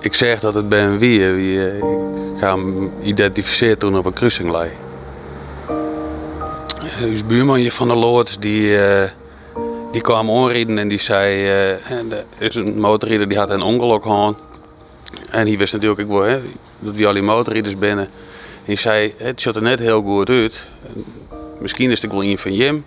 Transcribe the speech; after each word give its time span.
ik 0.00 0.14
zeg 0.14 0.40
dat 0.40 0.54
het 0.54 0.68
ben 0.68 0.98
wie. 0.98 1.26
wie 1.26 1.66
eh, 1.66 1.76
ik 1.76 2.38
ga 2.38 2.56
hem 2.56 2.90
identificeren 3.02 3.78
toen 3.78 3.98
op 3.98 4.04
een 4.04 4.12
kruising 4.12 4.50
lei. 4.50 4.70
Dus 7.00 7.26
buurman 7.26 7.70
van 7.70 7.88
de 7.88 7.94
Lords 7.94 8.38
die, 8.38 8.78
eh, 8.78 9.10
die 9.92 10.00
kwam 10.00 10.30
onrijden 10.30 10.78
en 10.78 10.88
die 10.88 10.98
zei... 10.98 11.46
eh, 11.46 11.90
en 11.90 12.12
er 12.38 12.46
is 12.46 12.54
een 12.54 12.80
motorrijder 12.80 13.28
die 13.28 13.38
had 13.38 13.50
een 13.50 13.62
ongeluk 13.62 14.02
gehad. 14.02 14.38
En 15.30 15.44
die 15.44 15.58
wist 15.58 15.72
natuurlijk 15.72 16.00
ik 16.00 16.06
wel, 16.06 16.22
hè, 16.22 16.40
dat 16.78 16.94
die 16.94 17.06
al 17.06 17.12
die 17.12 17.22
motorrijders 17.22 17.78
binnen. 17.78 18.04
En 18.04 18.64
die 18.64 18.78
zei, 18.78 19.14
het 19.16 19.40
ziet 19.40 19.56
er 19.56 19.62
net 19.62 19.78
heel 19.78 20.02
goed 20.02 20.30
uit. 20.30 20.66
Misschien 21.60 21.90
is 21.90 22.02
het 22.02 22.10
wel 22.10 22.24
een 22.24 22.38
van 22.38 22.54
Jim. 22.54 22.84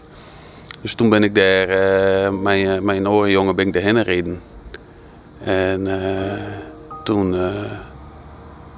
Dus 0.81 0.93
toen 0.93 1.09
ben 1.09 1.23
ik 1.23 1.35
daar, 1.35 1.67
eh, 1.67 2.31
mijn, 2.31 2.67
eh, 2.67 2.79
mijn 2.79 3.09
orenjongen 3.09 3.55
ben 3.55 3.67
ik 3.67 3.73
daarheen 3.73 3.97
gereden. 3.97 4.41
En 5.43 5.87
eh, 5.87 6.60
toen, 7.03 7.35
eh 7.35 7.89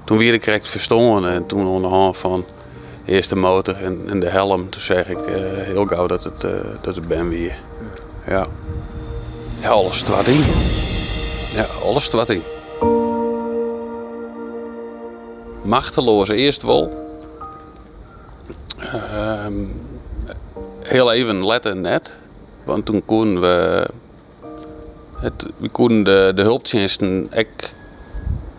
toen 0.04 0.18
werd 0.18 0.34
ik 0.34 0.44
direct 0.44 0.70
verstoren. 0.70 1.32
En 1.32 1.46
toen 1.46 1.68
onderhand 1.68 2.18
van 2.18 2.46
eerst 3.06 3.30
de 3.30 3.36
motor 3.36 3.76
en, 3.76 4.02
en 4.08 4.20
de 4.20 4.30
helm. 4.30 4.70
Toen 4.70 4.82
zeg 4.82 5.10
ik 5.10 5.28
eh, 5.28 5.36
heel 5.46 5.86
gauw 5.86 6.08
dat 6.08 6.24
het, 6.24 6.44
eh, 6.44 6.52
dat 6.82 6.96
het 6.96 7.08
ben 7.08 7.30
weer. 7.30 7.56
Ja. 8.28 8.48
Alles 9.64 10.04
wat. 10.04 10.28
Ja, 11.54 11.68
alles 11.84 12.10
wat 12.10 12.30
in. 12.30 12.44
Machteloos 15.64 16.30
eerst 16.30 16.62
wel. 16.62 17.02
Ehm, 18.78 19.54
heel 20.82 21.12
even 21.12 21.46
letten 21.46 21.82
net. 21.82 22.16
Want 22.64 22.86
toen 22.86 23.06
konden 23.06 23.42
we, 23.42 23.88
het, 25.18 25.46
we 25.58 25.70
konden 25.70 26.04
de, 26.04 26.32
de 26.36 26.42
hulpdiensten 26.42 27.28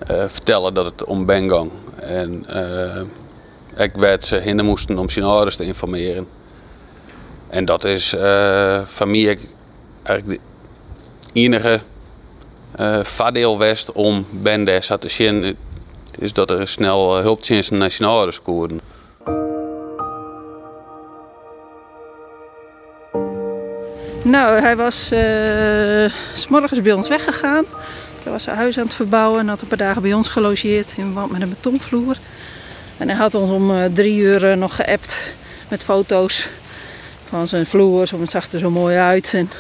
vertellen 0.07 0.75
dat 0.75 0.85
het 0.85 1.05
om 1.05 1.27
ben 1.27 1.49
ging. 1.49 1.71
En 2.01 2.45
eh, 2.49 3.85
ik 3.85 3.93
werd 3.95 4.25
ze 4.25 4.37
hinder 4.37 4.65
moesten 4.65 4.99
om 4.99 5.09
zijn 5.09 5.25
te 5.57 5.65
informeren. 5.65 6.27
En 7.49 7.65
dat 7.65 7.85
is 7.85 8.15
eh 8.15 8.81
van 8.85 9.11
mij 9.11 9.39
eigenlijk 10.03 10.41
de 10.41 11.41
enige 11.41 11.81
eh 12.73 13.05
voordeel 13.05 13.59
west 13.59 13.93
om 13.93 14.27
ben 14.31 14.65
daar 14.65 14.83
te 15.01 15.09
zien. 15.09 15.57
Is 16.19 16.33
dat 16.33 16.51
er 16.51 16.69
snel 16.69 17.17
eh, 17.17 17.23
hulpdiensten 17.23 17.79
naar 17.79 17.91
zijn 17.91 18.09
konden. 18.43 18.81
Nou, 24.23 24.61
hij 24.61 24.77
was 24.77 25.11
eh, 25.11 26.11
s 26.35 26.41
s'morgens 26.41 26.83
bij 26.83 26.93
ons 26.93 27.09
weggegaan. 27.09 27.65
Hij 28.25 28.33
was 28.33 28.43
zijn 28.43 28.57
huis 28.57 28.79
aan 28.79 28.85
het 28.85 28.95
verbouwen 28.95 29.41
en 29.41 29.49
had 29.49 29.61
een 29.61 29.69
paar 29.69 29.79
dagen 29.79 30.03
bij 30.03 30.13
ons 30.13 30.29
gelogeerd 30.29 30.93
in 30.97 31.03
verband 31.03 31.31
met 31.33 31.43
een 31.43 31.49
betonvloer. 31.49 32.17
En 32.97 33.09
hij 33.09 33.17
had 33.17 33.35
ons 33.35 33.51
om 33.51 33.71
eh, 33.71 33.85
drie 33.93 34.19
uur 34.19 34.51
eh, 34.51 34.57
nog 34.57 34.77
geappt 34.77 35.19
met 35.69 35.83
foto's 35.83 36.49
van 37.29 37.49
zijn 37.49 37.67
vloer. 37.67 38.09
Het 38.21 38.31
zag 38.31 38.53
er 38.53 38.59
zo 38.59 38.71
mooi 38.71 38.97
uit. 38.97 39.35
En 39.35 39.51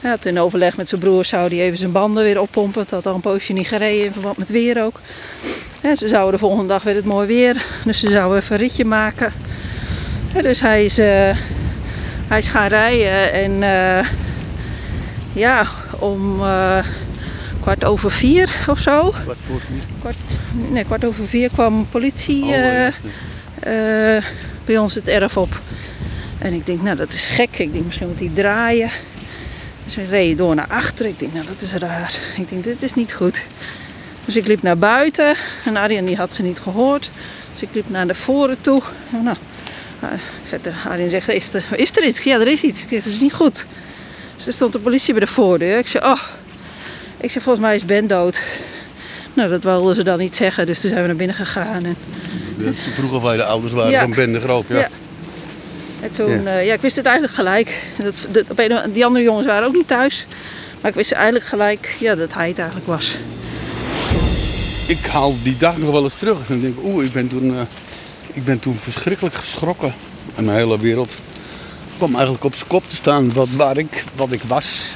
hij 0.00 0.16
in 0.22 0.38
overleg 0.38 0.76
met 0.76 0.88
zijn 0.88 1.00
broer 1.00 1.24
zou 1.24 1.48
hij 1.48 1.64
even 1.64 1.78
zijn 1.78 1.92
banden 1.92 2.24
weer 2.24 2.40
oppompen. 2.40 2.80
Het 2.80 2.90
had 2.90 3.06
al 3.06 3.14
een 3.14 3.20
poosje 3.20 3.52
niet 3.52 3.68
gereden 3.68 4.04
in 4.04 4.12
verband 4.12 4.36
met 4.36 4.48
weer 4.48 4.84
ook. 4.84 5.00
En 5.80 5.96
ze 5.96 6.08
zouden 6.08 6.32
de 6.32 6.38
volgende 6.38 6.68
dag 6.68 6.82
weer 6.82 6.94
het 6.94 7.04
mooi 7.04 7.26
weer. 7.26 7.64
Dus 7.84 7.98
ze 7.98 8.10
zouden 8.10 8.38
even 8.38 8.54
een 8.54 8.60
ritje 8.60 8.84
maken. 8.84 9.32
Dus 10.42 10.60
hij 10.60 10.84
is, 10.84 10.98
eh, 10.98 11.36
hij 12.28 12.38
is 12.38 12.48
gaan 12.48 12.68
rijden 12.68 13.32
en 13.32 13.62
ja, 15.32 15.66
om 15.98 16.42
kwart 17.64 17.84
over 17.84 18.10
vier 18.10 18.64
of 18.68 18.78
zo. 18.78 19.02
Wat 19.26 19.36
voor 19.46 19.60
vier? 19.60 19.82
Kwart, 20.00 20.16
nee, 20.70 20.84
kwart 20.84 21.04
over 21.04 21.28
vier 21.28 21.50
kwam 21.50 21.86
politie 21.90 22.42
Oh, 22.42 22.48
ja. 22.48 22.92
eh, 23.60 24.16
eh, 24.16 24.24
bij 24.64 24.78
ons 24.78 24.94
het 24.94 25.08
erf 25.08 25.36
op. 25.36 25.60
En 26.38 26.52
ik 26.52 26.66
denk, 26.66 26.82
nou 26.82 26.96
dat 26.96 27.12
is 27.12 27.24
gek. 27.24 27.58
Ik 27.58 27.72
denk, 27.72 27.84
misschien 27.84 28.08
moet 28.08 28.18
hij 28.18 28.30
draaien. 28.34 28.90
Dus 29.84 29.94
we 29.94 30.06
reden 30.06 30.36
door 30.36 30.54
naar 30.54 30.66
achter. 30.68 31.06
Ik 31.06 31.18
denk, 31.18 31.32
nou 31.32 31.46
dat 31.46 31.60
is 31.60 31.74
raar. 31.74 32.14
Ik 32.36 32.48
denk, 32.48 32.64
dit 32.64 32.82
is 32.82 32.94
niet 32.94 33.12
goed. 33.12 33.46
Dus 34.24 34.36
ik 34.36 34.46
liep 34.46 34.62
naar 34.62 34.78
buiten. 34.78 35.36
En 35.64 35.76
Arjen 35.76 36.04
die 36.04 36.16
had 36.16 36.34
ze 36.34 36.42
niet 36.42 36.58
gehoord. 36.58 37.10
Dus 37.52 37.62
ik 37.62 37.68
liep 37.72 37.88
naar 37.88 38.06
de 38.06 38.14
voren 38.14 38.60
toe. 38.60 38.82
Nou, 39.10 39.36
eh, 40.00 40.12
ik 40.12 40.48
zei 40.48 40.60
Arjen, 40.88 41.10
zegt, 41.10 41.28
is 41.28 41.52
er, 41.54 41.64
is 41.76 41.96
er 41.96 42.06
iets? 42.06 42.22
Ja, 42.22 42.40
er 42.40 42.48
is 42.48 42.62
iets. 42.62 42.82
Ik 42.82 42.88
zeg, 42.88 43.04
dat 43.04 43.12
is 43.12 43.20
niet 43.20 43.34
goed. 43.34 43.64
Dus 44.36 44.46
er 44.46 44.52
stond 44.52 44.72
de 44.72 44.78
politie 44.78 45.14
bij 45.14 45.24
de 45.24 45.30
voordeur. 45.32 45.78
Ik 45.78 45.86
zei, 45.86 46.04
oh. 46.04 46.20
Ik 47.24 47.30
zeg, 47.30 47.42
volgens 47.42 47.64
mij 47.64 47.74
is 47.74 47.84
Ben 47.84 48.06
dood. 48.06 48.40
Nou, 49.34 49.48
dat 49.50 49.62
wilden 49.62 49.94
ze 49.94 50.04
dan 50.04 50.18
niet 50.18 50.36
zeggen. 50.36 50.66
Dus 50.66 50.80
toen 50.80 50.90
zijn 50.90 51.00
we 51.02 51.06
naar 51.08 51.16
binnen 51.16 51.36
gegaan. 51.36 51.84
En 51.84 51.96
Dat 52.56 52.74
ze 52.74 52.90
vroeger 52.90 53.22
wij 53.22 53.36
de 53.36 53.44
ouders 53.44 53.72
waren 53.72 53.90
Ja. 53.90 54.00
van 54.00 54.10
Ben 54.14 54.32
de 54.32 54.40
Groot. 54.40 54.64
Ja. 54.68 54.78
Ja. 54.78 54.88
En 56.00 56.12
toen, 56.12 56.42
ja. 56.42 56.58
ja, 56.58 56.72
ik 56.74 56.80
wist 56.80 56.96
het 56.96 57.04
eigenlijk 57.06 57.34
gelijk. 57.36 57.82
Dat, 58.02 58.14
dat, 58.30 58.44
op 58.50 58.58
een- 58.58 58.92
die 58.92 59.04
andere 59.04 59.24
jongens 59.24 59.46
waren 59.46 59.66
ook 59.66 59.74
niet 59.74 59.88
thuis. 59.88 60.26
Maar 60.80 60.90
ik 60.90 60.96
wist 60.96 61.12
eigenlijk 61.12 61.44
gelijk 61.44 61.96
ja, 62.00 62.14
dat 62.14 62.34
hij 62.34 62.48
het 62.48 62.58
eigenlijk 62.58 62.86
was. 62.88 63.16
Ik 64.86 65.06
haal 65.06 65.34
die 65.42 65.56
dag 65.56 65.76
nog 65.78 65.90
wel 65.90 66.02
eens 66.04 66.14
terug. 66.18 66.38
En 66.48 66.60
denk 66.60 66.76
oeh, 66.84 67.04
ik 67.04 67.12
ben 67.12 67.28
toen, 67.28 67.54
eh, 67.54 67.60
ik 68.32 68.44
ben 68.44 68.58
toen 68.60 68.76
verschrikkelijk 68.76 69.34
geschrokken. 69.34 69.94
En 70.34 70.44
mijn 70.44 70.56
hele 70.58 70.80
wereld 70.80 71.14
kwam 71.96 72.12
eigenlijk 72.14 72.44
op 72.44 72.54
zijn 72.54 72.68
kop 72.68 72.88
te 72.88 72.96
staan 72.96 73.32
wat, 73.32 73.48
waar 73.56 73.78
ik, 73.78 74.04
wat 74.14 74.32
ik 74.32 74.42
was. 74.46 74.86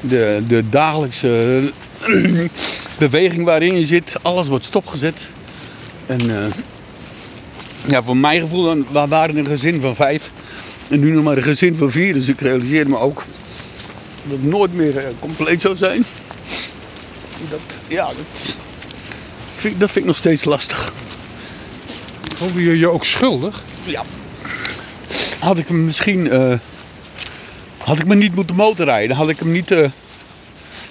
De, 0.00 0.42
de 0.48 0.68
dagelijkse 0.68 1.72
beweging 2.98 3.44
waarin 3.44 3.76
je 3.76 3.84
zit, 3.86 4.14
alles 4.22 4.48
wordt 4.48 4.64
stopgezet. 4.64 5.16
En 6.06 6.20
eh, 6.20 6.46
ja, 7.86 8.02
voor 8.02 8.16
mijn 8.16 8.40
gevoel, 8.40 8.64
dan, 8.64 8.86
we 8.92 9.06
waren 9.08 9.36
een 9.36 9.46
gezin 9.46 9.80
van 9.80 9.94
vijf. 9.94 10.30
En 10.88 11.00
nu 11.00 11.10
nog 11.10 11.24
maar 11.24 11.36
een 11.36 11.42
gezin 11.42 11.76
van 11.76 11.90
vier. 11.90 12.14
Dus 12.14 12.28
ik 12.28 12.40
realiseerde 12.40 12.90
me 12.90 12.98
ook 12.98 13.24
dat 14.22 14.38
het 14.38 14.44
nooit 14.44 14.74
meer 14.74 14.96
eh, 14.98 15.04
compleet 15.20 15.60
zou 15.60 15.76
zijn. 15.76 16.04
Dat, 17.50 17.60
ja, 17.88 18.06
dat, 18.06 18.54
vind, 19.50 19.80
dat 19.80 19.90
vind 19.90 20.04
ik 20.04 20.10
nog 20.10 20.16
steeds 20.16 20.44
lastig. 20.44 20.92
Voelde 22.34 22.62
je 22.62 22.78
je 22.78 22.88
ook 22.88 23.04
schuldig? 23.04 23.62
Ja. 23.84 24.02
Had 25.38 25.58
ik 25.58 25.68
hem 25.68 25.84
misschien. 25.84 26.30
eh, 26.30 26.52
had 27.88 27.98
ik 27.98 28.06
me 28.06 28.14
niet 28.14 28.34
moeten 28.34 28.56
motorrijden, 28.56 29.16
had 29.16 29.28
ik 29.28 29.38
hem 29.38 29.52
niet. 29.52 29.70
eh, 29.70 29.82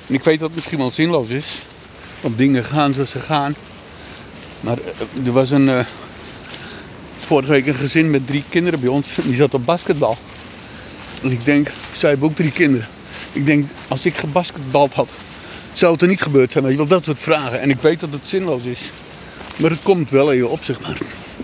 en 0.08 0.13
ik 0.13 0.24
weet 0.24 0.40
dat 0.40 0.47
het 0.47 0.56
misschien 0.56 0.78
wel 0.78 0.91
zinloos 0.91 1.30
is. 1.30 1.46
Want 2.22 2.38
dingen 2.38 2.63
gaan 2.66 2.94
zoals 2.94 3.09
ze 3.09 3.19
gaan. 3.19 3.56
Maar 4.59 4.78
eh, 4.78 5.25
er 5.25 5.31
was 5.31 5.52
een. 5.52 5.69
eh, 5.69 5.86
vorige 7.19 7.52
week 7.52 7.68
een 7.68 7.75
gezin 7.75 8.09
met 8.12 8.28
drie 8.28 8.44
kinderen 8.50 8.80
bij 8.80 8.90
ons. 8.90 9.07
Die 9.24 9.36
zat 9.36 9.53
op 9.53 9.66
basketbal. 9.66 10.18
En 11.24 11.31
ik 11.31 11.46
denk, 11.46 11.68
zij 11.94 12.09
hebben 12.09 12.30
ook 12.30 12.36
drie 12.36 12.52
kinderen. 12.52 12.88
Ik 13.31 13.46
denk, 13.46 13.66
als 13.88 14.06
ik 14.06 14.18
gebasketbald 14.18 14.94
had, 14.94 15.12
zou 15.74 15.91
het 15.94 16.02
er 16.02 16.07
niet 16.07 16.22
gebeurd 16.22 16.52
zijn. 16.52 16.63
Weet 16.63 16.74
je 16.74 16.78
wel, 16.80 16.88
dat 16.88 17.03
soort 17.03 17.19
vragen. 17.19 17.59
En 17.62 17.69
ik 17.69 17.81
weet 17.81 18.00
dat 18.00 18.12
het 18.12 18.28
zinloos 18.28 18.63
is. 18.63 18.80
Maar 19.57 19.69
het 19.69 19.80
komt 19.84 20.09
wel 20.09 20.31
in 20.31 20.38
je 20.38 20.47
op, 20.47 20.63
zeg 20.63 20.80
maar. 20.81 20.97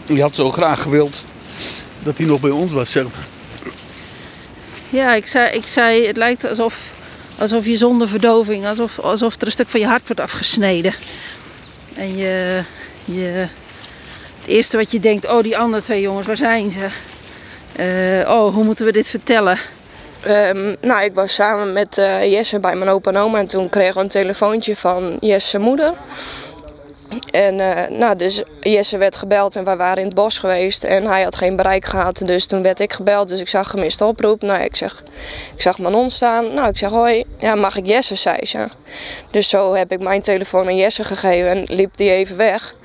Je 0.05 0.21
had 0.21 0.35
zo 0.35 0.51
graag 0.51 0.81
gewild 0.81 1.21
dat 2.03 2.17
hij 2.17 2.25
nog 2.27 2.39
bij 2.39 2.49
ons 2.51 2.71
was, 2.71 2.91
zeg 2.91 3.03
maar. 3.03 3.27
Ja, 4.93 5.13
ik 5.13 5.27
zei, 5.27 5.55
ik 5.55 5.67
zei 5.67 6.07
het 6.07 6.17
lijkt 6.17 6.49
alsof, 6.49 6.75
alsof 7.39 7.65
je 7.65 7.77
zonder 7.77 8.07
verdoving, 8.07 8.65
alsof, 8.65 8.99
alsof 8.99 9.35
er 9.35 9.45
een 9.45 9.51
stuk 9.51 9.69
van 9.69 9.79
je 9.79 9.85
hart 9.85 10.07
wordt 10.07 10.21
afgesneden. 10.21 10.93
En 11.95 12.17
je, 12.17 12.63
je, 13.05 13.47
het 14.39 14.47
eerste 14.47 14.77
wat 14.77 14.91
je 14.91 14.99
denkt, 14.99 15.29
oh 15.29 15.41
die 15.41 15.57
andere 15.57 15.83
twee 15.83 16.01
jongens, 16.01 16.27
waar 16.27 16.37
zijn 16.37 16.71
ze? 16.71 16.87
Eh, 17.75 18.29
oh, 18.29 18.53
hoe 18.53 18.63
moeten 18.63 18.85
we 18.85 18.91
dit 18.91 19.07
vertellen? 19.07 19.59
Ehm, 20.21 20.75
nou, 20.81 21.03
ik 21.03 21.13
was 21.13 21.33
samen 21.33 21.73
met 21.73 21.97
eh, 21.97 22.31
Jesse 22.31 22.59
bij 22.59 22.75
mijn 22.75 22.89
opa 22.89 23.09
en 23.11 23.17
oma 23.17 23.39
en 23.39 23.47
toen 23.47 23.69
kregen 23.69 23.93
we 23.93 24.01
een 24.01 24.07
telefoontje 24.07 24.75
van 24.75 25.17
Jesse's 25.19 25.61
moeder. 25.61 25.93
En 27.31 27.59
eh, 27.59 27.97
nou, 27.97 28.15
dus 28.15 28.43
Jesse 28.61 28.97
werd 28.97 29.17
gebeld 29.17 29.55
en 29.55 29.63
wij 29.63 29.77
waren 29.77 29.97
in 29.97 30.05
het 30.05 30.15
bos 30.15 30.37
geweest 30.37 30.83
en 30.83 31.05
hij 31.05 31.23
had 31.23 31.35
geen 31.35 31.55
bereik 31.55 31.85
gehad. 31.85 32.21
Dus 32.25 32.47
toen 32.47 32.61
werd 32.61 32.79
ik 32.79 32.93
gebeld, 32.93 33.27
dus 33.27 33.39
ik 33.39 33.47
zag 33.47 33.69
gemiste 33.69 34.05
oproep. 34.05 34.41
Nou, 34.41 34.63
ik, 34.63 34.75
zeg, 34.75 35.03
ik 35.55 35.61
zag 35.61 35.79
Manon 35.79 36.09
staan. 36.09 36.53
Nou, 36.53 36.69
ik 36.69 36.77
zeg 36.77 36.89
hoi, 36.89 37.23
ja, 37.39 37.55
mag 37.55 37.77
ik 37.77 37.85
Jesse, 37.85 38.15
zei 38.15 38.45
ze. 38.45 38.67
Dus 39.31 39.49
zo 39.49 39.73
heb 39.73 39.91
ik 39.91 39.99
mijn 39.99 40.21
telefoon 40.21 40.67
aan 40.67 40.75
Jesse 40.75 41.03
gegeven 41.03 41.49
en 41.49 41.63
liep 41.67 41.91
die 41.95 42.11
even 42.11 42.37
weg. 42.37 42.75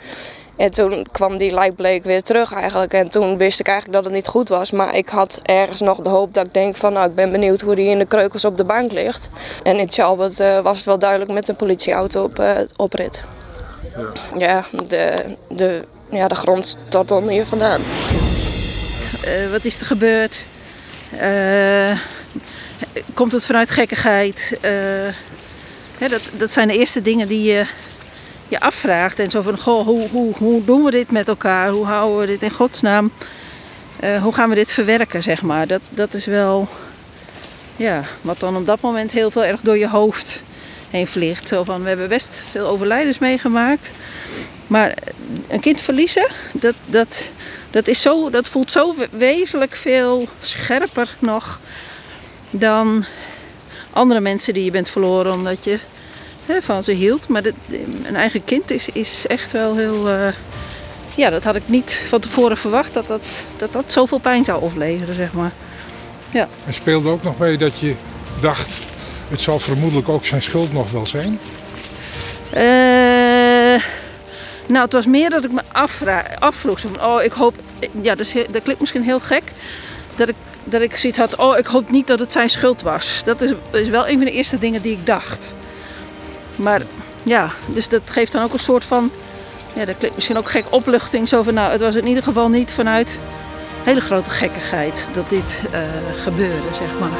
En 0.58 0.70
toen 0.70 1.06
kwam 1.12 1.36
die 1.36 1.54
lijkbleek 1.54 2.04
weer 2.04 2.22
terug 2.22 2.54
eigenlijk. 2.54 2.92
En 2.92 3.08
toen 3.08 3.36
wist 3.36 3.60
ik 3.60 3.66
eigenlijk 3.66 3.96
dat 3.96 4.04
het 4.04 4.14
niet 4.14 4.26
goed 4.26 4.48
was. 4.48 4.70
Maar 4.70 4.96
ik 4.96 5.08
had 5.08 5.40
ergens 5.42 5.80
nog 5.80 6.00
de 6.00 6.08
hoop 6.08 6.34
dat 6.34 6.46
ik 6.46 6.54
denk 6.54 6.76
van... 6.76 6.92
nou, 6.92 7.08
ik 7.08 7.14
ben 7.14 7.30
benieuwd 7.30 7.60
hoe 7.60 7.74
die 7.74 7.90
in 7.90 7.98
de 7.98 8.06
kreukels 8.06 8.44
op 8.44 8.56
de 8.56 8.64
bank 8.64 8.92
ligt. 8.92 9.30
En 9.62 9.78
in 9.78 9.90
Chalbert 9.90 10.40
eh, 10.40 10.60
was 10.60 10.76
het 10.76 10.86
wel 10.86 10.98
duidelijk 10.98 11.32
met 11.32 11.48
een 11.48 11.56
politieauto 11.56 12.22
op 12.22 12.38
eh, 12.38 12.56
oprit. 12.76 13.24
Ja, 14.38 14.64
de, 14.86 15.24
de, 15.48 15.84
ja, 16.10 16.28
de 16.28 16.34
grond 16.34 16.78
tot 16.88 17.10
onder 17.10 17.32
je 17.32 17.46
vandaan. 17.46 17.80
Eh, 19.24 19.50
wat 19.50 19.64
is 19.64 19.80
er 19.80 19.86
gebeurd? 19.86 20.46
Eh, 21.18 21.98
komt 23.14 23.32
het 23.32 23.44
vanuit 23.44 23.70
gekkigheid? 23.70 24.58
Eh, 24.60 24.72
hè, 25.98 26.08
dat, 26.08 26.20
dat 26.32 26.52
zijn 26.52 26.68
de 26.68 26.78
eerste 26.78 27.02
dingen 27.02 27.28
die 27.28 27.42
je, 27.42 27.66
je 28.48 28.60
afvraagt. 28.60 29.18
En 29.18 29.30
zo 29.30 29.42
van, 29.42 29.58
goh, 29.58 29.86
hoe, 29.86 30.08
hoe, 30.08 30.34
hoe 30.36 30.64
doen 30.64 30.84
we 30.84 30.90
dit 30.90 31.10
met 31.10 31.28
elkaar? 31.28 31.70
Hoe 31.70 31.86
houden 31.86 32.18
we 32.18 32.26
dit 32.26 32.42
in 32.42 32.50
godsnaam? 32.50 33.12
Hoe 34.22 34.34
gaan 34.34 34.48
we 34.48 34.54
dit 34.54 34.72
verwerken, 34.72 35.22
zeg 35.22 35.42
maar? 35.42 35.66
Dat, 35.66 35.80
dat 35.90 36.14
is 36.14 36.26
wel, 36.26 36.68
ja, 37.76 38.02
wat 38.20 38.38
dan 38.38 38.56
op 38.56 38.66
dat 38.66 38.80
moment 38.80 39.10
heel 39.10 39.30
veel 39.30 39.44
erg 39.44 39.60
door 39.60 39.78
je 39.78 39.88
hoofd 39.88 40.40
heen 40.90 41.06
vliegt. 41.06 41.48
Zo 41.48 41.64
van, 41.64 41.82
we 41.82 41.88
hebben 41.88 42.08
best 42.08 42.42
veel 42.50 42.66
overlijdens 42.66 43.18
meegemaakt. 43.18 43.90
Maar 44.66 44.94
een 45.48 45.60
kind 45.60 45.80
verliezen, 45.80 46.28
dat, 46.52 46.74
dat, 46.86 47.28
dat, 47.70 47.86
is 47.86 48.02
zo, 48.02 48.30
dat 48.30 48.48
voelt 48.48 48.70
zo 48.70 48.94
wezenlijk 49.10 49.76
veel 49.76 50.28
scherper 50.40 51.14
nog 51.18 51.60
dan 52.50 53.04
andere 53.92 54.20
mensen 54.20 54.54
die 54.54 54.64
je 54.64 54.70
bent 54.70 54.90
verloren 54.90 55.32
omdat 55.32 55.64
je 55.64 55.78
hè, 56.46 56.62
van 56.62 56.82
ze 56.82 56.92
hield. 56.92 57.28
Maar 57.28 57.42
een 58.04 58.16
eigen 58.16 58.44
kind 58.44 58.70
is, 58.70 58.88
is 58.88 59.26
echt 59.26 59.52
wel 59.52 59.76
heel. 59.76 60.08
Uh, 60.08 60.28
ja, 61.16 61.30
dat 61.30 61.44
had 61.44 61.56
ik 61.56 61.62
niet 61.66 62.02
van 62.08 62.20
tevoren 62.20 62.56
verwacht 62.56 62.94
dat 62.94 63.06
dat, 63.06 63.22
dat, 63.56 63.72
dat 63.72 63.92
zoveel 63.92 64.18
pijn 64.18 64.44
zou 64.44 64.62
opleveren, 64.62 65.14
zeg 65.14 65.32
maar. 65.32 65.52
Ja. 66.30 66.48
En 66.66 66.74
speelde 66.74 67.08
ook 67.08 67.22
nog 67.22 67.38
mee 67.38 67.56
dat 67.56 67.78
je 67.78 67.94
dacht, 68.40 68.70
het 69.28 69.40
zal 69.40 69.58
vermoedelijk 69.58 70.08
ook 70.08 70.26
zijn 70.26 70.42
schuld 70.42 70.72
nog 70.72 70.90
wel 70.90 71.06
zijn? 71.06 71.38
Uh, 72.54 73.82
nou, 74.66 74.84
het 74.84 74.92
was 74.92 75.06
meer 75.06 75.30
dat 75.30 75.44
ik 75.44 75.52
me 75.52 75.62
afvroeg. 76.38 76.80
Van, 76.80 77.02
oh, 77.02 77.22
ik 77.22 77.32
hoop. 77.32 77.54
Ja, 78.00 78.14
dat, 78.14 78.26
is, 78.26 78.32
klinkt 78.62 78.80
misschien 78.80 79.02
heel 79.02 79.20
gek. 79.20 79.42
Dat 80.16 80.28
ik, 80.28 80.34
dat 80.64 80.80
ik 80.80 80.96
zoiets 80.96 81.18
had. 81.18 81.36
Oh, 81.36 81.58
ik 81.58 81.66
hoop 81.66 81.90
niet 81.90 82.06
dat 82.06 82.18
het 82.18 82.32
zijn 82.32 82.50
schuld 82.50 82.82
was. 82.82 83.22
Dat 83.24 83.40
is, 83.40 83.52
is 83.72 83.88
wel 83.88 84.08
een 84.08 84.16
van 84.16 84.24
de 84.24 84.32
eerste 84.32 84.58
dingen 84.58 84.82
die 84.82 84.92
ik 84.92 85.06
dacht. 85.06 85.46
Maar 86.56 86.82
ja, 87.22 87.50
dus 87.66 87.88
dat 87.88 88.02
geeft 88.04 88.32
dan 88.32 88.42
ook 88.42 88.52
een 88.52 88.58
soort 88.58 88.84
van. 88.84 89.10
Ja, 89.74 89.84
dat 89.84 89.98
klinkt 89.98 90.16
misschien 90.16 90.36
ook 90.36 90.50
gek 90.50 90.64
opluchting. 90.70 91.28
Zo 91.28 91.42
van, 91.42 91.54
nou, 91.54 91.72
het 91.72 91.80
was 91.80 91.94
in 91.94 92.06
ieder 92.06 92.22
geval 92.22 92.48
niet 92.48 92.72
vanuit 92.72 93.18
hele 93.84 94.00
grote 94.00 94.30
gekkigheid 94.30 95.08
dat 95.14 95.28
dit 95.30 95.60
uh, 95.72 95.80
gebeurde, 96.22 96.68
zeg 96.78 96.98
maar. 96.98 97.10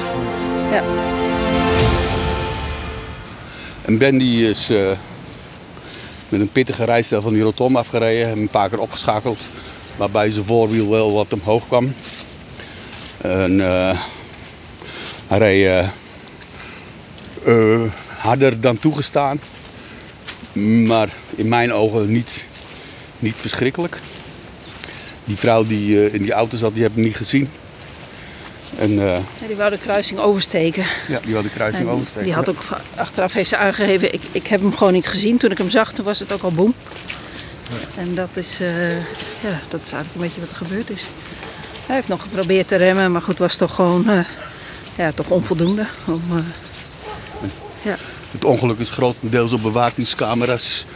Ja. 0.70 1.17
En 3.88 3.98
Ben 3.98 4.18
die 4.18 4.48
is. 4.48 4.70
Uh 4.70 4.90
met 6.28 6.40
een 6.40 6.52
pittige 6.52 6.84
rijstijl 6.84 7.22
van 7.22 7.32
die 7.32 7.42
rotom 7.42 7.76
afgereden. 7.76 8.38
Een 8.38 8.48
paar 8.48 8.68
keer 8.68 8.80
opgeschakeld. 8.80 9.38
Waarbij 9.96 10.30
zijn 10.30 10.44
voorwiel 10.44 10.90
wel 10.90 11.12
wat 11.12 11.32
omhoog 11.32 11.66
kwam. 11.66 11.92
En, 13.18 13.52
uh, 13.52 14.00
hij 15.26 15.38
reed 15.38 15.90
uh, 17.46 17.82
harder 18.18 18.60
dan 18.60 18.78
toegestaan. 18.78 19.40
Maar 20.86 21.08
in 21.36 21.48
mijn 21.48 21.72
ogen 21.72 22.12
niet, 22.12 22.46
niet 23.18 23.36
verschrikkelijk. 23.36 23.98
Die 25.24 25.36
vrouw 25.36 25.66
die 25.66 26.10
in 26.10 26.22
die 26.22 26.32
auto 26.32 26.56
zat, 26.56 26.74
die 26.74 26.82
heb 26.82 26.96
ik 26.96 27.04
niet 27.04 27.16
gezien. 27.16 27.48
En, 28.78 28.92
uh, 28.92 29.14
ja, 29.40 29.46
die 29.46 29.56
wou 29.56 29.70
de 29.70 29.78
kruising 29.78 30.20
oversteken. 30.20 30.84
Ja, 31.08 31.20
die 31.24 31.32
wou 31.32 31.44
de 31.44 31.50
kruising 31.50 31.88
en 31.88 31.94
oversteken. 31.94 32.24
Die 32.24 32.34
had 32.34 32.48
ook 32.48 32.62
achteraf 32.94 33.32
heeft 33.32 33.48
ze 33.48 33.56
aangegeven, 33.56 34.14
ik, 34.14 34.22
ik 34.32 34.46
heb 34.46 34.60
hem 34.60 34.76
gewoon 34.76 34.92
niet 34.92 35.06
gezien. 35.06 35.38
Toen 35.38 35.50
ik 35.50 35.58
hem 35.58 35.70
zag, 35.70 35.92
toen 35.92 36.04
was 36.04 36.18
het 36.18 36.32
ook 36.32 36.42
al 36.42 36.50
boem. 36.50 36.74
Ja. 37.68 38.02
En 38.02 38.14
dat 38.14 38.28
is, 38.32 38.60
uh, 38.60 38.96
ja, 39.40 39.60
dat 39.68 39.80
is 39.84 39.92
eigenlijk 39.92 40.14
een 40.14 40.20
beetje 40.20 40.40
wat 40.40 40.50
er 40.50 40.56
gebeurd 40.56 40.90
is. 40.90 41.02
Hij 41.86 41.96
heeft 41.96 42.08
nog 42.08 42.22
geprobeerd 42.22 42.68
te 42.68 42.76
remmen, 42.76 43.12
maar 43.12 43.22
goed, 43.22 43.38
was 43.38 43.56
toch 43.56 43.74
gewoon 43.74 44.04
uh, 44.06 44.20
ja, 44.96 45.12
toch 45.12 45.30
onvoldoende. 45.30 45.86
Om, 46.06 46.22
ja. 47.82 47.96
Het 48.30 48.44
ongeluk 48.44 48.78
is 48.78 48.90
grotendeels 48.90 49.52
op 49.52 49.62
bewakingscamera's 49.62 50.86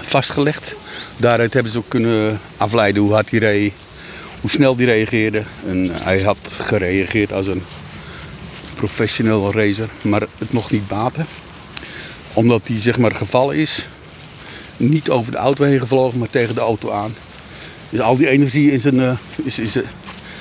vastgelegd. 0.00 0.74
Daaruit 1.16 1.52
hebben 1.52 1.72
ze 1.72 1.78
ook 1.78 1.88
kunnen 1.88 2.40
afleiden 2.56 3.02
hoe 3.02 3.12
hard 3.12 3.30
hij 3.30 3.38
reed 3.38 3.72
hoe 4.46 4.54
snel 4.54 4.76
die 4.76 4.86
reageerde. 4.86 5.42
En 5.68 5.90
hij 6.02 6.22
had 6.22 6.38
gereageerd 6.44 7.32
als 7.32 7.46
een 7.46 7.62
professioneel 8.74 9.52
racer, 9.52 9.88
maar 10.02 10.20
het 10.38 10.52
mocht 10.52 10.70
niet 10.70 10.88
baten. 10.88 11.26
Omdat 12.34 12.60
hij 12.68 12.80
zeg 12.80 12.98
maar 12.98 13.14
gevallen 13.14 13.56
is, 13.56 13.86
niet 14.76 15.10
over 15.10 15.32
de 15.32 15.38
auto 15.38 15.64
heen 15.64 15.78
gevlogen, 15.78 16.18
maar 16.18 16.30
tegen 16.30 16.54
de 16.54 16.60
auto 16.60 16.90
aan. 16.90 17.14
Dus 17.90 18.00
al 18.00 18.16
die 18.16 18.28
energie 18.28 18.72
in 18.72 18.80
zijn, 18.80 18.94
uh, 18.94 19.12
is, 19.44 19.58
is, 19.58 19.76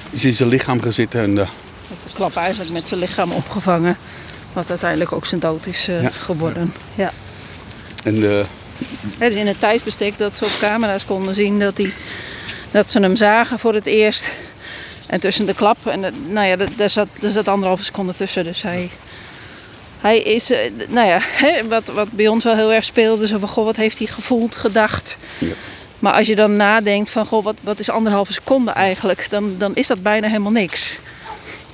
is, 0.10 0.26
in 0.26 0.34
zijn 0.34 0.50
lichaam 0.50 0.82
gezitten. 0.82 1.22
En, 1.22 1.32
uh, 1.32 1.50
de 1.88 2.14
klap 2.14 2.36
eigenlijk 2.36 2.72
met 2.72 2.88
zijn 2.88 3.00
lichaam 3.00 3.32
opgevangen. 3.32 3.98
Wat 4.54 4.70
uiteindelijk 4.70 5.12
ook 5.12 5.26
zijn 5.26 5.42
dood 5.42 5.66
is 5.66 5.90
uh, 5.90 6.02
ja. 6.02 6.10
geworden. 6.10 6.74
Ja. 6.96 7.12
En, 8.04 8.16
uh, 8.16 8.44
dus 9.20 9.34
in 9.34 9.48
het 9.48 9.60
tijdsbestek 9.60 10.18
dat 10.18 10.38
ze 10.38 10.46
op 10.46 10.58
camera's 10.60 11.06
konden 11.06 11.36
zien 11.36 11.60
dat 11.60 11.78
hij 11.78 11.94
dat 12.76 12.92
ze 12.92 13.00
hem 13.00 13.16
zagen 13.16 13.60
voor 13.60 13.74
het 13.74 13.86
eerst. 13.86 14.32
En 15.08 15.20
tussen 15.20 15.46
de 15.46 15.54
klap, 15.54 15.88
en 15.88 16.00
nou 16.30 16.48
ja, 16.48 16.56
daar 16.78 16.90
zat, 16.90 17.08
daar 17.20 17.32
zat 17.32 17.48
anderhalve 17.48 17.84
seconde 17.84 18.14
tussen. 18.14 18.44
Dus 18.44 18.62
hij, 18.62 18.90
hij 20.02 20.20
is, 20.20 20.52
eh, 20.52 20.72
nou 20.88 21.08
ja, 21.08 21.22
wat, 21.68 21.86
wat 21.86 22.12
bij 22.12 22.28
ons 22.28 22.44
wel 22.44 22.56
heel 22.56 22.74
erg 22.74 22.84
speelde. 22.84 23.28
Zo 23.28 23.38
van, 23.38 23.48
goh, 23.48 23.66
wat 23.66 23.76
heeft 23.76 23.98
hij 23.98 24.08
gevoeld, 24.08 24.56
gedacht. 24.56 25.18
Ja. 25.38 25.54
Maar 26.00 26.14
als 26.14 26.28
je 26.28 26.36
dan 26.36 26.56
nadenkt 26.56 27.10
van, 27.10 27.26
goh, 27.26 27.44
wat, 27.44 27.56
wat 27.62 27.80
is 27.80 27.90
anderhalve 27.90 28.34
seconde 28.34 28.72
eigenlijk? 28.72 29.30
Dan, 29.30 29.56
dan 29.58 29.76
is 29.76 29.88
dat 29.88 30.02
bijna 30.02 30.28
helemaal 30.28 30.52
niks. 30.52 30.98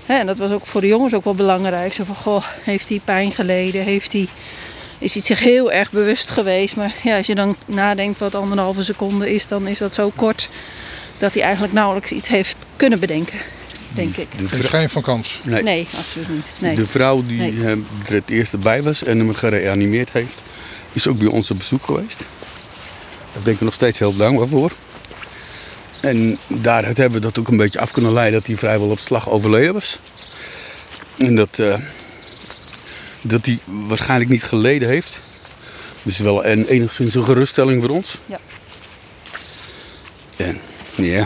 en 0.06 0.25
dat 0.25 0.38
was 0.38 0.51
ook 0.51 0.65
voor 0.65 0.81
de 0.81 0.88
jongens 0.88 1.13
ook 1.13 1.24
wel 1.24 1.36
belangrijk. 1.36 1.94
Zo 1.94 2.03
van, 2.03 2.15
goh, 2.15 2.45
heeft 2.63 2.89
hij 2.89 3.01
pijn 3.06 3.31
geleden? 3.31 3.83
Heeft 3.83 4.13
hij, 4.13 4.27
is 4.98 5.13
hij 5.13 5.24
zich 5.24 5.39
heel 5.39 5.71
erg 5.71 5.92
bewust 5.92 6.30
geweest? 6.30 6.75
Maar 6.75 6.94
ja, 7.03 7.18
als 7.18 7.27
je 7.27 7.36
dan 7.36 7.56
nadenkt 7.65 8.19
wat 8.19 8.36
anderhalve 8.36 8.83
seconde 8.83 9.33
is, 9.33 9.48
dan 9.48 9.68
is 9.68 9.77
dat 9.77 9.94
zo 9.94 10.12
kort 10.15 10.50
dat 11.21 11.33
hij 11.33 11.44
eigenlijk 11.44 11.73
nauwelijks 11.73 12.12
iets 12.12 12.27
heeft 12.27 12.57
kunnen 12.75 13.00
bedenken. 13.00 13.39
Denk 13.94 14.18
ik. 14.18 14.27
Er 14.51 14.59
is 14.59 14.65
geen 14.65 14.89
van 14.89 15.01
kans. 15.01 15.39
Nee, 15.44 15.63
nee 15.63 15.88
absoluut 15.97 16.29
niet. 16.29 16.51
Nee. 16.57 16.75
De 16.75 16.85
vrouw 16.85 17.23
die 17.25 17.39
nee. 17.39 17.83
er 18.07 18.13
het 18.13 18.29
eerste 18.29 18.57
bij 18.57 18.83
was 18.83 19.03
en 19.03 19.18
hem 19.18 19.33
gereanimeerd 19.33 20.12
heeft, 20.12 20.41
is 20.94 21.07
ook 21.07 21.18
bij 21.18 21.27
ons 21.27 21.51
op 21.51 21.57
bezoek 21.57 21.85
geweest. 21.85 22.25
Daar 23.33 23.44
ben 23.44 23.53
ik 23.53 23.62
nog 23.62 23.73
steeds 23.73 24.00
heel 24.00 24.15
dankbaar 24.15 24.47
voor. 24.47 24.71
En 26.00 26.38
daaruit 26.47 26.97
hebben 26.97 27.19
we 27.19 27.25
dat 27.25 27.39
ook 27.39 27.47
een 27.47 27.57
beetje 27.57 27.79
af 27.79 27.91
kunnen 27.91 28.13
leiden 28.13 28.39
dat 28.39 28.47
hij 28.47 28.57
vrijwel 28.57 28.89
op 28.89 29.00
slag 29.00 29.29
overleden 29.29 29.74
was. 29.74 30.00
En 31.17 31.35
dat, 31.35 31.57
uh, 31.57 31.75
dat 33.21 33.45
hij 33.45 33.59
waarschijnlijk 33.65 34.29
niet 34.29 34.44
geleden 34.44 34.88
heeft. 34.88 35.19
Dus 36.03 36.17
wel 36.17 36.45
een, 36.45 36.67
enigszins 36.67 37.15
een 37.15 37.25
geruststelling 37.25 37.81
voor 37.81 37.95
ons. 37.95 38.17
Ja. 38.25 38.39
En 40.36 40.60
ja. 40.95 41.25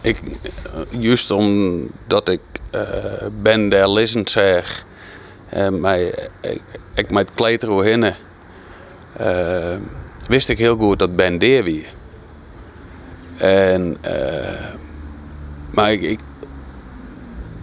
Ik, 0.00 0.20
juist 0.90 1.30
omdat 1.30 2.28
ik 2.28 2.40
uh, 2.74 2.80
ben 3.42 3.68
daar 3.68 3.88
lezend 3.88 4.30
zeg, 4.30 4.84
en 5.48 5.80
mij, 5.80 6.14
ik, 6.40 6.60
ik 6.94 7.10
met 7.10 7.30
kleederen 7.34 7.84
hinnen, 7.84 8.14
uh, 9.20 9.76
wist 10.26 10.48
ik 10.48 10.58
heel 10.58 10.76
goed 10.76 10.98
dat 10.98 11.16
Ben 11.16 11.38
deer 11.38 11.64
wie. 11.64 11.86
En, 13.36 13.98
uh, 14.04 14.66
maar 15.70 15.92
ik, 15.92 16.02
ik, 16.02 16.20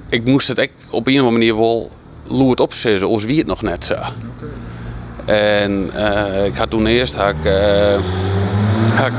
ik, 0.10 0.26
moest 0.26 0.48
het 0.48 0.70
op 0.90 1.08
een 1.08 1.14
of 1.14 1.20
andere 1.20 1.32
manier 1.32 1.58
wel 1.58 1.92
loerd 2.24 2.60
opzetten, 2.60 3.08
als 3.08 3.26
wie 3.26 3.38
het 3.38 3.48
nog 3.48 3.62
net 3.62 3.86
zo. 3.86 3.96
En 5.26 5.92
ik 6.46 6.56
had 6.56 6.70
toen 6.70 6.86
eerst 6.86 7.16
had 7.16 7.30
ik, 7.30 7.52
had 8.94 9.08
ik 9.08 9.14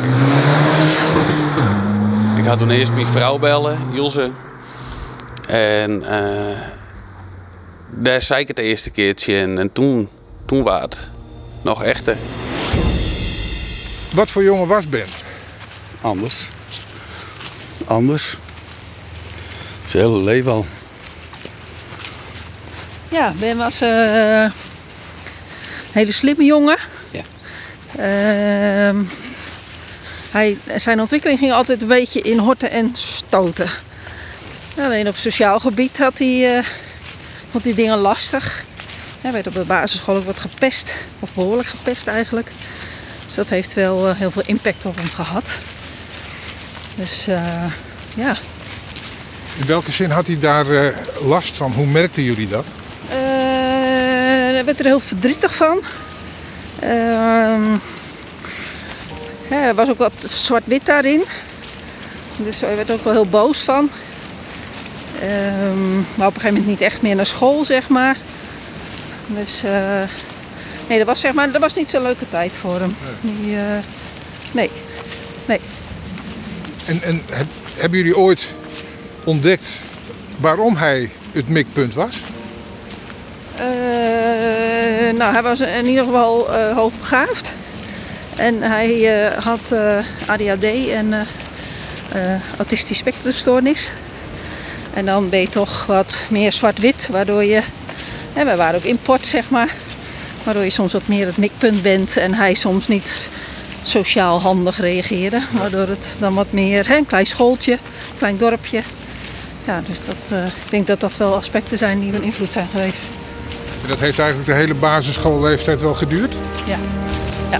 ga 2.49 2.57
toen 2.57 2.71
eerst 2.71 2.93
mijn 2.93 3.07
vrouw 3.07 3.39
bellen, 3.39 3.79
Ilse. 3.95 4.31
En 5.49 6.03
uh, 6.03 6.59
daar 7.89 8.23
zei 8.23 8.41
ik 8.41 8.49
het 8.49 8.59
eerste 8.59 8.91
keertje 8.91 9.41
en, 9.41 9.59
en 9.59 9.73
toen, 9.73 10.09
toen 10.47 10.63
was 10.63 10.81
het 10.81 11.09
nog 11.63 11.83
echter. 11.83 12.17
Wat 14.15 14.31
voor 14.31 14.43
jongen 14.43 14.67
was 14.67 14.89
Ben? 14.89 15.07
Anders. 16.01 16.49
Anders. 17.85 18.37
Zijn 19.87 20.05
hele 20.05 20.25
leven 20.25 20.53
al. 20.53 20.67
Ja, 23.09 23.33
Ben 23.39 23.57
was 23.57 23.83
uh, 23.83 24.43
een 24.43 24.53
hele 25.93 26.13
slimme 26.13 26.45
jongen. 26.45 26.79
Ja. 27.11 27.23
Uh, 28.91 29.01
hij, 30.39 30.59
zijn 30.77 31.01
ontwikkeling 31.01 31.39
ging 31.39 31.53
altijd 31.53 31.81
een 31.81 31.89
beetje 31.89 32.21
in 32.21 32.39
horten 32.39 32.71
en 32.71 32.93
stoten. 32.95 33.71
Alleen 34.79 35.09
op 35.09 35.17
sociaal 35.17 35.61
gebied 35.61 35.99
had 35.99 36.19
hij, 36.19 36.57
uh, 36.57 36.65
vond 37.51 37.65
hij 37.65 37.75
dingen 37.75 37.99
lastig. 37.99 38.65
Hij 39.21 39.33
werd 39.33 39.47
op 39.47 39.53
de 39.53 39.65
basisschool 39.65 40.17
ook 40.17 40.25
wat 40.25 40.39
gepest, 40.39 40.95
of 41.21 41.35
behoorlijk 41.35 41.69
gepest 41.69 42.07
eigenlijk. 42.07 42.51
Dus 43.27 43.35
dat 43.35 43.49
heeft 43.49 43.75
wel 43.75 44.09
uh, 44.09 44.17
heel 44.17 44.31
veel 44.31 44.43
impact 44.47 44.85
op 44.85 44.97
hem 44.97 45.09
gehad. 45.09 45.45
Dus 46.95 47.29
uh, 47.29 47.65
ja. 48.17 48.37
In 49.59 49.67
welke 49.67 49.93
zin 49.93 50.11
had 50.11 50.27
hij 50.27 50.39
daar 50.39 50.67
last 51.25 51.57
van? 51.57 51.73
Hoe 51.73 51.87
merkten 51.87 52.23
jullie 52.23 52.49
dat? 52.49 52.65
hij 54.59 54.65
werd 54.65 54.79
er 54.79 54.87
heel 54.87 55.01
verdrietig 55.01 55.55
van. 55.55 55.81
Er 59.51 59.75
was 59.75 59.89
ook 59.89 59.99
wat 59.99 60.13
zwart-wit 60.29 60.87
daarin. 60.87 61.23
Dus 62.37 62.61
hij 62.61 62.77
werd 62.77 62.91
ook 62.91 63.05
wel 63.05 63.13
heel 63.13 63.27
boos 63.27 63.59
van. 63.59 63.91
Ehm, 65.21 65.95
maar 66.15 66.27
op 66.27 66.35
een 66.35 66.41
gegeven 66.41 66.49
moment 66.49 66.67
niet 66.67 66.81
echt 66.81 67.03
meer 67.03 67.15
naar 67.17 67.27
school, 67.27 67.65
zeg 67.65 67.89
maar. 67.89 68.17
Dus 69.27 69.63
eh, 69.65 70.03
nee, 70.89 70.99
dat 70.99 71.07
was, 71.07 71.21
zeg 71.21 71.33
maar, 71.33 71.51
dat 71.53 71.61
was 71.61 71.75
niet 71.75 71.91
zo'n 71.91 72.03
leuke 72.03 72.29
tijd 72.29 72.53
voor 72.61 72.79
hem. 72.79 72.97
Die, 73.21 73.57
eh, 73.57 73.63
nee, 74.53 74.71
nee. 75.47 75.61
En, 76.87 77.03
en 77.03 77.23
heb- 77.31 77.47
hebben 77.77 77.99
jullie 77.99 78.17
ooit 78.17 78.47
ontdekt 79.25 79.67
waarom 80.37 80.77
hij 80.77 81.11
het 81.33 81.49
mikpunt 81.49 81.95
was? 81.95 82.15
Eh, 83.57 83.65
nou, 85.17 85.33
hij 85.33 85.43
was 85.43 85.61
in 85.61 85.87
ieder 85.87 86.05
geval 86.05 86.53
hoogbegaafd. 86.75 87.51
En 88.39 88.63
hij 88.63 89.23
eh, 89.25 89.45
had 89.45 89.61
eh, 89.69 89.99
ADHD 90.27 90.65
en 90.91 91.13
eh 91.13 91.27
autistisch 92.57 92.99
spectrumstoornis. 92.99 93.91
En 94.95 95.05
dan 95.05 95.29
ben 95.29 95.41
je 95.41 95.49
toch 95.49 95.87
wat 95.87 96.17
meer 96.29 96.53
zwart-wit, 96.53 97.09
waardoor 97.11 97.45
je... 97.45 97.63
Hè, 98.33 98.45
wij 98.45 98.57
waren 98.57 98.77
ook 98.77 98.85
import, 98.85 99.27
zeg 99.27 99.51
maar. 99.51 99.75
Waardoor 100.45 100.65
je 100.65 100.71
soms 100.71 100.93
wat 100.93 101.09
meer 101.09 101.27
het 101.27 101.37
mikpunt 101.37 101.83
bent 101.83 102.17
en 102.17 102.35
hij 102.35 102.55
soms 102.55 102.89
niet 102.89 103.15
sociaal 103.83 104.41
handig 104.41 104.81
reageerde. 104.81 105.43
Waardoor 105.51 105.89
het 105.89 106.07
dan 106.19 106.35
wat 106.35 106.53
meer, 106.53 106.89
hè, 106.89 106.97
een 106.97 107.07
klein 107.07 107.27
schooltje, 107.27 107.79
klein 108.19 108.37
dorpje. 108.37 108.81
Ja, 109.65 109.83
dus 109.87 109.99
dat, 110.05 110.41
ik 110.65 110.71
denk 110.71 110.87
dat 110.87 111.01
dat 111.01 111.17
wel 111.17 111.35
aspecten 111.35 111.79
zijn 111.79 112.01
die 112.01 112.13
van 112.13 112.23
invloed 112.23 112.53
zijn 112.53 112.67
geweest. 112.71 113.05
En 113.83 113.89
dat 113.89 113.99
heeft 113.99 114.19
eigenlijk 114.19 114.49
de 114.49 114.57
hele 114.57 114.75
basisschoolleeftijd 114.75 115.81
wel 115.81 115.95
geduurd. 115.95 116.33
Ja. 116.67 116.79
Ja. 117.51 117.59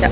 Ja. 0.00 0.10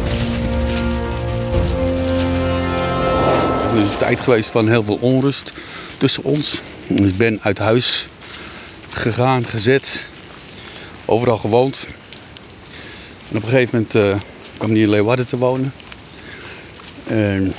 Er 3.73 3.83
is 3.85 3.91
een 3.93 3.99
tijd 3.99 4.21
geweest 4.21 4.51
van 4.51 4.69
heel 4.69 4.85
veel 4.85 4.99
onrust 5.01 5.53
tussen 5.99 6.25
ons. 6.25 6.61
Dus 6.87 7.17
ben 7.17 7.39
uit 7.43 7.59
huis 7.59 8.09
gegaan, 8.91 9.47
gezet, 9.47 10.07
overal 11.05 11.37
gewoond. 11.37 11.87
En 13.31 13.37
op 13.37 13.43
een 13.43 13.49
gegeven 13.49 13.71
moment 13.73 13.95
eh, 13.95 14.21
kwam 14.57 14.71
hij 14.71 14.81
in 14.81 14.91
Leeuwarden 14.91 15.27
te 15.27 15.39
wonen. 15.39 15.73
En 17.05 17.55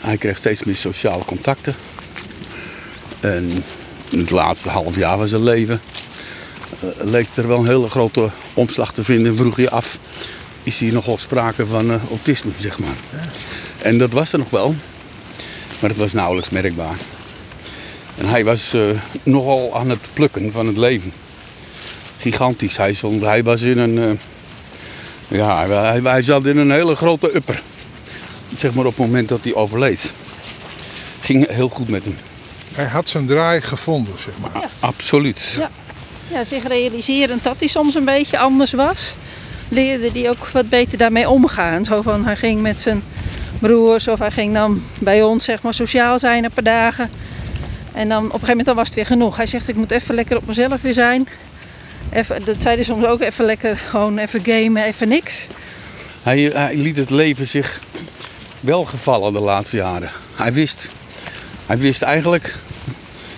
hij 0.00 0.16
kreeg 0.16 0.36
steeds 0.36 0.64
meer 0.64 0.76
sociale 0.76 1.24
contacten. 1.24 1.74
En 3.20 3.64
het 4.10 4.30
laatste 4.30 4.68
half 4.68 4.96
jaar 4.96 5.16
van 5.16 5.28
zijn 5.28 5.42
leven 5.42 5.80
leek 7.02 7.26
er 7.34 7.48
wel 7.48 7.58
een 7.58 7.66
hele 7.66 7.88
grote 7.88 8.30
omslag 8.54 8.92
te 8.92 9.04
vinden. 9.04 9.26
En 9.26 9.36
vroeg 9.36 9.56
je 9.56 9.70
af, 9.70 9.98
is 10.62 10.78
hier 10.78 10.92
nogal 10.92 11.18
sprake 11.18 11.66
van 11.66 11.90
eh, 11.90 11.96
autisme, 12.08 12.50
zeg 12.58 12.78
maar. 12.78 12.94
En 13.78 13.98
dat 13.98 14.12
was 14.12 14.32
er 14.32 14.38
nog 14.38 14.50
wel, 14.50 14.74
maar 15.80 15.90
het 15.90 15.98
was 15.98 16.12
nauwelijks 16.12 16.50
merkbaar. 16.50 16.96
En 18.16 18.26
hij 18.28 18.44
was 18.44 18.74
eh, 18.74 18.82
nogal 19.22 19.76
aan 19.76 19.90
het 19.90 20.08
plukken 20.12 20.52
van 20.52 20.66
het 20.66 20.76
leven. 20.76 21.12
Gigantisch. 22.18 22.76
Hij, 22.76 22.92
stond, 22.94 23.22
hij 23.22 23.42
was 23.42 23.62
in 23.62 23.78
een. 23.78 23.98
eh, 23.98 25.38
ja, 25.38 25.66
hij, 25.68 26.00
hij 26.02 26.22
zat 26.22 26.46
in 26.46 26.58
een 26.58 26.70
hele 26.70 26.94
grote 26.94 27.34
upper. 27.34 27.62
Zeg 28.56 28.74
maar 28.74 28.84
op 28.84 28.96
het 28.96 29.06
moment 29.06 29.28
dat 29.28 29.40
hij 29.42 29.54
overleed. 29.54 30.12
Ging 31.20 31.48
heel 31.50 31.68
goed 31.68 31.88
met 31.88 32.04
hem. 32.04 32.16
Hij 32.74 32.84
had 32.86 33.08
zijn 33.08 33.26
draai 33.26 33.60
gevonden, 33.60 34.14
zeg 34.18 34.34
maar. 34.40 34.68
Absoluut. 34.80 35.54
Ja. 35.58 35.70
Ja, 36.28 36.44
zich 36.44 36.66
realiserend 36.66 37.42
dat 37.42 37.56
hij 37.58 37.68
soms 37.68 37.94
een 37.94 38.04
beetje 38.04 38.38
anders 38.38 38.72
was, 38.72 39.14
leerde 39.68 40.10
hij 40.12 40.30
ook 40.30 40.48
wat 40.48 40.68
beter 40.68 40.98
daarmee 40.98 41.28
omgaan. 41.28 41.84
Zo 41.84 42.02
van, 42.02 42.24
hij 42.24 42.36
ging 42.36 42.60
met 42.60 42.80
zijn 42.80 43.02
broers 43.58 44.08
of 44.08 44.18
hij 44.18 44.30
ging 44.30 44.54
dan 44.54 44.82
bij 45.00 45.22
ons 45.22 45.44
zeg 45.44 45.62
maar 45.62 45.74
sociaal 45.74 46.18
zijn 46.18 46.44
een 46.44 46.50
paar 46.50 46.64
dagen. 46.64 47.10
En 47.92 48.08
dan 48.08 48.18
op 48.18 48.24
een 48.24 48.30
gegeven 48.30 48.48
moment 48.48 48.66
dan 48.66 48.76
was 48.76 48.86
het 48.86 48.94
weer 48.94 49.06
genoeg. 49.06 49.36
Hij 49.36 49.46
zegt, 49.46 49.68
ik 49.68 49.76
moet 49.76 49.90
even 49.90 50.14
lekker 50.14 50.36
op 50.36 50.46
mezelf 50.46 50.82
weer 50.82 50.94
zijn. 50.94 51.28
Even, 52.12 52.44
dat 52.44 52.56
zei 52.62 52.74
hij 52.74 52.84
soms 52.84 53.04
ook, 53.04 53.20
even 53.20 53.44
lekker 53.44 53.76
gewoon 53.76 54.18
even 54.18 54.44
gamen, 54.44 54.82
even 54.82 55.08
niks. 55.08 55.46
Hij, 56.22 56.40
hij 56.40 56.76
liet 56.76 56.96
het 56.96 57.10
leven 57.10 57.46
zich 57.48 57.80
wel 58.60 58.84
gevallen 58.84 59.32
de 59.32 59.40
laatste 59.40 59.76
jaren. 59.76 60.10
Hij 60.34 60.52
wist, 60.52 60.88
hij 61.66 61.78
wist 61.78 62.02
eigenlijk, 62.02 62.54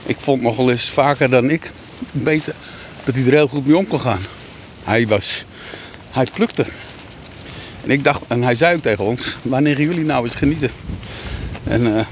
ik 0.07 0.17
vond 0.19 0.43
nog 0.43 0.57
wel 0.57 0.71
eens 0.71 0.89
vaker 0.89 1.31
dan 1.31 1.51
ik, 1.51 1.71
beter, 2.13 2.55
dat 3.07 3.15
hij 3.15 3.25
er 3.25 3.33
heel 3.33 3.49
goed 3.49 3.67
mee 3.67 3.77
om 3.77 3.87
kon 3.87 4.01
gaan. 4.01 4.21
Hij 4.85 5.07
was, 5.07 5.45
hij 6.11 6.27
plukte. 6.35 6.67
En 7.85 7.91
ik 7.91 8.05
dacht, 8.05 8.21
en 8.29 8.43
hij 8.43 8.55
zei 8.55 8.75
ook 8.75 8.83
tegen 8.83 9.05
ons, 9.05 9.37
wanneer 9.43 9.75
gaan 9.75 9.85
jullie 9.85 10.05
nou 10.05 10.25
eens 10.25 10.35
genieten? 10.35 10.71
En 11.65 11.97
eh, 11.97 12.05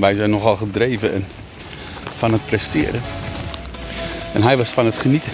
wij 0.00 0.14
zijn 0.14 0.30
nogal 0.30 0.56
gedreven 0.56 1.14
en 1.14 1.26
van 2.16 2.32
het 2.32 2.46
presteren. 2.46 3.00
En 4.32 4.42
hij 4.42 4.56
was 4.56 4.68
van 4.68 4.84
het 4.84 4.96
genieten. 4.96 5.32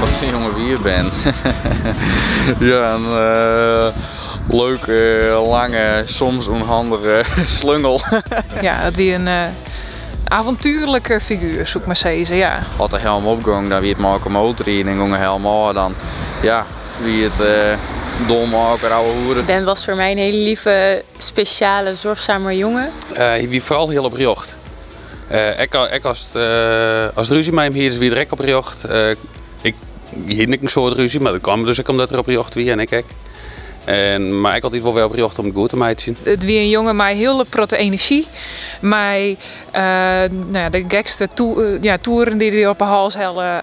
Wat 0.00 0.08
een 0.22 0.28
jongen 0.30 0.54
wie 0.54 0.66
je 0.66 0.80
bent. 0.82 1.12
ja, 2.70 2.94
een 2.94 3.04
eh, 3.04 3.96
leuke, 4.48 5.42
lange, 5.46 6.02
soms 6.06 6.46
onhandige 6.46 7.24
slungel. 7.58 8.00
Ja, 8.60 8.90
weer 8.90 9.14
een 9.14 9.28
eh, 9.28 9.46
avontuurlijke 10.34 11.20
figuur, 11.20 11.66
zoek 11.66 11.86
maar 11.86 11.96
zeggen. 11.96 12.36
Ja. 12.36 12.58
Had 12.76 12.90
de 12.90 12.98
helm 12.98 13.26
opgang, 13.26 13.68
dan 13.68 13.80
wie 13.80 13.90
het 13.90 13.98
maken 13.98 14.30
motorrijden 14.30 14.92
en 14.92 14.98
gingen 14.98 15.20
helemaal 15.20 15.72
dan. 15.72 15.94
Ja, 16.42 16.66
wie 17.02 17.24
het 17.24 17.40
uh, 17.40 18.26
dolmaker, 18.26 18.90
oude 18.90 19.20
hoeren. 19.22 19.46
Ben 19.46 19.64
was 19.64 19.84
voor 19.84 19.96
mij 19.96 20.10
een 20.10 20.18
hele 20.18 20.36
lieve, 20.36 21.02
speciale, 21.18 21.94
zorgzame 21.94 22.56
jongen. 22.56 22.90
Eh, 23.12 23.48
wie 23.48 23.62
vooral 23.62 23.88
heel 23.88 24.04
op 24.04 24.16
jocht. 24.16 24.56
Eh, 25.28 25.60
ik, 25.60 25.74
ik 25.92 26.04
als, 26.04 26.28
het, 26.32 26.42
eh, 26.42 27.16
als 27.16 27.28
het 27.28 27.36
ruzie 27.36 27.52
met 27.52 27.64
hem 27.64 27.72
hier 27.72 27.84
is, 27.84 27.96
wie 27.96 28.08
direct 28.08 28.32
op 28.32 28.44
jocht. 28.44 28.84
Eh, 28.84 29.10
ik 29.62 29.74
hield 30.26 30.52
ik 30.52 30.62
een 30.62 30.68
soort 30.68 30.96
ruzie, 30.96 31.20
maar 31.20 31.32
dat 31.32 31.40
kwam 31.40 31.64
dus 31.64 31.80
ook 31.80 31.88
omdat 31.88 32.10
er 32.10 32.18
op 32.18 32.26
jocht 32.26 32.54
wie 32.54 32.70
en 32.70 32.80
ik 32.80 32.90
ik. 32.90 33.04
En, 33.84 34.40
maar 34.40 34.56
ik 34.56 34.62
had 34.62 34.72
iets 34.72 34.82
wel 34.82 34.94
wel 34.94 35.08
op 35.08 35.16
jocht 35.16 35.38
om 35.38 35.44
het 35.44 35.54
goed 35.54 35.68
te 35.68 35.76
mij 35.76 35.94
te 35.94 36.02
zien. 36.02 36.16
Het 36.22 36.44
weer 36.44 36.60
een 36.60 36.68
jongen 36.68 36.96
met 36.96 37.06
heel 37.16 37.44
grote 37.50 37.76
energie. 37.76 38.26
Maar 38.80 39.18
eh, 39.18 39.34
nou 40.30 40.52
ja, 40.52 40.70
de 40.70 40.84
gekste 40.88 41.28
eh, 41.36 41.82
ja, 41.82 41.98
toeren 41.98 42.38
die 42.38 42.50
hij 42.50 42.68
op 42.68 42.78
de 42.78 42.84
hals 42.84 43.14
hadden. 43.14 43.44
eh, 43.44 43.62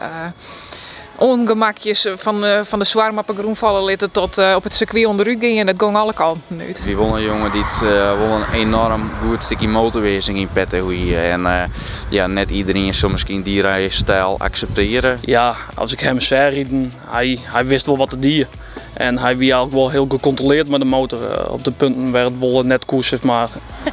ongemakjes 1.16 2.08
van, 2.16 2.46
eh, 2.46 2.60
van 2.64 2.80
de 2.80 2.86
zwaarmappen 2.86 3.38
groenvallen 3.38 3.84
litten 3.84 4.12
tot 4.12 4.38
eh, 4.38 4.54
op 4.56 4.64
het 4.64 4.74
circuit 4.74 5.06
onderuit 5.06 5.40
gingen. 5.40 5.60
En 5.60 5.66
dat 5.66 5.76
ging 5.78 5.96
alle 5.96 6.14
kanten 6.14 6.60
uit. 6.68 6.84
Wie 6.84 6.96
won 6.98 7.16
een 7.16 7.24
jongen 7.24 7.52
die 7.52 7.64
het, 7.64 7.82
eh, 7.82 8.18
wel 8.20 8.36
een 8.36 8.52
enorm 8.54 9.10
goed 9.22 9.44
stukje 9.44 9.68
motorwezen 9.68 10.36
in 10.36 10.50
petten 10.54 10.80
hoe 10.80 10.98
En 11.16 11.46
eh, 11.46 11.64
ja, 12.10 12.28
net 12.28 12.52
iedereen 12.52 12.94
zou 12.94 13.12
misschien 13.12 13.42
die 13.42 13.62
rijstijl 13.62 14.36
accepteren. 14.40 15.20
Ja, 15.22 15.56
als 15.74 15.92
ik 15.92 16.00
hem 16.00 16.20
zei 16.20 16.54
rieden, 16.54 16.94
hij, 17.08 17.40
hij 17.44 17.66
wist 17.66 17.86
wel 17.86 17.98
wat 17.98 18.10
te 18.10 18.20
dier. 18.20 18.48
En 18.94 19.18
hij 19.18 19.38
was 19.38 19.54
ook 19.54 19.72
wel 19.72 19.90
heel 19.90 20.06
gecontroleerd 20.10 20.68
met 20.68 20.80
de 20.80 20.86
motor 20.86 21.32
eh, 21.32 21.54
op 21.54 21.64
de 21.64 21.72
punten 21.72 22.12
waar 22.12 22.24
het 22.24 22.40
wel 22.40 22.64
net 22.64 22.86
koers 22.86 23.10
heeft 23.10 23.24
maar 23.24 23.50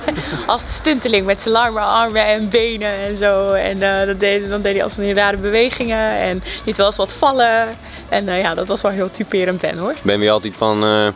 Als 0.47 0.63
de 0.63 0.71
stunteling 0.71 1.27
met 1.27 1.41
zijn 1.41 1.55
lange 1.55 1.81
armen 1.81 2.27
en 2.27 2.49
benen 2.49 2.93
en 2.93 3.17
zo. 3.17 3.51
En 3.51 3.83
eh, 3.83 4.07
dat 4.07 4.21
deed, 4.21 4.49
dan 4.49 4.61
deed 4.61 4.73
hij 4.73 4.83
altijd 4.83 5.01
van 5.01 5.05
die 5.05 5.15
rare 5.15 5.37
bewegingen. 5.37 6.17
En 6.19 6.43
liet 6.65 6.77
wel 6.77 6.87
eens 6.87 6.97
wat 6.97 7.13
vallen. 7.13 7.77
En 8.09 8.29
eh, 8.29 8.41
ja, 8.41 8.55
dat 8.55 8.69
was 8.69 8.83
wel 8.83 8.91
heel 8.91 9.11
typerend 9.11 9.61
Ben 9.61 9.79
hoor. 9.79 9.95
ben 10.03 10.19
weer 10.19 10.31
altijd 10.31 10.57
van, 10.57 10.85
eh 10.85 11.07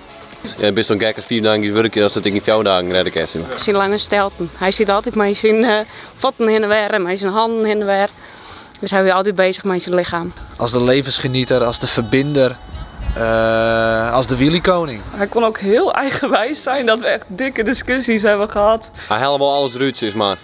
ja, 0.58 0.72
best 0.72 0.88
wel 0.88 0.98
gek 0.98 1.16
als 1.16 1.24
vier 1.24 1.42
dagen 1.42 1.74
werken 1.74 2.02
als 2.02 2.12
dat 2.12 2.24
ik 2.24 2.34
in 2.34 2.42
vier 2.42 2.62
dagen 2.62 2.90
redden 2.90 3.12
kan. 3.12 3.26
Zijn 3.56 3.76
lange 3.76 3.98
stelten. 3.98 4.50
Hij 4.58 4.72
zit 4.72 4.88
altijd 4.88 5.14
met 5.14 5.36
zijn 5.36 5.56
uh, 5.56 5.78
voeten 6.14 6.48
heen 6.48 6.62
en 6.62 6.68
weer 6.68 6.90
en 6.90 7.02
met 7.02 7.18
zijn 7.18 7.32
handen 7.32 7.64
heen 7.64 7.80
en 7.80 7.86
weer. 7.86 8.08
Dus 8.80 8.90
hij 8.90 9.04
is 9.04 9.12
altijd 9.12 9.34
bezig 9.34 9.64
met 9.64 9.82
zijn 9.82 9.94
lichaam. 9.94 10.32
Als 10.56 10.70
de 10.70 10.82
levensgenieter, 10.82 11.64
als 11.64 11.78
de 11.78 11.86
verbinder, 11.86 12.56
uh, 13.18 14.12
als 14.12 14.26
de 14.26 14.36
wielerkoning. 14.36 15.00
Hij 15.10 15.26
kon 15.26 15.44
ook 15.44 15.58
heel 15.58 15.92
eigenwijs 16.04 16.62
zijn 16.62 16.86
dat 16.86 17.00
we 17.00 17.06
echt 17.06 17.24
dikke 17.28 17.62
discussies 17.62 18.22
hebben 18.22 18.50
gehad. 18.50 18.90
Hij 19.08 19.18
wel 19.18 19.52
alles 19.52 19.74
eruit, 19.74 20.02
is 20.02 20.14
maar. 20.14 20.36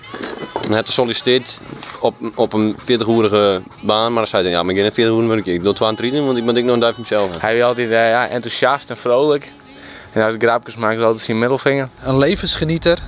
Hij 0.66 0.76
had 0.76 0.86
gesolliciteerd 0.86 1.60
op, 2.00 2.14
op 2.34 2.52
een 2.52 2.76
40-hoerige 2.80 3.60
baan, 3.80 4.12
maar 4.12 4.22
hij 4.22 4.30
zei 4.30 4.48
ja, 4.48 4.62
maar 4.62 4.74
ik 4.74 4.76
ga 4.76 4.82
geen 4.82 4.92
40 4.92 5.26
werken. 5.26 5.52
Ik 5.52 5.62
wil 5.62 5.72
22 5.72 6.24
want 6.24 6.38
ik 6.38 6.46
ben 6.46 6.56
ik 6.56 6.64
nog 6.64 6.74
een 6.74 6.80
duif 6.80 6.98
mezelf. 6.98 7.40
Hij 7.40 7.58
was 7.58 7.66
altijd 7.66 7.90
uh, 7.90 8.10
ja, 8.10 8.28
enthousiast 8.28 8.90
en 8.90 8.96
vrolijk. 8.96 9.52
En 10.12 10.24
als 10.24 10.34
grapjes 10.38 10.76
maakte 10.76 11.02
altijd 11.04 11.24
zijn 11.24 11.38
middelvinger. 11.38 11.88
Een 12.02 12.18
levensgenieter. 12.18 12.98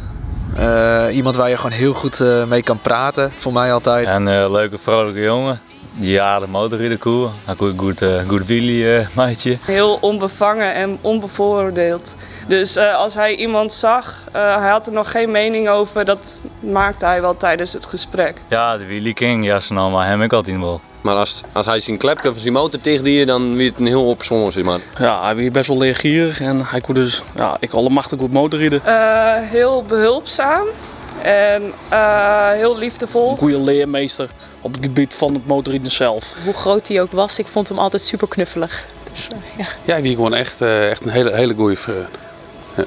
Uh, 0.59 1.07
iemand 1.17 1.37
waar 1.37 1.49
je 1.49 1.57
gewoon 1.57 1.73
heel 1.73 1.93
goed 1.93 2.21
uh, 2.21 2.45
mee 2.45 2.63
kan 2.63 2.81
praten, 2.81 3.33
voor 3.37 3.53
mij 3.53 3.73
altijd. 3.73 4.07
En 4.07 4.27
een 4.27 4.45
uh, 4.45 4.51
leuke, 4.51 4.79
vrolijke 4.79 5.21
jongen. 5.21 5.61
Ja, 5.99 6.39
de 6.39 6.47
motor 6.47 6.81
in 6.81 6.91
de 6.91 6.97
koer. 6.97 7.31
Een 7.47 7.57
goed, 7.57 7.73
goed, 7.77 8.03
uh, 8.03 8.21
goed 8.29 8.47
wielie, 8.47 9.07
maatje. 9.15 9.57
Heel 9.61 9.99
onbevangen 10.01 10.75
en 10.75 10.99
onbevooroordeeld. 11.01 12.15
Dus 12.47 12.77
uh, 12.77 12.97
als 12.97 13.15
hij 13.15 13.35
iemand 13.35 13.73
zag, 13.73 14.25
uh, 14.37 14.57
hij 14.57 14.71
had 14.71 14.87
er 14.87 14.93
nog 14.93 15.11
geen 15.11 15.31
mening 15.31 15.69
over, 15.69 16.05
dat 16.05 16.39
maakte 16.61 17.07
hij 17.07 17.21
wel 17.21 17.37
tijdens 17.37 17.73
het 17.73 17.87
gesprek. 17.87 18.43
Ja, 18.49 18.79
de 18.79 18.85
Willy 18.85 19.13
King, 19.13 19.45
ja, 19.45 19.61
maar 19.89 20.07
hem 20.07 20.23
ik 20.23 20.33
altijd 20.33 20.59
wel. 20.59 20.81
Maar 21.01 21.15
als, 21.15 21.41
als 21.53 21.67
hij 21.67 21.81
zijn 21.81 21.97
klepje 21.97 22.31
van 22.31 22.41
zijn 22.41 22.53
motor 22.53 22.81
tegen 22.81 23.05
die, 23.05 23.27
dan 23.27 23.57
weer 23.57 23.69
het 23.69 23.79
een 23.79 23.87
heel 23.87 24.09
opzongen, 24.09 24.53
zeg 24.53 24.65
maar. 24.65 24.81
Ja, 24.99 25.23
hij 25.23 25.35
was 25.35 25.51
best 25.51 25.69
wel 25.69 25.79
leergierig 25.79 26.41
en 26.41 26.65
hij 26.65 26.81
kon 26.81 26.95
dus, 26.95 27.23
ja, 27.35 27.57
ik 27.61 27.73
allemachtig 27.73 28.19
goed 28.19 28.33
motorrijden. 28.33 28.81
Eh, 28.85 29.49
heel 29.49 29.85
behulpzaam 29.85 30.67
en 31.23 31.73
eh, 31.89 32.51
heel 32.51 32.79
liefdevol. 32.79 33.31
Een 33.31 33.37
goede 33.37 33.61
leermeester 33.61 34.31
op 34.61 34.73
het 34.73 34.85
gebied 34.85 35.15
van 35.15 35.35
het 35.35 35.47
motorrijden 35.47 35.91
zelf. 35.91 36.37
Hoe 36.45 36.55
groot 36.55 36.89
hij 36.89 37.01
ook 37.01 37.13
was, 37.13 37.39
ik 37.39 37.47
vond 37.47 37.69
hem 37.69 37.79
altijd 37.79 38.03
super 38.03 38.29
knuffelig. 38.29 38.85
Dus, 39.13 39.27
eh, 39.29 39.59
ja. 39.59 39.67
Ja, 39.85 40.01
die 40.01 40.15
gewoon 40.15 40.35
echt, 40.35 40.61
eh, 40.61 40.91
echt 40.91 41.05
een 41.05 41.11
hele, 41.11 41.35
hele 41.35 41.55
goede 41.55 41.77
vriend. 41.77 42.09
Ja. 42.77 42.85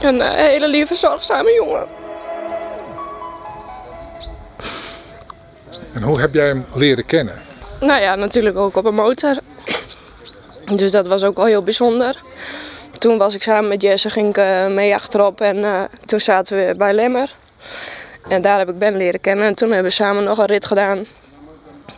Een 0.00 0.20
eh, 0.20 0.34
hele 0.34 0.68
lieve, 0.68 0.94
zorgzame 0.94 1.52
jongen. 1.52 1.86
En 5.92 6.02
hoe 6.02 6.20
heb 6.20 6.34
jij 6.34 6.46
hem 6.46 6.64
leren 6.74 7.06
kennen? 7.06 7.42
Nou 7.80 8.00
ja, 8.00 8.14
natuurlijk 8.14 8.56
ook 8.56 8.76
op 8.76 8.84
een 8.84 8.94
motor. 8.94 9.36
Dus 10.74 10.90
dat 10.90 11.06
was 11.06 11.22
ook 11.24 11.36
wel 11.36 11.44
heel 11.44 11.62
bijzonder. 11.62 12.16
Toen 12.98 13.18
was 13.18 13.34
ik 13.34 13.42
samen 13.42 13.68
met 13.68 13.82
Jesse, 13.82 14.10
ging 14.10 14.28
ik 14.28 14.36
eh, 14.36 14.66
mee 14.66 14.94
achterop 14.94 15.40
en 15.40 15.64
eh, 15.64 15.82
toen 16.04 16.20
zaten 16.20 16.56
we 16.56 16.74
bij 16.76 16.94
Lemmer. 16.94 17.34
En 18.28 18.42
daar 18.42 18.58
heb 18.58 18.68
ik 18.68 18.78
Ben 18.78 18.96
leren 18.96 19.20
kennen 19.20 19.46
en 19.46 19.54
toen 19.54 19.68
hebben 19.70 19.88
we 19.88 19.96
samen 19.96 20.24
nog 20.24 20.38
een 20.38 20.46
rit 20.46 20.66
gedaan. 20.66 21.04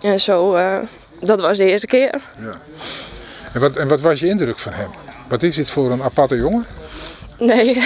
En 0.00 0.20
zo, 0.20 0.54
eh, 0.54 0.78
dat 1.20 1.40
was 1.40 1.56
de 1.56 1.64
eerste 1.64 1.86
keer. 1.86 2.20
En 3.52 3.60
wat, 3.60 3.76
en 3.76 3.88
wat 3.88 4.00
was 4.00 4.20
je 4.20 4.28
indruk 4.28 4.58
van 4.58 4.72
hem? 4.72 4.90
Wat 5.28 5.42
is 5.42 5.54
dit 5.54 5.70
voor 5.70 5.90
een 5.90 6.02
aparte 6.02 6.36
jongen? 6.36 6.66
Nee. 7.38 7.78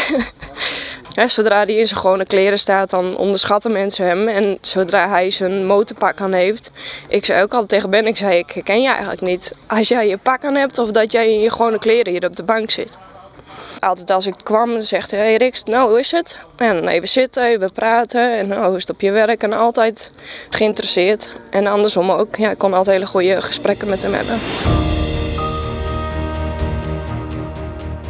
Ja, 1.14 1.28
zodra 1.28 1.64
hij 1.64 1.75
in 1.75 1.87
zijn 1.87 2.00
gewone 2.00 2.26
kleren 2.26 2.58
staat, 2.58 2.90
dan 2.90 3.16
onderschatten 3.16 3.72
mensen 3.72 4.06
hem. 4.06 4.28
En 4.28 4.58
zodra 4.61 5.08
hij 5.08 5.30
zijn 5.30 5.66
motorpak 5.66 6.20
aan 6.20 6.32
heeft. 6.32 6.70
Ik 7.08 7.25
zei 7.25 7.42
ook 7.42 7.52
altijd 7.52 7.68
tegen 7.68 7.90
Ben, 7.90 8.06
ik 8.06 8.16
zei, 8.16 8.38
ik 8.38 8.50
herken 8.50 8.82
je 8.82 8.88
eigenlijk 8.88 9.20
niet. 9.20 9.54
Als 9.66 9.88
jij 9.88 10.08
je 10.08 10.16
pak 10.16 10.44
aan 10.44 10.54
hebt 10.54 10.78
of 10.78 10.90
dat 10.90 11.12
jij 11.12 11.32
in 11.32 11.40
je 11.40 11.50
gewone 11.50 11.78
kleren 11.78 12.12
hier 12.12 12.26
op 12.26 12.37
de 12.37 12.42
bank 12.42 12.70
zit. 12.70 12.99
Altijd 13.83 14.11
als 14.11 14.27
ik 14.27 14.35
kwam, 14.43 14.83
zegt 14.83 15.11
hij, 15.11 15.21
hey 15.21 15.37
Riks, 15.37 15.65
nou 15.65 15.89
hoe 15.89 15.99
is 15.99 16.11
het? 16.11 16.41
En 16.57 16.89
even 16.89 17.09
zitten, 17.09 17.45
even 17.45 17.73
praten 17.73 18.39
en 18.39 18.49
nou, 18.49 18.67
hoe 18.67 18.77
is 18.77 18.87
het 18.87 18.91
op 18.91 19.01
je 19.01 19.11
werk? 19.11 19.43
En 19.43 19.53
altijd 19.53 20.11
geïnteresseerd. 20.51 21.33
En 21.51 21.67
andersom 21.67 22.11
ook, 22.11 22.37
ja, 22.37 22.51
ik 22.51 22.59
kon 22.59 22.75
altijd 22.75 22.97
hele 22.97 23.09
goede 23.09 23.41
gesprekken 23.41 23.89
met 23.89 24.03
hem 24.03 24.12
hebben. 24.12 24.39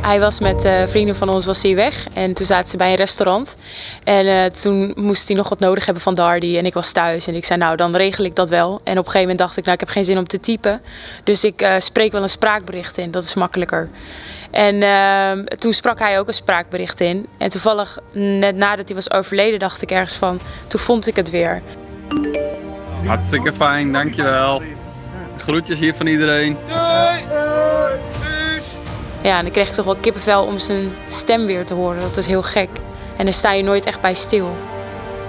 Hij 0.02 0.20
was 0.20 0.40
met 0.40 0.64
eh, 0.64 0.86
vrienden 0.86 1.16
van 1.16 1.28
ons 1.28 1.46
was 1.46 1.62
hij 1.62 1.74
weg 1.74 2.06
en 2.12 2.34
toen 2.34 2.46
zaten 2.46 2.68
ze 2.68 2.76
bij 2.76 2.90
een 2.90 2.94
restaurant. 2.94 3.56
En 4.04 4.26
eh, 4.26 4.44
toen 4.44 4.92
moest 4.96 5.28
hij 5.28 5.36
nog 5.36 5.48
wat 5.48 5.60
nodig 5.60 5.84
hebben 5.84 6.02
van 6.02 6.14
Dardy 6.14 6.58
en 6.58 6.66
ik 6.66 6.74
was 6.74 6.92
thuis. 6.92 7.26
En 7.26 7.34
ik 7.34 7.44
zei 7.44 7.58
nou 7.58 7.76
dan 7.76 7.96
regel 7.96 8.24
ik 8.24 8.36
dat 8.36 8.48
wel. 8.48 8.80
En 8.84 8.92
op 8.92 9.04
een 9.04 9.04
gegeven 9.04 9.20
moment 9.20 9.38
dacht 9.38 9.56
ik 9.56 9.62
nou 9.64 9.74
ik 9.74 9.80
heb 9.80 9.88
geen 9.88 10.04
zin 10.04 10.18
om 10.18 10.26
te 10.26 10.40
typen. 10.40 10.80
Dus 11.24 11.44
ik 11.44 11.62
eh, 11.62 11.74
spreek 11.78 12.12
wel 12.12 12.22
een 12.22 12.28
spraakbericht 12.28 12.98
in, 12.98 13.10
dat 13.10 13.24
is 13.24 13.34
makkelijker. 13.34 13.88
En 14.50 14.82
ehm, 14.82 15.44
toen 15.44 15.72
sprak 15.72 15.98
hij 15.98 16.18
ook 16.18 16.28
een 16.28 16.34
spraakbericht 16.34 17.00
in. 17.00 17.26
En 17.38 17.50
toevallig 17.50 17.98
net 18.12 18.56
nadat 18.56 18.86
hij 18.86 18.96
was 18.96 19.10
overleden 19.10 19.58
dacht 19.58 19.82
ik 19.82 19.90
ergens 19.90 20.14
van, 20.14 20.40
toen 20.66 20.80
vond 20.80 21.06
ik 21.06 21.16
het 21.16 21.30
weer. 21.30 21.62
Hartstikke 23.06 23.52
fijn, 23.52 23.92
dankjewel. 23.92 24.62
Groetjes 25.36 25.78
hier 25.78 25.94
van 25.94 26.06
iedereen. 26.06 26.56
Ja, 29.22 29.36
en 29.38 29.42
dan 29.42 29.52
kreeg 29.52 29.68
ik 29.68 29.74
toch 29.74 29.84
wel 29.84 29.96
kippenvel 29.96 30.44
om 30.44 30.58
zijn 30.58 30.92
stem 31.08 31.46
weer 31.46 31.64
te 31.64 31.74
horen. 31.74 32.00
Dat 32.00 32.16
is 32.16 32.26
heel 32.26 32.42
gek. 32.42 32.68
En 33.16 33.24
daar 33.24 33.34
sta 33.34 33.52
je 33.52 33.62
nooit 33.62 33.86
echt 33.86 34.00
bij 34.00 34.14
stil. 34.14 34.56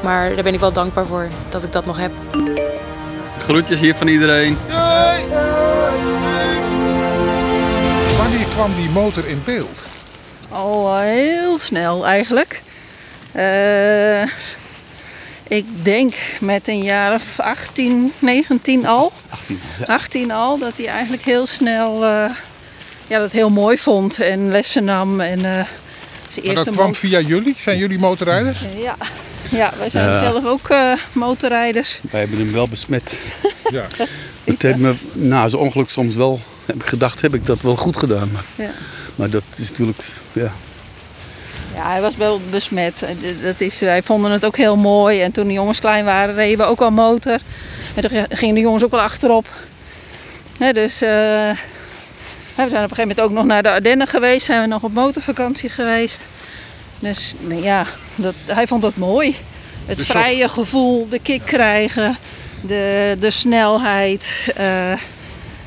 Maar 0.04 0.34
daar 0.34 0.44
ben 0.44 0.54
ik 0.54 0.60
wel 0.60 0.72
dankbaar 0.72 1.06
voor 1.06 1.28
dat 1.50 1.64
ik 1.64 1.72
dat 1.72 1.86
nog 1.86 1.98
heb. 1.98 2.12
Groetjes 3.40 3.80
hier 3.80 3.96
van 3.96 4.08
iedereen. 4.08 4.58
Wanneer 8.18 8.48
kwam 8.54 8.76
die 8.76 8.90
motor 8.90 9.28
in 9.28 9.42
beeld? 9.46 9.80
Al 10.50 10.98
heel 10.98 11.58
snel 11.58 12.06
eigenlijk. 12.06 12.62
Eh, 13.32 14.22
ik 15.48 15.66
denk 15.84 16.14
met 16.40 16.68
een 16.68 16.84
jaar 16.84 17.14
of 17.14 17.40
18, 17.40 18.14
19 18.20 18.88
al. 18.88 19.12
18, 19.88 20.32
al, 20.32 20.58
dat 20.58 20.78
hij 20.78 20.88
eigenlijk 20.88 21.24
heel 21.24 21.46
snel 21.46 22.06
eh, 22.06 22.30
ja, 23.14 23.20
dat 23.20 23.32
heel 23.32 23.50
mooi 23.50 23.78
vond 23.78 24.20
en 24.20 24.52
lessen 24.52 24.84
nam. 24.84 25.20
En, 25.22 25.46
eh, 25.46 25.66
zijn 26.30 26.46
Maar 26.46 26.56
dat 26.56 26.70
kwam 26.70 26.96
via 26.96 27.20
jullie? 27.20 27.56
Zijn 27.60 27.78
jullie 27.78 28.00
motorrijders? 28.00 28.60
Ja, 28.78 28.96
ja 29.50 29.74
wij 29.78 29.90
zijn 29.90 30.10
Ja. 30.10 30.20
zelf 30.20 30.46
ook 30.46 30.70
eh, 30.70 30.92
motorrijders. 31.12 32.00
Wij 32.12 32.20
hebben 32.20 32.40
hem 32.40 32.52
wel 32.52 32.68
besmet. 32.68 33.34
Ja. 33.70 33.86
Het 34.44 34.62
heeft 34.62 34.78
me 34.78 34.94
na 35.12 35.48
zijn 35.48 35.62
ongeluk 35.62 35.90
soms 35.90 36.16
wel, 36.16 36.40
heb 36.66 36.76
ik 36.76 36.84
gedacht, 36.84 37.22
heb 37.22 37.34
ik 37.34 37.46
dat 37.46 37.62
wel 37.62 37.76
goed 37.76 37.98
gedaan. 37.98 38.30
Maar, 38.32 38.44
Ja. 38.56 38.72
maar 39.16 39.30
dat 39.30 39.44
is 39.56 39.70
natuurlijk, 39.70 40.02
ja. 40.32 40.52
Ja, 41.76 41.92
hij 41.92 42.02
was 42.02 42.16
wel 42.16 42.42
besmet. 42.50 43.06
Dat 43.44 43.62
is, 43.62 43.80
wij 43.80 44.04
vonden 44.04 44.32
het 44.32 44.46
ook 44.46 44.58
heel 44.58 44.76
mooi. 44.76 45.22
En 45.22 45.32
toen 45.32 45.48
de 45.48 45.54
jongens 45.54 45.80
klein 45.80 46.06
waren, 46.06 46.36
reden 46.36 46.58
we 46.58 46.64
ook 46.64 46.80
wel 46.80 46.92
motor. 46.92 47.38
En 47.96 48.10
toen 48.10 48.26
gingen 48.30 48.56
de 48.56 48.62
jongens 48.62 48.84
ook 48.84 48.92
wel 48.92 49.02
achterop. 49.02 49.48
Hè, 50.58 50.74
dus 50.74 51.02
eh, 51.02 51.50
we 52.56 52.70
zijn 52.70 52.84
op 52.84 52.90
een 52.90 52.96
gegeven 52.96 53.02
moment 53.08 53.20
ook 53.22 53.32
nog 53.32 53.46
naar 53.46 53.64
de 53.64 53.72
Ardennen 53.72 54.08
geweest. 54.08 54.46
Zijn 54.46 54.62
we 54.62 54.68
nog 54.68 54.84
op 54.84 54.94
motorvakantie 54.94 55.70
geweest. 55.70 56.22
Dus 57.00 57.34
nee, 57.40 57.62
ja, 57.62 57.86
dat, 58.16 58.34
hij 58.46 58.68
vond 58.68 58.82
dat 58.82 58.96
mooi. 58.96 59.36
Het 59.86 59.98
Dus 59.98 60.08
vrije 60.08 60.48
gevoel, 60.48 61.08
de 61.10 61.20
kick 61.20 61.42
krijgen, 61.46 62.18
de, 62.62 63.18
de 63.20 63.32
snelheid. 63.32 64.52
eh, 64.56 64.92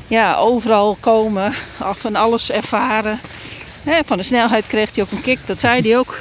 ja, 0.07 0.35
overal 0.35 0.97
komen, 0.99 1.53
af 1.77 1.99
van 1.99 2.15
alles 2.15 2.51
ervaren. 2.51 3.19
Hè, 3.83 3.99
van 4.05 4.17
de 4.17 4.23
snelheid 4.23 4.67
kreeg 4.67 4.95
hij 4.95 5.03
ook 5.03 5.11
een 5.11 5.21
kick, 5.21 5.39
dat 5.45 5.59
zei 5.59 5.81
hij 5.81 5.97
ook. 5.97 6.19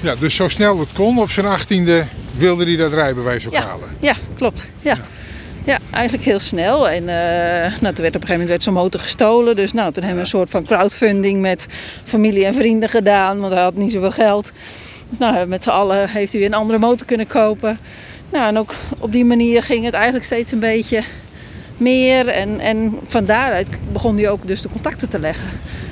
Ja, 0.00 0.14
dus 0.14 0.34
zo 0.34 0.48
snel 0.48 0.78
het 0.80 0.88
kon, 0.92 1.18
op 1.18 1.30
zijn 1.30 1.46
achttiende 1.46 2.06
wilde 2.36 2.64
hij 2.64 2.76
dat 2.76 2.92
rijbewijs 2.92 3.46
ook 3.46 3.52
Ja, 3.52 3.66
halen. 3.66 3.96
ja 4.00 4.14
klopt. 4.36 4.66
Ja. 4.80 4.94
Ja, 4.94 5.00
eigenlijk 5.90 6.24
heel 6.24 6.38
snel. 6.38 6.88
En 6.88 7.08
eh, 7.08 7.80
nou, 7.80 7.94
toen 7.94 8.02
werd 8.02 8.16
op 8.16 8.20
een 8.20 8.26
gegeven 8.26 8.30
moment 8.30 8.48
werd 8.48 8.62
zijn 8.62 8.74
motor 8.74 9.00
gestolen. 9.00 9.56
Dus 9.56 9.72
nou, 9.72 9.92
toen 9.92 10.02
hebben 10.02 10.14
we 10.14 10.20
een 10.20 10.38
soort 10.38 10.50
van 10.50 10.64
crowdfunding 10.64 11.40
met 11.40 11.66
familie 12.04 12.44
en 12.44 12.54
vrienden 12.54 12.88
gedaan. 12.88 13.40
Want 13.40 13.52
hij 13.52 13.62
had 13.62 13.74
niet 13.74 13.92
zoveel 13.92 14.10
geld. 14.10 14.52
Dus 15.08 15.18
nou, 15.18 15.46
met 15.46 15.62
z'n 15.62 15.70
allen 15.70 16.08
heeft 16.08 16.32
hij 16.32 16.40
weer 16.40 16.50
een 16.50 16.56
andere 16.56 16.78
motor 16.78 17.06
kunnen 17.06 17.26
kopen. 17.26 17.78
Nou, 18.30 18.46
en 18.46 18.58
ook 18.58 18.74
op 18.98 19.12
die 19.12 19.24
manier 19.24 19.62
ging 19.62 19.84
het 19.84 19.94
eigenlijk 19.94 20.24
steeds 20.24 20.52
een 20.52 20.58
beetje 20.58 21.02
meer. 21.76 22.28
En, 22.28 22.60
en 22.60 22.98
van 23.06 23.24
daaruit 23.24 23.68
begon 23.92 24.16
hij 24.16 24.30
ook 24.30 24.46
dus 24.46 24.62
de 24.62 24.68
contacten 24.68 25.08
te 25.08 25.18
leggen. 25.18 25.48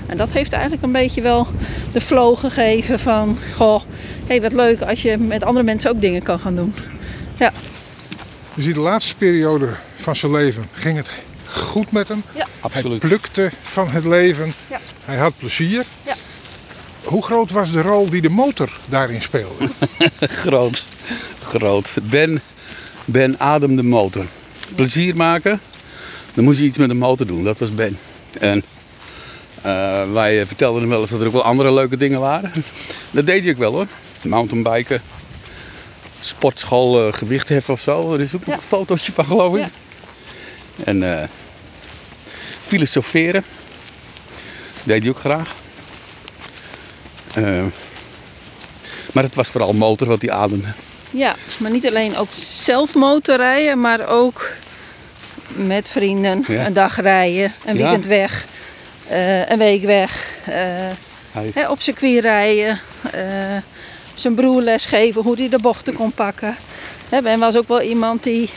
En 0.07 0.17
dat 0.17 0.33
heeft 0.33 0.53
eigenlijk 0.53 0.83
een 0.83 0.93
beetje 0.93 1.23
wel 1.23 1.47
de 1.93 2.01
flow 2.01 2.37
gegeven 2.37 2.99
van... 2.99 3.39
Goh, 3.55 3.81
hey, 4.27 4.41
wat 4.41 4.53
leuk 4.53 4.83
als 4.83 5.03
je 5.03 5.19
met 5.19 5.45
andere 5.45 5.65
mensen 5.65 5.91
ook 5.91 6.01
dingen 6.01 6.23
kan 6.23 6.39
gaan 6.39 6.57
doen. 6.57 6.75
Ja. 7.39 7.53
Dus 8.55 8.65
in 8.65 8.73
de 8.73 8.81
laatste 8.81 9.17
periode 9.17 9.69
van 9.97 10.17
zijn 10.17 10.33
leven 10.33 10.69
ging 10.73 10.97
het 10.97 11.11
goed 11.51 11.93
met 11.93 12.09
hem. 12.09 12.23
Ja. 12.35 12.47
Absoluut. 12.61 13.01
Hij 13.03 13.11
plukte 13.11 13.51
van 13.63 13.89
het 13.91 14.05
leven. 14.05 14.53
Ja. 14.71 14.81
Hij 15.05 15.17
had 15.17 15.33
plezier. 15.39 15.85
Ja. 16.03 16.17
Hoe 17.05 17.23
groot 17.23 17.51
was 17.51 17.71
de 17.71 17.83
rol 17.83 18.11
die 18.11 18.21
de 18.21 18.29
motor 18.29 18.79
daarin 18.87 19.23
speelde? 19.23 19.69
groot. 20.45 20.85
Groot. 21.43 21.93
Ben, 22.03 22.41
Ben 23.05 23.41
adem 23.41 23.77
de 23.77 23.83
motor. 23.83 24.25
Plezier 24.75 25.17
maken, 25.17 25.61
dan 26.35 26.45
moest 26.45 26.59
je 26.59 26.65
iets 26.65 26.79
met 26.79 26.89
de 26.89 26.95
motor 26.95 27.27
doen. 27.27 27.45
Dat 27.45 27.59
was 27.59 27.75
Ben. 27.75 27.99
En 28.39 28.63
eh, 29.63 30.13
wij 30.13 30.47
vertelden 30.47 30.81
hem 30.81 30.91
wel 30.91 31.01
eens 31.01 31.11
dat 31.11 31.21
er 31.21 31.27
ook 31.27 31.33
wel 31.33 31.45
andere 31.45 31.73
leuke 31.73 31.97
dingen 31.97 32.21
waren. 32.21 32.53
Dat 33.11 33.27
deed 33.27 33.43
hij 33.43 33.53
ook 33.53 33.59
wel 33.59 33.73
hoor. 33.73 33.87
Mountainbiken, 34.23 35.03
sportschool, 36.23 37.07
eh, 37.07 37.13
gewichtheffen 37.13 37.75
of 37.75 37.81
zo. 37.81 38.13
Er 38.13 38.21
is 38.21 38.35
ook 38.35 38.47
nog 38.47 38.57
een 38.57 38.63
fotootje 38.63 39.13
van 39.13 39.25
geloof 39.25 39.57
ik. 39.57 39.65
En 40.85 41.19
eh, 41.19 41.29
filosoferen. 42.67 43.45
Deed 44.85 45.03
hij 45.03 45.11
ook 45.11 45.19
graag. 45.19 45.55
Eh, 47.35 47.63
maar 49.13 49.23
het 49.23 49.35
was 49.35 49.49
vooral 49.49 49.73
motor 49.73 50.07
wat 50.07 50.21
hij 50.23 50.31
ademde. 50.31 50.69
Ja, 51.11 51.37
maar 51.59 51.71
niet 51.71 51.87
alleen 51.89 52.17
ook 52.17 52.29
zelf 52.63 52.95
motorrijden, 52.95 53.81
maar 53.81 54.09
ook 54.09 54.51
met 55.55 55.89
vrienden 55.89 56.45
Ja. 56.47 56.67
een 56.67 56.73
dag 56.73 57.01
rijden, 57.01 57.53
een 57.65 57.77
weekend 57.77 58.07
weg, 58.07 58.47
een 59.49 59.59
week 59.59 59.83
weg, 59.85 60.27
op 61.69 61.81
circuit 61.81 62.23
rijden, 62.23 62.81
zijn 64.15 64.35
broer 64.35 64.63
lesgeven 64.63 65.23
hoe 65.23 65.37
hij 65.37 65.49
de 65.49 65.59
bochten 65.59 65.95
kon 65.95 66.13
pakken. 66.13 66.57
Ben 67.09 67.39
was 67.39 67.57
ook 67.57 67.69
wel 67.69 67.83
iemand 67.83 68.23
die, 68.23 68.51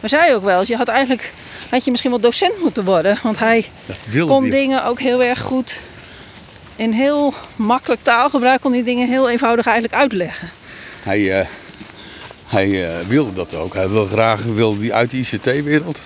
maar 0.00 0.10
zei 0.10 0.34
ook 0.34 0.44
wel 0.44 0.58
eens, 0.58 0.68
je 0.68 0.76
had 0.76 0.88
eigenlijk 0.88 1.32
had 1.70 1.84
je 1.84 1.90
misschien 1.90 2.10
wel 2.12 2.20
docent 2.20 2.62
moeten 2.62 2.84
worden, 2.84 3.18
want 3.22 3.38
hij 3.38 3.66
kon 4.26 4.42
hij. 4.42 4.50
dingen 4.50 4.84
ook 4.84 5.00
heel 5.00 5.22
erg 5.22 5.40
goed 5.40 5.78
in 6.76 6.92
heel 6.92 7.34
makkelijk 7.56 8.02
taalgebruik 8.02 8.60
kon 8.60 8.72
die 8.72 8.82
dingen 8.82 9.08
heel 9.08 9.28
eenvoudig 9.28 9.66
eigenlijk 9.66 9.94
uitleggen. 9.94 10.50
hij, 11.02 11.40
eh, 11.40 11.46
hij 12.46 12.88
eh, 12.88 13.06
wilde 13.06 13.32
dat 13.32 13.54
ook. 13.54 13.74
Hij 13.74 13.88
wil 13.88 14.06
graag 14.06 14.42
wil 14.42 14.78
die 14.78 14.94
uit 14.94 15.10
de 15.10 15.16
ICT-wereld 15.16 16.00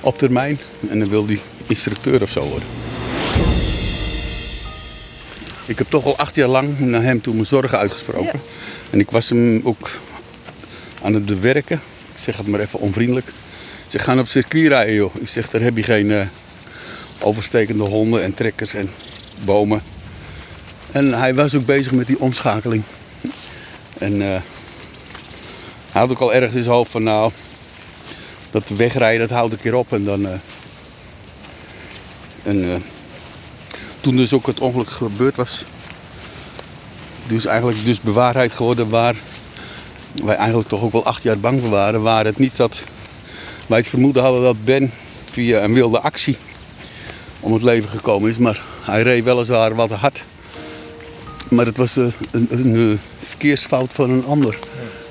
op 0.00 0.18
termijn. 0.18 0.58
En 0.88 0.98
dan 0.98 1.08
wil 1.08 1.26
hij 1.26 1.40
instructeur 1.66 2.22
of 2.22 2.30
zo 2.30 2.40
worden. 2.40 2.81
Ik 5.72 5.78
heb 5.78 5.90
toch 5.90 6.04
al 6.04 6.16
acht 6.16 6.34
jaar 6.34 6.48
lang 6.48 6.78
naar 6.78 7.02
hem 7.02 7.20
toe 7.20 7.34
mijn 7.34 7.46
zorgen 7.46 7.78
uitgesproken. 7.78 8.40
En 8.90 9.00
ik 9.00 9.10
was 9.10 9.28
hem 9.28 9.60
ook 9.64 9.90
aan 11.02 11.14
het 11.14 11.26
bewerken. 11.26 11.80
Ik 12.14 12.22
zeg 12.22 12.36
het 12.36 12.46
maar 12.46 12.60
even 12.60 12.78
onvriendelijk. 12.78 13.26
Ze 13.88 13.98
gaan 13.98 14.18
op 14.18 14.26
circuit 14.26 14.68
rijden, 14.68 14.94
joh. 14.94 15.14
Ik 15.14 15.28
zeg, 15.28 15.50
daar 15.50 15.60
heb 15.60 15.76
je 15.76 15.82
geen 15.82 16.10
eh, 16.10 16.26
overstekende 17.20 17.84
honden 17.84 18.22
en 18.22 18.34
trekkers 18.34 18.74
en 18.74 18.90
bomen. 19.44 19.82
En 20.90 21.12
hij 21.12 21.34
was 21.34 21.54
ook 21.54 21.66
bezig 21.66 21.92
met 21.92 22.06
die 22.06 22.20
omschakeling. 22.20 22.82
En 23.98 24.22
eh, 24.22 24.40
hij 25.90 26.00
had 26.00 26.10
ook 26.10 26.18
al 26.20 26.34
ergens 26.34 26.54
in 26.54 26.62
zijn 26.62 26.74
hoofd 26.74 26.90
van, 26.90 27.02
nou, 27.02 27.32
dat 28.50 28.68
wegrijden, 28.68 29.28
dat 29.28 29.36
houdt 29.36 29.52
een 29.52 29.60
keer 29.60 29.74
op. 29.74 29.92
En 29.92 30.04
dan... 30.04 30.26
eh, 30.26 30.32
en 32.42 32.82
toen 34.02 34.16
dus 34.16 34.32
ook 34.32 34.46
het 34.46 34.60
ongeluk 34.60 34.90
gebeurd 34.90 35.36
was, 35.36 35.64
dus 37.26 37.44
eigenlijk 37.46 37.84
dus 37.84 38.00
bewaarheid 38.00 38.52
geworden 38.52 38.88
waar 38.88 39.14
wij 40.24 40.36
eigenlijk 40.36 40.68
toch 40.68 40.82
ook 40.82 40.92
wel 40.92 41.04
acht 41.04 41.22
jaar 41.22 41.38
bang 41.38 41.60
voor 41.60 41.70
waren. 41.70 42.02
Waar 42.02 42.24
het 42.24 42.38
niet 42.38 42.56
dat 42.56 42.82
wij 43.66 43.78
het 43.78 43.88
vermoeden 43.88 44.22
hadden 44.22 44.42
dat 44.42 44.64
Ben 44.64 44.90
via 45.24 45.62
een 45.62 45.72
wilde 45.72 46.00
actie 46.00 46.36
om 47.40 47.52
het 47.52 47.62
leven 47.62 47.90
gekomen 47.90 48.30
is. 48.30 48.36
Maar 48.36 48.62
hij 48.80 49.02
reed 49.02 49.24
weliswaar 49.24 49.74
wat 49.74 49.90
hard. 49.90 50.24
Maar 51.48 51.66
het 51.66 51.76
was 51.76 51.96
eh, 51.96 52.06
een, 52.30 52.46
een, 52.50 53.00
verkeersfout 53.18 53.92
van 53.92 54.10
een 54.10 54.24
ander. 54.24 54.58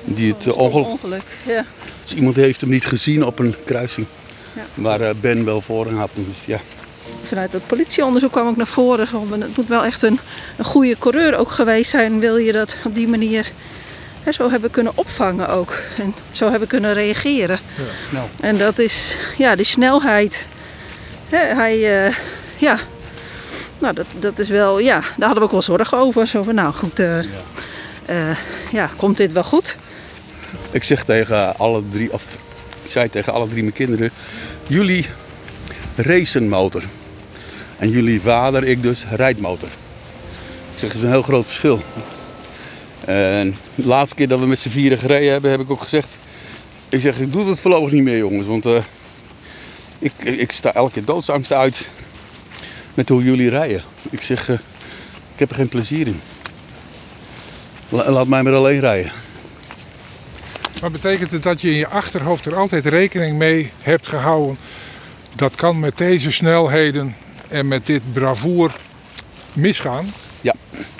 Die 0.03 0.33
het 0.33 0.47
eh, 0.47 0.57
ongeluk... 0.57 0.85
Ongeluk, 0.85 1.23
ja. 1.45 1.65
Dus 2.03 2.13
iemand 2.13 2.35
heeft 2.35 2.61
hem 2.61 2.69
niet 2.69 2.85
gezien 2.85 3.25
op 3.25 3.39
een 3.39 3.55
kruising. 3.65 4.07
Ja. 4.55 4.63
Waar 4.73 5.01
eh, 5.01 5.09
Ben 5.21 5.45
wel 5.45 5.61
voorrang 5.61 5.97
had. 5.97 6.09
Dus 6.13 6.45
ja. 6.45 6.59
Vanuit 7.23 7.51
het 7.51 7.67
politieonderzoek 7.67 8.31
kwam 8.31 8.47
ook 8.47 8.55
naar 8.55 8.67
voren. 8.67 9.07
van, 9.07 9.41
Het 9.41 9.57
moet 9.57 9.67
wel 9.67 9.83
echt 9.83 10.01
een, 10.01 10.19
een 10.57 10.65
goede 10.65 10.97
coureur 10.97 11.37
ook 11.37 11.51
geweest 11.51 11.89
zijn. 11.89 12.19
Wil 12.19 12.37
je 12.37 12.51
dat 12.51 12.75
op 12.83 12.95
die 12.95 13.07
manier 13.07 13.51
hè, 14.23 14.31
zo 14.31 14.49
hebben 14.49 14.71
kunnen 14.71 14.91
opvangen 14.95 15.49
ook. 15.49 15.77
En 15.97 16.13
zo 16.31 16.49
hebben 16.49 16.67
kunnen 16.67 16.93
reageren. 16.93 17.59
Nou, 18.09 18.27
En 18.39 18.57
dat 18.57 18.79
is, 18.79 19.15
ja, 19.37 19.55
die 19.55 19.65
snelheid. 19.65 20.45
Hè, 21.29 21.55
hij, 21.55 22.05
eh, 22.05 22.15
ja, 22.57 22.79
nou 23.79 23.93
dat, 23.93 24.05
dat 24.19 24.39
is 24.39 24.49
wel, 24.49 24.79
ja, 24.79 24.99
daar 24.99 25.27
hadden 25.27 25.37
we 25.37 25.43
ook 25.43 25.51
wel 25.51 25.61
zorgen 25.61 25.97
over. 25.97 26.27
Zo 26.27 26.43
van, 26.43 26.55
nou 26.55 26.73
goed, 26.73 26.99
eh, 26.99 27.19
eh, 28.05 28.37
ja, 28.71 28.89
komt 28.95 29.17
dit 29.17 29.31
wel 29.31 29.43
goed? 29.43 29.75
Ik 30.71 30.83
zeg 30.83 31.03
tegen 31.03 31.57
alle 31.57 31.83
drie, 31.91 32.13
of 32.13 32.37
ik 32.83 32.91
zei 32.91 33.09
tegen 33.09 33.33
alle 33.33 33.47
drie 33.47 33.61
mijn 33.61 33.73
kinderen, 33.73 34.11
jullie 34.67 35.05
racen 35.95 36.49
motor. 36.49 36.83
En 37.77 37.89
jullie 37.89 38.21
vader, 38.21 38.63
ik 38.63 38.81
dus, 38.81 39.05
rijdmotor. 39.15 39.69
Ik 40.73 40.79
zeg, 40.79 40.89
dat 40.89 40.97
is 40.97 41.03
een 41.03 41.09
heel 41.09 41.21
groot 41.21 41.45
verschil. 41.45 41.81
En 43.05 43.55
de 43.75 43.87
laatste 43.87 44.15
keer 44.15 44.27
dat 44.27 44.39
we 44.39 44.45
met 44.45 44.59
z'n 44.59 44.69
vieren 44.69 44.97
gereden 44.97 45.31
hebben, 45.31 45.51
heb 45.51 45.59
ik 45.59 45.71
ook 45.71 45.81
gezegd, 45.81 46.07
ik 46.89 47.01
zeg, 47.01 47.19
ik 47.19 47.33
doe 47.33 47.49
het 47.49 47.59
voorlopig 47.59 47.91
niet 47.91 48.03
meer 48.03 48.17
jongens, 48.17 48.47
want 48.47 48.65
eh, 48.65 48.81
ik, 49.99 50.11
ik 50.23 50.51
sta 50.51 50.73
elke 50.73 50.91
keer 50.91 51.05
doodsangst 51.05 51.51
uit 51.53 51.87
met 52.93 53.09
hoe 53.09 53.23
jullie 53.23 53.49
rijden. 53.49 53.83
Ik 54.09 54.21
zeg, 54.21 54.49
eh, 54.49 54.55
ik 55.33 55.39
heb 55.39 55.49
er 55.49 55.55
geen 55.55 55.67
plezier 55.67 56.07
in. 56.07 56.21
La- 57.89 58.11
laat 58.11 58.27
mij 58.27 58.43
maar 58.43 58.53
alleen 58.53 58.79
rijden. 58.79 59.11
Maar 60.81 60.91
betekent 60.91 61.31
het 61.31 61.43
dat 61.43 61.61
je 61.61 61.69
in 61.69 61.77
je 61.77 61.87
achterhoofd 61.87 62.45
er 62.45 62.55
altijd 62.55 62.85
rekening 62.85 63.37
mee 63.37 63.71
hebt 63.81 64.07
gehouden? 64.07 64.57
Dat 65.35 65.55
kan 65.55 65.79
met 65.79 65.97
deze 65.97 66.31
snelheden 66.31 67.15
en 67.47 67.67
met 67.67 67.85
dit 67.85 68.13
bravoer 68.13 68.75
misgaan? 69.53 70.13
Ja, 70.41 70.53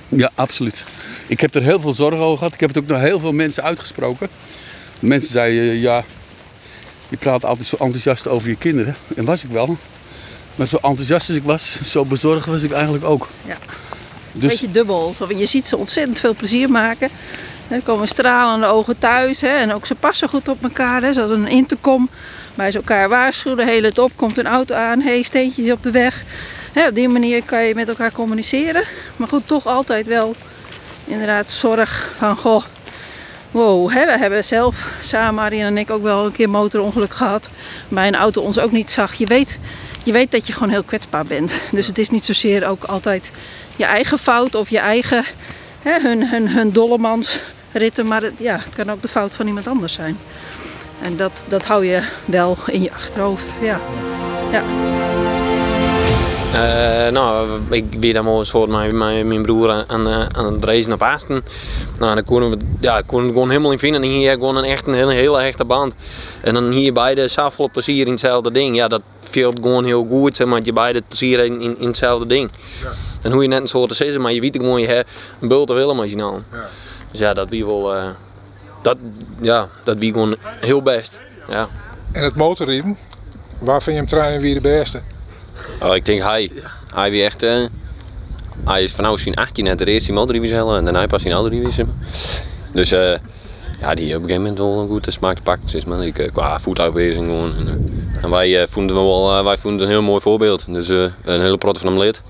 ja, 0.09 0.31
absoluut. 0.35 0.83
Ik 1.27 1.39
heb 1.39 1.55
er 1.55 1.63
heel 1.63 1.79
veel 1.79 1.93
zorgen 1.93 2.19
over 2.19 2.37
gehad. 2.37 2.53
Ik 2.53 2.59
heb 2.59 2.69
het 2.69 2.77
ook 2.77 2.87
naar 2.87 3.01
heel 3.01 3.19
veel 3.19 3.31
mensen 3.31 3.63
uitgesproken. 3.63 4.29
De 4.99 5.05
mensen 5.07 5.31
zeiden, 5.31 5.69
eh, 5.69 5.81
ja, 5.81 6.03
je 7.09 7.17
praat 7.17 7.45
altijd 7.45 7.67
zo 7.67 7.75
enthousiast 7.79 8.27
over 8.27 8.49
je 8.49 8.55
kinderen. 8.55 8.95
En 9.15 9.25
was 9.25 9.43
ik 9.43 9.49
wel. 9.49 9.77
Maar 10.55 10.67
zo 10.67 10.77
enthousiast 10.81 11.29
als 11.29 11.37
ik 11.37 11.43
was, 11.43 11.79
zo 11.91 12.05
bezorgd 12.05 12.45
was 12.45 12.63
ik 12.63 12.71
eigenlijk 12.71 13.05
ook. 13.05 13.27
Ja. 13.45 13.57
Een 14.33 14.39
Dus 14.39 14.49
beetje 14.49 14.71
dubbel. 14.71 15.15
Je 15.37 15.45
ziet 15.45 15.67
ze 15.67 15.77
ontzettend 15.77 16.19
veel 16.19 16.35
plezier 16.35 16.69
maken. 16.69 17.09
Er 17.67 17.81
komen 17.81 18.07
stralende 18.07 18.65
ogen 18.65 18.97
thuis. 18.99 19.41
Hè, 19.41 19.47
en 19.47 19.73
ook 19.73 19.85
ze 19.85 19.95
passen 19.95 20.29
goed 20.29 20.47
op 20.47 20.63
elkaar. 20.63 21.01
Hè. 21.01 21.13
Ze 21.13 21.19
hadden 21.19 21.39
een 21.39 21.47
intercom. 21.47 22.09
Bij 22.55 22.71
ze 22.71 22.77
elkaar 22.77 23.09
waarschuwen. 23.09 23.67
Hele 23.67 23.87
het 23.87 23.97
op. 23.97 24.11
Komt 24.15 24.37
een 24.37 24.47
auto 24.47 24.75
aan. 24.75 25.01
hey, 25.01 25.21
steentjes 25.21 25.71
op 25.71 25.83
de 25.83 25.91
weg. 25.91 26.23
Op 26.87 26.93
die 26.95 27.09
manier 27.09 27.43
kan 27.43 27.63
je 27.63 27.75
met 27.75 27.87
elkaar 27.87 28.11
communiceren. 28.11 28.83
Maar 29.15 29.27
goed, 29.27 29.47
toch 29.47 29.67
altijd 29.67 30.07
wel 30.07 30.35
inderdaad 31.05 31.51
zorg 31.51 32.11
van... 32.17 32.37
Goh, 32.37 32.63
wow, 33.51 33.91
hè, 33.91 34.05
we 34.05 34.17
hebben 34.17 34.43
zelf 34.43 34.89
samen, 35.01 35.35
Marien 35.35 35.65
en 35.65 35.77
ik, 35.77 35.89
ook 35.89 36.03
wel 36.03 36.25
een 36.25 36.31
keer 36.31 36.49
motorongeluk 36.49 37.13
gehad. 37.13 37.49
Bij 37.87 38.07
een 38.07 38.15
auto 38.15 38.41
ons 38.41 38.59
ook 38.59 38.71
niet 38.71 38.91
zag. 38.91 39.13
Je 39.13 39.25
weet, 39.25 39.59
je 40.03 40.11
weet 40.11 40.31
dat 40.31 40.47
je 40.47 40.53
gewoon 40.53 40.69
heel 40.69 40.83
kwetsbaar 40.83 41.25
bent. 41.25 41.53
Dus 41.71 41.87
het 41.87 41.97
is 41.97 42.09
niet 42.09 42.25
zozeer 42.25 42.67
ook 42.67 42.83
altijd 42.83 43.31
je 43.75 43.85
eigen 43.85 44.17
fout 44.17 44.55
of 44.55 44.69
je 44.69 44.79
eigen, 44.79 45.25
hè, 45.81 45.99
hun, 45.99 46.27
hun, 46.27 46.47
hun. 46.49 48.07
Maar 48.07 48.21
het, 48.21 48.33
ja, 48.37 48.61
het 48.63 48.75
kan 48.75 48.91
ook 48.91 49.01
de 49.01 49.07
fout 49.07 49.33
van 49.33 49.47
iemand 49.47 49.67
anders 49.67 49.93
zijn. 49.93 50.17
En 51.01 51.17
dat, 51.17 51.45
dat 51.47 51.63
hou 51.63 51.85
je 51.85 52.03
wel 52.25 52.57
in 52.65 52.81
je 52.81 52.91
achterhoofd. 52.93 53.53
Ja. 53.61 53.79
Ja. 54.51 54.63
Eh, 56.53 57.11
nou, 57.11 57.59
ik 57.69 57.99
ben 57.99 58.13
dan 58.13 58.27
een 58.27 58.45
soort 58.45 58.69
met 58.69 58.91
mijn, 58.91 59.27
mijn 59.27 59.41
broer 59.41 59.69
aan, 59.87 60.07
aan, 60.35 60.53
het 60.53 60.63
reizen 60.63 60.89
naar 60.89 61.11
Asten. 61.11 61.43
Nou, 61.99 62.15
dan 62.15 62.23
konden 62.23 62.49
we 62.49 62.57
ja, 62.79 63.01
konden 63.05 63.27
we 63.27 63.33
gewoon 63.33 63.49
helemaal 63.49 63.71
in 63.71 63.79
vinden. 63.79 64.01
En 64.01 64.07
hier 64.07 64.31
gewoon 64.31 64.55
een 64.55 64.63
echt 64.63 64.87
een 64.87 64.93
hele, 64.93 65.11
hele 65.11 65.39
hechte 65.39 65.65
band. 65.65 65.95
En 66.41 66.53
dan 66.53 66.71
hier 66.71 66.93
beide 66.93 67.27
zoveel 67.27 67.69
plezier 67.69 68.05
in 68.05 68.11
hetzelfde 68.11 68.51
ding. 68.51 68.75
Ja, 68.75 68.87
dat 68.87 69.01
viel 69.19 69.51
gewoon 69.61 69.85
heel 69.85 70.07
goed, 70.09 70.35
zeg 70.35 70.47
maar, 70.47 70.59
je 70.63 70.73
beide 70.73 71.03
plezier 71.07 71.39
in, 71.39 71.61
in, 71.61 71.79
in 71.79 71.87
hetzelfde 71.87 72.25
ding. 72.25 72.49
Dan 73.21 73.31
hoe 73.31 73.41
je 73.41 73.47
net 73.47 73.61
een 73.61 73.67
soort 73.67 73.89
te 73.89 73.95
zeggen, 73.95 74.21
maar 74.21 74.33
je 74.33 74.41
weet 74.41 74.55
gewoon, 74.55 74.81
je 74.81 74.87
hebt 74.87 75.09
een 75.39 75.47
bult 75.47 75.69
of 75.69 75.75
Willem 75.75 75.99
als 75.99 76.09
je 76.09 76.15
nou. 76.15 76.39
Dus 77.11 77.19
ja, 77.19 77.33
dat 77.33 77.49
wie 77.49 77.65
wel, 77.65 77.95
eh, 77.95 78.03
dat, 78.81 78.97
ja, 79.41 79.67
dat 79.83 79.97
wie 79.97 80.11
gewoon 80.11 80.35
heel 80.59 80.81
best. 80.81 81.21
Ja. 81.49 81.67
En 82.11 82.23
het 82.23 82.35
motorrijden, 82.35 82.97
waar 83.59 83.81
vind 83.81 83.95
je 83.95 84.01
hem 84.01 84.09
trainen 84.09 84.41
weer 84.41 84.53
de 84.53 84.61
beste? 84.61 85.01
Oh, 85.81 85.95
ik 85.95 86.05
denk 86.05 86.21
hij. 86.21 86.51
Hij 86.93 87.11
wie 87.11 87.23
echt. 87.23 87.43
eh, 87.43 87.65
hij 88.65 88.83
is 88.83 88.93
vanaf 88.93 89.19
zijn 89.19 89.35
18 89.35 89.63
net 89.63 89.77
de 89.77 89.85
eerste 89.85 90.13
motordivisie 90.13 90.55
hellen 90.55 90.77
en 90.77 90.83
daarna 90.83 91.07
pas 91.07 91.23
in 91.23 91.33
andere 91.33 91.55
divisie. 91.55 91.85
Dus 92.71 92.91
eh, 92.91 93.17
ja, 93.79 93.95
die 93.95 94.15
op 94.15 94.21
een 94.21 94.27
gegeven 94.27 94.41
moment 94.41 94.57
wel 94.57 94.79
een 94.79 94.87
goede 94.87 95.11
smaak 95.11 95.35
te 95.35 95.41
pakken. 95.41 95.69
Zeg 95.69 95.85
maar. 95.85 96.05
Ik, 96.05 96.19
eh, 96.19 96.31
qua 96.31 96.59
voetafwezing 96.59 97.25
gewoon. 97.25 97.55
En, 97.55 97.93
en 98.21 98.29
wij, 98.29 98.67
vonden 98.67 98.95
wel, 98.95 99.43
wij 99.43 99.57
vonden 99.57 99.79
het 99.79 99.89
een 99.89 99.95
heel 99.95 100.05
mooi 100.05 100.21
voorbeeld. 100.21 100.65
Dus 100.67 100.89
eh, 100.89 100.97
een 101.23 101.41
hele 101.41 101.57
protte 101.57 101.79
van 101.79 101.89
hem 101.89 101.99
leert. 101.99 102.21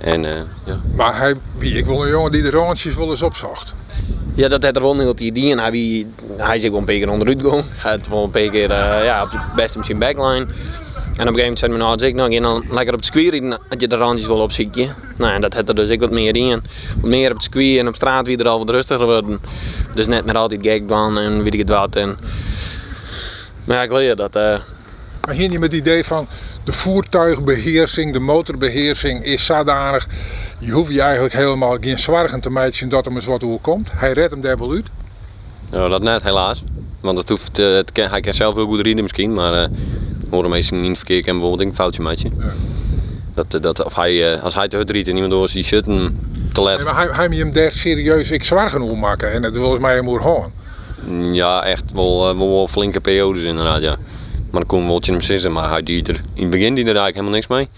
En 0.00 0.24
eh, 0.24 0.40
ja. 0.66 0.80
Maar 0.94 1.18
hij, 1.18 1.34
wie, 1.58 1.76
ik 1.76 1.86
wil 1.86 2.02
een 2.04 2.10
jongen 2.10 2.32
die 2.32 2.42
de 2.42 2.50
rondjes 2.50 2.94
wel 2.94 3.10
eens 3.10 3.22
opzocht. 3.22 3.74
Ja, 4.34 4.48
dat 4.48 4.62
had 4.62 4.76
er 4.76 4.82
wel 4.82 4.98
heel 4.98 5.14
idee 5.18 5.50
en 5.50 5.58
hij, 5.58 6.06
hij 6.36 6.56
is 6.56 6.62
wel 6.62 6.78
een 6.78 6.84
paar 6.84 6.94
keer 6.94 7.08
onderuit 7.10 7.40
gegaan. 7.40 7.64
Hij 7.76 7.90
had 7.90 8.08
wel 8.08 8.24
een 8.24 8.30
paar 8.30 8.48
keer 8.48 8.70
eh, 8.70 9.04
ja, 9.04 9.22
op 9.22 9.30
de 9.30 9.38
beste 9.56 9.78
misschien 9.78 9.98
backline. 9.98 10.46
En 11.18 11.28
op 11.28 11.34
een 11.34 11.40
gegeven 11.40 11.40
moment 11.40 11.58
zei 11.58 11.70
mijn 11.70 11.82
nou, 11.82 12.04
ik 12.06 12.14
nou, 12.14 12.40
dan 12.40 12.64
lekker 12.74 12.94
op 12.94 13.00
het 13.00 13.14
rijden, 13.14 13.58
dat 13.68 13.80
je 13.80 13.88
de 13.88 13.96
randjes 13.96 14.28
wel 14.28 14.40
op. 14.40 14.50
Nou, 15.16 15.32
en 15.32 15.40
dat 15.40 15.54
had 15.54 15.68
er 15.68 15.74
dus 15.74 15.88
ik 15.88 16.00
wat 16.00 16.10
meer 16.10 16.36
in. 16.36 16.62
Wat 17.00 17.10
meer 17.10 17.28
op 17.30 17.34
het 17.34 17.44
square 17.44 17.78
en 17.78 17.88
op 17.88 17.94
straat 17.94 18.26
weer 18.26 18.40
er 18.40 18.48
al 18.48 18.58
wat 18.58 18.70
rustiger 18.70 19.06
worden. 19.06 19.40
Dus 19.92 20.06
net 20.06 20.24
met 20.24 20.36
altijd 20.36 20.66
gekban 20.66 21.18
en 21.18 21.42
weet 21.42 21.52
ik 21.54 21.58
het 21.58 21.68
wat. 21.68 21.96
En... 21.96 22.18
Maar 23.64 23.76
ja, 23.76 23.82
ik 23.82 23.92
leer 23.92 24.16
dat. 24.16 24.36
eh, 24.36 24.58
Maar 25.28 25.36
hier 25.36 25.48
niet 25.48 25.58
met 25.60 25.72
het 25.72 25.80
idee 25.80 26.04
van 26.04 26.26
de 26.64 26.72
voertuigbeheersing, 26.72 28.12
de 28.12 28.20
motorbeheersing 28.20 29.24
is 29.24 29.46
zodanig. 29.46 30.06
Je 30.58 30.70
hoeft 30.70 30.92
je 30.92 31.00
eigenlijk 31.00 31.34
helemaal 31.34 31.76
geen 31.80 31.98
zorgen 31.98 32.40
te 32.40 32.50
maken 32.50 32.88
dat 32.88 33.06
er 33.06 33.12
eens 33.12 33.24
wat 33.24 33.42
hoe 33.42 33.60
komt. 33.60 33.88
Hij 33.94 34.12
redt 34.12 34.30
hem 34.30 34.40
daar 34.40 34.58
wel 34.58 34.70
uit. 34.70 34.86
Nou, 35.70 35.88
dat 35.88 36.02
net 36.02 36.22
helaas. 36.22 36.62
Want 37.00 37.18
het 37.18 37.28
hoeft, 37.28 37.58
eh, 37.58 37.74
het 37.74 37.92
kan, 37.92 38.08
hij 38.08 38.20
kan 38.20 38.32
zelf 38.32 38.54
heel 38.54 38.66
goed 38.66 38.80
rijden 38.80 39.02
misschien, 39.02 39.34
maar 39.34 39.68
horen 40.30 40.50
meestal 40.50 40.76
niet 40.76 40.84
in 40.86 40.90
het 40.92 40.98
verkeer 40.98 41.22
kan 41.22 41.38
bijvoorbeeld 41.38 41.68
een 41.68 41.74
foutje 41.74 42.02
maken. 42.02 42.32
Dat, 43.34 43.54
eh, 43.54 43.60
dat, 43.60 43.84
of 43.84 43.94
hij, 43.94 44.40
als 44.40 44.54
hij 44.54 44.68
te 44.68 44.76
hard 44.76 44.90
rijdt 44.90 45.08
en 45.08 45.14
iemand 45.14 45.32
door 45.32 45.48
zijn 45.48 45.64
shit 45.64 45.86
en 45.86 46.18
te 46.52 46.62
let. 46.62 46.76
Nee, 46.76 46.84
maar 46.86 46.96
hij, 46.96 47.08
hij 47.12 47.28
moet 47.28 47.38
hem 47.38 47.52
daar 47.52 47.72
serieus 47.72 48.30
ik 48.30 48.44
zorgen 48.44 48.82
om 48.82 48.98
maken. 48.98 49.32
En 49.32 49.42
het 49.42 49.56
volgens 49.56 49.80
mij 49.80 50.00
moet 50.00 50.20
gaan. 50.20 50.52
Mm, 51.06 51.34
Ja, 51.34 51.64
echt 51.64 51.84
wel, 51.92 52.36
wel, 52.36 52.54
wel 52.54 52.68
flinke 52.68 53.00
periodes 53.00 53.42
inderdaad, 53.42 53.82
ja. 53.82 53.96
Maar 54.50 54.60
dan 54.60 54.66
kon 54.66 54.86
wel 54.86 55.00
in 55.00 55.12
hem 55.12 55.20
zitten, 55.20 55.52
maar 55.52 55.70
hij 55.70 55.82
deed 55.82 56.08
er, 56.08 56.20
in 56.34 56.42
het 56.42 56.50
begin 56.50 56.74
deed 56.74 56.86
er 56.86 56.96
eigenlijk 56.96 57.14
helemaal 57.14 57.34
niks 57.34 57.46
mee. 57.46 57.68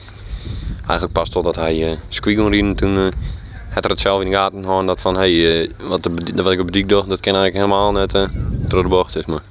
Eigenlijk 0.76 1.12
pas 1.12 1.30
totdat 1.30 1.56
hij 1.56 1.90
uh, 1.90 1.96
squeak 2.08 2.36
kon 2.36 2.50
rijden, 2.50 2.74
toen 2.74 2.96
eh, 2.96 3.06
had 3.70 3.84
er 3.84 3.90
het 3.90 4.00
zelf 4.00 4.22
in 4.22 4.30
de 4.30 4.36
gaten 4.36 4.64
houden 4.64 4.86
dat 4.86 5.00
van 5.00 5.16
hey, 5.16 5.62
eh, 5.62 5.70
wat, 5.88 6.02
de, 6.02 6.42
wat 6.42 6.52
ik 6.52 6.60
op 6.60 6.66
de 6.66 6.72
dik 6.72 6.88
doe, 6.88 7.06
dat 7.06 7.20
kan 7.20 7.34
eigenlijk 7.34 7.54
helemaal 7.54 7.92
net 7.92 8.14
uh, 8.14 8.28
door 8.68 8.82
de 8.82 8.88
bocht 8.88 9.16
is. 9.16 9.24
Maar, 9.24 9.42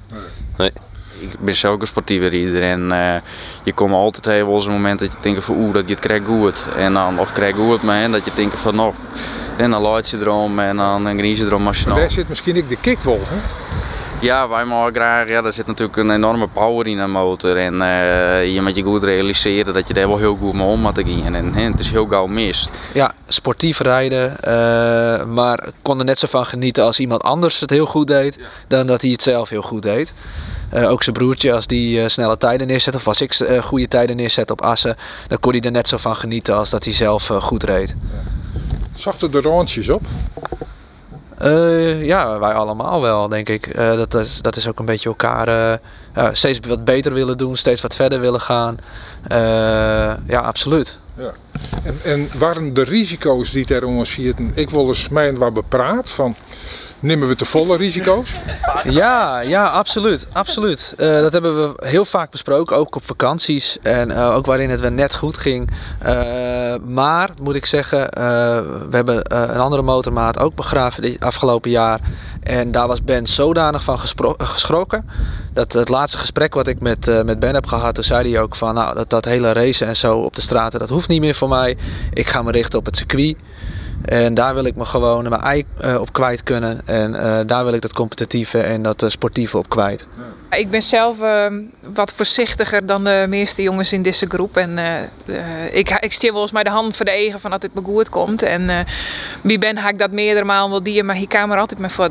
nee. 0.56 0.70
Ik 1.18 1.40
ben 1.40 1.56
zelf 1.56 1.80
een 1.80 1.86
sportieve 1.86 2.26
rieder 2.26 2.62
en 2.62 2.80
uh, 2.80 3.14
je 3.62 3.72
komt 3.72 3.92
altijd 3.92 4.24
heel 4.24 4.46
wel 4.46 4.64
een 4.64 4.72
moment 4.72 4.98
dat 4.98 5.12
je 5.12 5.18
denkt 5.20 5.44
van 5.44 5.56
oeh, 5.56 5.74
dat 5.74 5.82
je 5.86 5.94
het 5.94 6.02
krijgt 6.02 6.26
goed. 6.26 6.68
En 6.76 6.92
dan, 6.92 7.18
of 7.18 7.32
krijg 7.32 7.54
goed, 7.54 7.82
maar 7.82 8.02
en 8.02 8.12
dat 8.12 8.24
je 8.24 8.30
denkt 8.34 8.60
van 8.60 8.74
nou, 8.74 8.94
en 9.56 9.70
dan 9.70 9.82
laat 9.82 10.08
je 10.08 10.18
erom 10.18 10.58
en 10.58 10.76
dan, 10.76 11.04
dan 11.04 11.16
geniet 11.16 11.36
je 11.36 11.44
erom 11.44 11.66
als 11.66 11.78
je 11.78 11.86
nou... 11.86 12.00
Daar 12.00 12.10
zit 12.10 12.28
misschien 12.28 12.56
ook 12.56 12.68
de 12.68 12.76
kickwol, 12.80 13.20
hè? 13.28 13.36
Ja, 14.20 14.48
wij 14.48 14.64
mogen 14.64 14.94
graag. 14.94 15.28
Ja, 15.28 15.44
er 15.44 15.52
zit 15.52 15.66
natuurlijk 15.66 15.96
een 15.96 16.10
enorme 16.10 16.48
power 16.48 16.86
in 16.86 16.98
een 16.98 17.10
motor. 17.10 17.56
En 17.56 17.74
uh, 17.74 18.54
je 18.54 18.62
moet 18.62 18.74
je 18.74 18.82
goed 18.82 19.02
realiseren 19.02 19.74
dat 19.74 19.88
je 19.88 19.94
daar 19.94 20.08
wel 20.08 20.18
heel 20.18 20.36
goed 20.36 20.52
mee 20.52 20.66
om 20.66 20.80
moet 20.80 21.02
gaan. 21.06 21.34
En 21.34 21.54
he, 21.54 21.62
het 21.62 21.78
is 21.78 21.90
heel 21.90 22.06
gauw 22.06 22.26
mis. 22.26 22.68
Ja, 22.94 23.14
sportief 23.28 23.80
rijden. 23.80 24.36
Uh, 24.44 25.24
maar 25.24 25.68
kon 25.82 25.98
er 25.98 26.04
net 26.04 26.18
zo 26.18 26.26
van 26.30 26.46
genieten 26.46 26.84
als 26.84 27.00
iemand 27.00 27.22
anders 27.22 27.60
het 27.60 27.70
heel 27.70 27.86
goed 27.86 28.06
deed. 28.06 28.38
Dan 28.68 28.86
dat 28.86 29.00
hij 29.00 29.10
het 29.10 29.22
zelf 29.22 29.48
heel 29.48 29.62
goed 29.62 29.82
deed. 29.82 30.12
Uh, 30.74 30.90
ook 30.90 31.02
zijn 31.02 31.16
broertje, 31.16 31.54
als 31.54 31.66
die 31.66 32.08
snelle 32.08 32.38
tijden 32.38 32.66
neerzet, 32.66 32.94
of 32.94 33.08
als 33.08 33.20
ik 33.20 33.34
goede 33.60 33.88
tijden 33.88 34.16
neerzet 34.16 34.50
op 34.50 34.62
assen, 34.62 34.96
dan 35.28 35.40
kon 35.40 35.52
hij 35.52 35.60
er 35.60 35.70
net 35.70 35.88
zo 35.88 35.96
van 35.96 36.16
genieten 36.16 36.54
als 36.54 36.70
dat 36.70 36.84
hij 36.84 36.92
zelf 36.92 37.26
goed 37.26 37.62
reed. 37.62 37.94
Zag 38.94 39.20
er 39.20 39.30
de 39.30 39.40
rondjes 39.40 39.88
op? 39.88 40.02
Uh, 41.42 42.04
ja, 42.04 42.38
wij 42.38 42.52
allemaal 42.52 43.00
wel, 43.00 43.28
denk 43.28 43.48
ik. 43.48 43.66
Uh, 43.66 43.96
dat, 43.96 44.14
is, 44.14 44.42
dat 44.42 44.56
is 44.56 44.68
ook 44.68 44.78
een 44.78 44.84
beetje 44.84 45.08
elkaar 45.08 45.48
uh, 46.18 46.28
steeds 46.32 46.58
wat 46.66 46.84
beter 46.84 47.12
willen 47.12 47.38
doen, 47.38 47.56
steeds 47.56 47.80
wat 47.80 47.96
verder 47.96 48.20
willen 48.20 48.40
gaan. 48.40 48.78
ja, 50.26 50.40
absoluut. 50.40 50.98
Ja. 51.16 51.32
En, 51.82 51.98
en 52.02 52.28
waren 52.38 52.74
de 52.74 52.84
risico's 52.84 53.50
die 53.50 53.74
er 53.74 53.84
ons 53.84 54.18
ik 54.54 54.70
wil 54.70 54.88
eens 54.88 55.08
mij 55.08 55.34
wat 55.34 55.54
bepraat 55.54 56.10
van 56.10 56.36
nemen 57.00 57.28
we 57.28 57.34
te 57.34 57.44
volle 57.44 57.76
risico's? 57.76 58.32
Ja, 58.84 59.40
ja 59.40 59.66
absoluut. 59.66 60.26
absoluut. 60.32 60.94
Uh, 60.98 61.20
dat 61.20 61.32
hebben 61.32 61.56
we 61.56 61.86
heel 61.86 62.04
vaak 62.04 62.30
besproken, 62.30 62.76
ook 62.76 62.96
op 62.96 63.04
vakanties. 63.04 63.78
En 63.82 64.10
uh, 64.10 64.34
ook 64.36 64.46
waarin 64.46 64.70
het 64.70 64.92
net 64.92 65.14
goed 65.14 65.36
ging. 65.36 65.70
Uh, 66.06 66.74
maar, 66.86 67.30
moet 67.42 67.54
ik 67.54 67.66
zeggen, 67.66 68.08
we 68.90 68.96
hebben 68.96 69.34
een 69.50 69.60
andere 69.60 69.82
motormaat 69.82 70.38
ook 70.38 70.54
begraven 70.54 71.02
dit 71.02 71.20
afgelopen 71.20 71.70
jaar. 71.70 72.00
En 72.42 72.72
daar 72.72 72.86
was 72.86 73.04
Ben 73.04 73.26
zodanig 73.26 73.84
van 73.84 73.98
geschrokken. 74.38 75.08
Dat 75.52 75.72
het 75.72 75.88
laatste 75.88 76.18
gesprek 76.18 76.54
wat 76.54 76.66
ik 76.66 76.80
met, 76.80 77.24
met 77.24 77.38
Ben 77.38 77.54
heb 77.54 77.66
gehad, 77.66 77.94
toen 77.94 78.04
zei 78.04 78.32
hij 78.32 78.40
ook 78.40 78.56
van 78.56 78.74
nou, 78.74 78.94
dat, 78.94 79.10
dat 79.10 79.24
hele 79.24 79.52
racen 79.52 79.86
en 79.86 79.96
zo 79.96 80.18
op 80.18 80.34
de 80.34 80.40
straten, 80.40 80.78
dat 80.78 80.88
hoeft 80.88 81.08
niet 81.08 81.20
meer 81.20 81.34
voor 81.34 81.48
mij. 81.48 81.76
Ik 82.12 82.26
ga 82.26 82.42
me 82.42 82.50
richten 82.50 82.78
op 82.78 82.86
het 82.86 82.96
circuit. 82.96 83.36
En 84.04 84.34
daar 84.34 84.54
wil 84.54 84.64
ik 84.64 84.76
me 84.76 84.84
gewoon 84.84 85.28
mijn 85.28 85.42
ei 85.42 85.64
uh, 85.84 86.00
op 86.00 86.12
kwijt 86.12 86.42
kunnen. 86.42 86.80
En 86.84 87.14
uh, 87.14 87.38
daar 87.46 87.64
wil 87.64 87.72
ik 87.72 87.80
dat 87.80 87.92
competitieve 87.92 88.60
en 88.60 88.82
dat 88.82 89.02
uh, 89.02 89.08
sportieve 89.08 89.58
op 89.58 89.68
kwijt. 89.68 90.04
Ik 90.50 90.70
ben 90.70 90.82
zelf 90.82 91.22
ehm, 91.22 91.60
wat 91.94 92.12
voorzichtiger 92.12 92.86
dan 92.86 93.04
de 93.04 93.24
meeste 93.28 93.62
jongens 93.62 93.92
in 93.92 94.02
deze 94.02 94.26
groep. 94.26 94.56
En 94.56 94.78
ik, 95.70 95.90
ik 96.00 96.12
stier 96.12 96.32
wel 96.32 96.42
eens 96.42 96.52
mij 96.52 96.62
de 96.62 96.70
hand 96.70 96.96
voor 96.96 97.04
de 97.04 97.10
egen 97.10 97.40
van 97.40 97.50
dat 97.50 97.60
dit 97.60 97.74
me 97.74 97.82
goed 97.82 98.08
komt. 98.08 98.42
En 98.42 98.86
wie 99.40 99.58
ben 99.58 99.78
ga 99.78 99.88
ik 99.88 99.98
dat 99.98 100.12
meerdere 100.12 100.44
malen 100.44 100.70
wel 100.70 100.82
die, 100.82 101.02
maar 101.02 101.14
hier 101.14 101.28
kamer 101.28 101.58
altijd 101.58 101.80
mee 101.80 101.90
voor. 101.90 102.08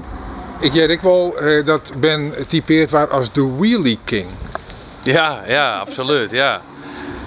Ik 0.59 0.73
denk 0.73 0.89
ik 0.89 1.01
wel 1.01 1.35
dat 1.65 1.91
Ben 1.95 2.33
typeert 2.47 2.89
waar 2.89 3.07
als 3.07 3.31
de 3.31 3.55
wheelie 3.57 3.99
king. 4.03 4.27
Ja, 5.03 5.41
ja, 5.47 5.77
absoluut. 5.77 6.31
Ja, 6.31 6.61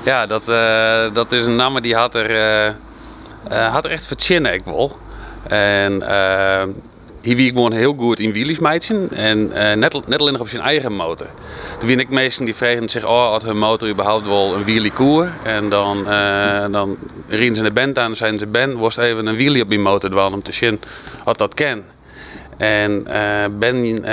ja 0.05 0.27
dat, 0.27 0.45
dat 1.15 1.33
is 1.33 1.45
een 1.45 1.57
naam 1.57 1.81
die 1.81 1.95
had 1.95 2.15
er 2.15 2.75
uh, 3.51 3.73
had 3.73 3.87
echt 3.87 4.07
verzinnen 4.07 4.53
ik 4.53 4.65
wel. 4.65 4.97
En 5.49 5.93
uh, 5.93 6.63
hier 7.23 7.37
wie 7.37 7.47
ik 7.47 7.55
gewoon 7.55 7.73
heel 7.73 7.95
goed 7.99 8.19
in 8.19 8.33
wheelies 8.33 8.59
meidje. 8.59 9.09
En 9.11 9.39
uh, 9.39 9.73
net, 9.73 10.07
net 10.07 10.21
alleen 10.21 10.33
nog 10.33 10.41
op 10.41 10.49
zijn 10.49 10.63
eigen 10.63 10.93
motor. 10.93 11.27
Dan 11.81 12.01
ik 12.01 12.09
meestal 12.09 12.45
die 12.45 12.55
vragen 12.55 12.89
zich, 12.89 13.05
oh, 13.05 13.31
had 13.31 13.43
hun 13.43 13.59
motor 13.59 13.89
überhaupt 13.89 14.27
wel 14.27 14.55
een 14.55 14.65
wheelie 14.65 14.93
koer? 14.93 15.33
En 15.43 15.69
dan, 15.69 15.99
uh, 15.99 16.65
dan 16.71 16.97
rien 17.29 17.55
ze 17.55 17.63
de 17.63 17.71
band 17.71 17.99
aan 17.99 18.11
en 18.11 18.17
zeiden 18.17 18.39
ze, 18.39 18.47
Ben, 18.47 18.79
was 18.79 18.97
even 18.97 19.27
een 19.27 19.37
wheelie 19.37 19.63
op 19.63 19.69
die 19.69 19.79
motor 19.79 20.11
dwalen 20.11 20.33
om 20.33 20.43
te 20.43 20.53
zien 20.53 20.81
wat 21.25 21.39
dat 21.39 21.55
ken. 21.55 21.85
En 22.57 23.07
Ben 23.59 24.05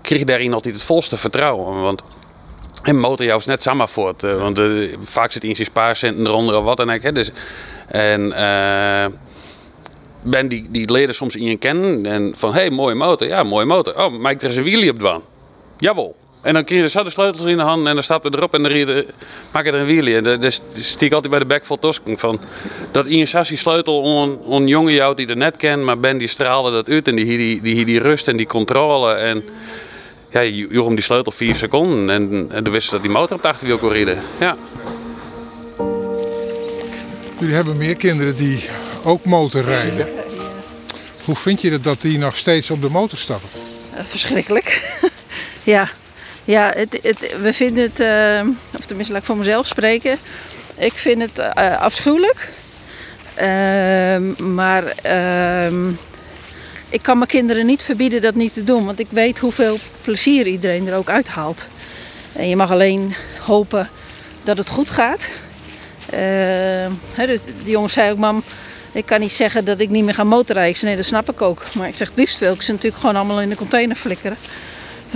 kreeg 0.00 0.24
daarin 0.24 0.54
altijd 0.54 0.74
het 0.74 0.82
volste 0.82 1.16
vertrouwen. 1.16 1.82
Want 1.82 2.02
en 2.82 2.98
motor 2.98 3.26
jou 3.26 3.38
is 3.38 3.46
net 3.46 3.62
samen 3.62 3.88
voort. 3.88 4.22
want 4.22 4.60
vaak 5.02 5.32
zit 5.32 5.44
in 5.44 5.54
zijn 5.54 5.66
spaarcenten 5.66 6.26
eronder 6.26 6.56
of 6.56 6.64
wat 6.64 6.76
dan 6.76 6.90
ook. 6.90 7.02
Hè. 7.02 7.12
Dus 7.12 7.30
en 7.90 8.20
uh, 8.26 9.04
Ben 10.22 10.48
die, 10.48 10.66
die 10.70 10.92
leren 10.92 11.14
soms 11.14 11.36
in 11.36 11.44
je 11.44 11.56
kennen. 11.56 12.06
En 12.06 12.32
van, 12.36 12.52
hé, 12.52 12.60
hey, 12.60 12.70
mooie 12.70 12.94
motor. 12.94 13.26
Ja, 13.26 13.42
mooie 13.42 13.64
motor. 13.64 13.96
Oh, 13.96 14.18
maak 14.18 14.40
er 14.40 14.46
eens 14.46 14.56
een 14.56 14.62
wheelie 14.62 14.90
op 14.90 14.98
dwan. 14.98 15.22
Jawel. 15.78 16.16
En 16.42 16.54
dan 16.54 16.64
kreeg 16.64 16.92
je 16.92 17.02
de 17.02 17.10
sleutels 17.10 17.46
in 17.46 17.56
de 17.56 17.62
hand 17.62 17.86
en 17.86 17.94
dan 17.94 18.02
staat 18.02 18.24
er 18.24 18.34
erop 18.34 18.54
en 18.54 18.62
dan 18.62 18.72
je, 18.72 19.06
maak 19.52 19.64
je 19.64 19.72
er 19.72 19.78
een 19.78 19.86
wheelie. 19.86 20.16
En 20.16 20.40
dat 20.40 20.62
stiek 20.72 21.12
altijd 21.12 21.30
bij 21.30 21.38
de 21.38 21.46
bek 21.46 21.66
vol 21.66 21.78
tosken 21.78 22.18
van 22.18 22.40
dat 22.90 23.06
in 23.06 23.18
je 23.18 23.44
sleutel 23.44 24.00
on, 24.00 24.38
een 24.50 24.66
jongen 24.66 24.92
jou 24.92 25.14
die 25.14 25.26
er 25.26 25.36
net 25.36 25.56
kent, 25.56 25.82
maar 25.82 25.98
Ben 25.98 26.18
die 26.18 26.28
straalde 26.28 26.70
dat 26.70 26.88
uit 26.88 27.08
en 27.08 27.16
die 27.16 27.38
die, 27.38 27.62
die, 27.62 27.84
die 27.84 27.98
rust 27.98 28.28
en 28.28 28.36
die 28.36 28.46
controle. 28.46 29.12
En 29.12 29.44
ja, 30.30 30.40
je 30.40 30.82
hem 30.84 30.94
die 30.94 31.04
sleutel 31.04 31.32
vier 31.32 31.54
seconden 31.54 32.10
en, 32.10 32.46
en 32.50 32.64
toen 32.64 32.72
wist 32.72 32.90
dat 32.90 33.02
die 33.02 33.10
motor 33.10 33.36
op 33.36 33.42
de 33.42 33.48
achterwiel 33.48 33.78
kon 33.78 33.92
rijden. 33.92 34.18
Ja. 34.40 34.56
Jullie 37.40 37.54
hebben 37.54 37.76
meer 37.76 37.94
kinderen 37.94 38.36
die 38.36 38.68
ook 39.04 39.24
motorrijden. 39.24 40.08
Hoe 41.24 41.36
vind 41.36 41.60
je 41.60 41.70
het 41.70 41.84
dat 41.84 42.00
die 42.00 42.18
nog 42.18 42.36
steeds 42.36 42.70
op 42.70 42.80
de 42.80 42.90
motor 42.90 43.18
stappen? 43.18 43.48
Uh, 43.94 44.00
verschrikkelijk. 44.04 44.98
ja, 45.74 45.88
ja 46.44 46.72
het, 46.76 46.98
het, 47.02 47.40
we 47.42 47.52
vinden 47.52 47.82
het, 47.82 48.00
uh, 48.00 48.52
of 48.78 48.84
tenminste 48.86 49.12
laat 49.12 49.22
ik 49.22 49.26
voor 49.26 49.36
mezelf 49.36 49.66
spreken. 49.66 50.18
Ik 50.76 50.92
vind 50.92 51.20
het 51.20 51.38
uh, 51.38 51.80
afschuwelijk. 51.80 52.48
Ehm, 53.34 54.54
maar 54.54 54.84
ehm, 54.84 55.88
ik 56.88 57.02
kan 57.02 57.16
mijn 57.16 57.30
kinderen 57.30 57.66
niet 57.66 57.82
verbieden 57.82 58.22
dat 58.22 58.34
niet 58.34 58.52
te 58.52 58.64
doen. 58.64 58.84
Want 58.84 58.98
ik 58.98 59.08
weet 59.10 59.38
hoeveel 59.38 59.78
plezier 60.02 60.46
iedereen 60.46 60.88
er 60.88 60.96
ook 60.96 61.08
uithaalt. 61.08 61.66
En 62.32 62.48
je 62.48 62.56
mag 62.56 62.70
alleen 62.70 63.14
hopen 63.38 63.88
dat 64.42 64.56
het 64.56 64.68
goed 64.68 64.90
gaat. 64.90 65.28
Uh, 66.14 67.26
dus 67.26 67.40
die 67.62 67.70
jongen 67.70 67.90
zei 67.90 68.10
ook, 68.10 68.18
mam, 68.18 68.42
ik 68.92 69.06
kan 69.06 69.20
niet 69.20 69.32
zeggen 69.32 69.64
dat 69.64 69.78
ik 69.78 69.88
niet 69.88 70.04
meer 70.04 70.14
ga 70.14 70.24
motorrijden. 70.24 70.70
Ik 70.70 70.76
zei, 70.76 70.86
nee, 70.86 70.96
dat 71.00 71.06
snap 71.06 71.30
ik 71.30 71.42
ook. 71.42 71.62
Maar 71.74 71.88
ik 71.88 71.94
zeg, 71.94 72.08
het 72.08 72.16
liefst 72.16 72.38
wil 72.38 72.52
ik 72.52 72.62
ze 72.62 72.70
natuurlijk 72.70 73.00
gewoon 73.00 73.16
allemaal 73.16 73.40
in 73.40 73.48
de 73.48 73.56
container 73.56 73.96
flikkeren. 73.96 74.36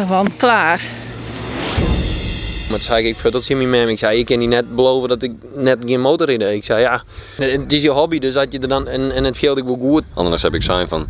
Van, 0.07 0.37
klaar. 0.37 0.83
Maar 2.68 2.78
toen 2.78 2.80
zei 2.80 3.09
ik, 3.09 3.16
ik 3.16 3.33
dat 3.33 3.44
zie 3.44 3.57
je 3.57 3.66
mee. 3.66 3.87
Ik 3.87 3.98
zei, 3.98 4.18
ik 4.18 4.26
kan 4.26 4.38
niet 4.38 4.48
net 4.48 4.74
beloven 4.74 5.09
dat 5.09 5.22
ik 5.22 5.33
net 5.54 5.78
geen 5.85 6.00
motor 6.00 6.26
rijd. 6.26 6.54
Ik 6.54 6.64
zei, 6.64 6.80
ja, 6.80 7.02
het 7.37 7.72
is 7.72 7.83
je 7.83 7.90
hobby, 7.90 8.18
dus 8.18 8.35
dat 8.35 8.52
je 8.52 8.59
er 8.59 8.68
dan, 8.68 8.88
en, 8.88 9.11
en 9.11 9.24
het 9.24 9.37
viel 9.37 9.59
ik 9.59 9.64
wel 9.64 9.78
goed. 9.80 10.02
Anders 10.14 10.42
heb 10.42 10.54
ik 10.54 10.62
zijn 10.62 10.88
van, 10.88 11.07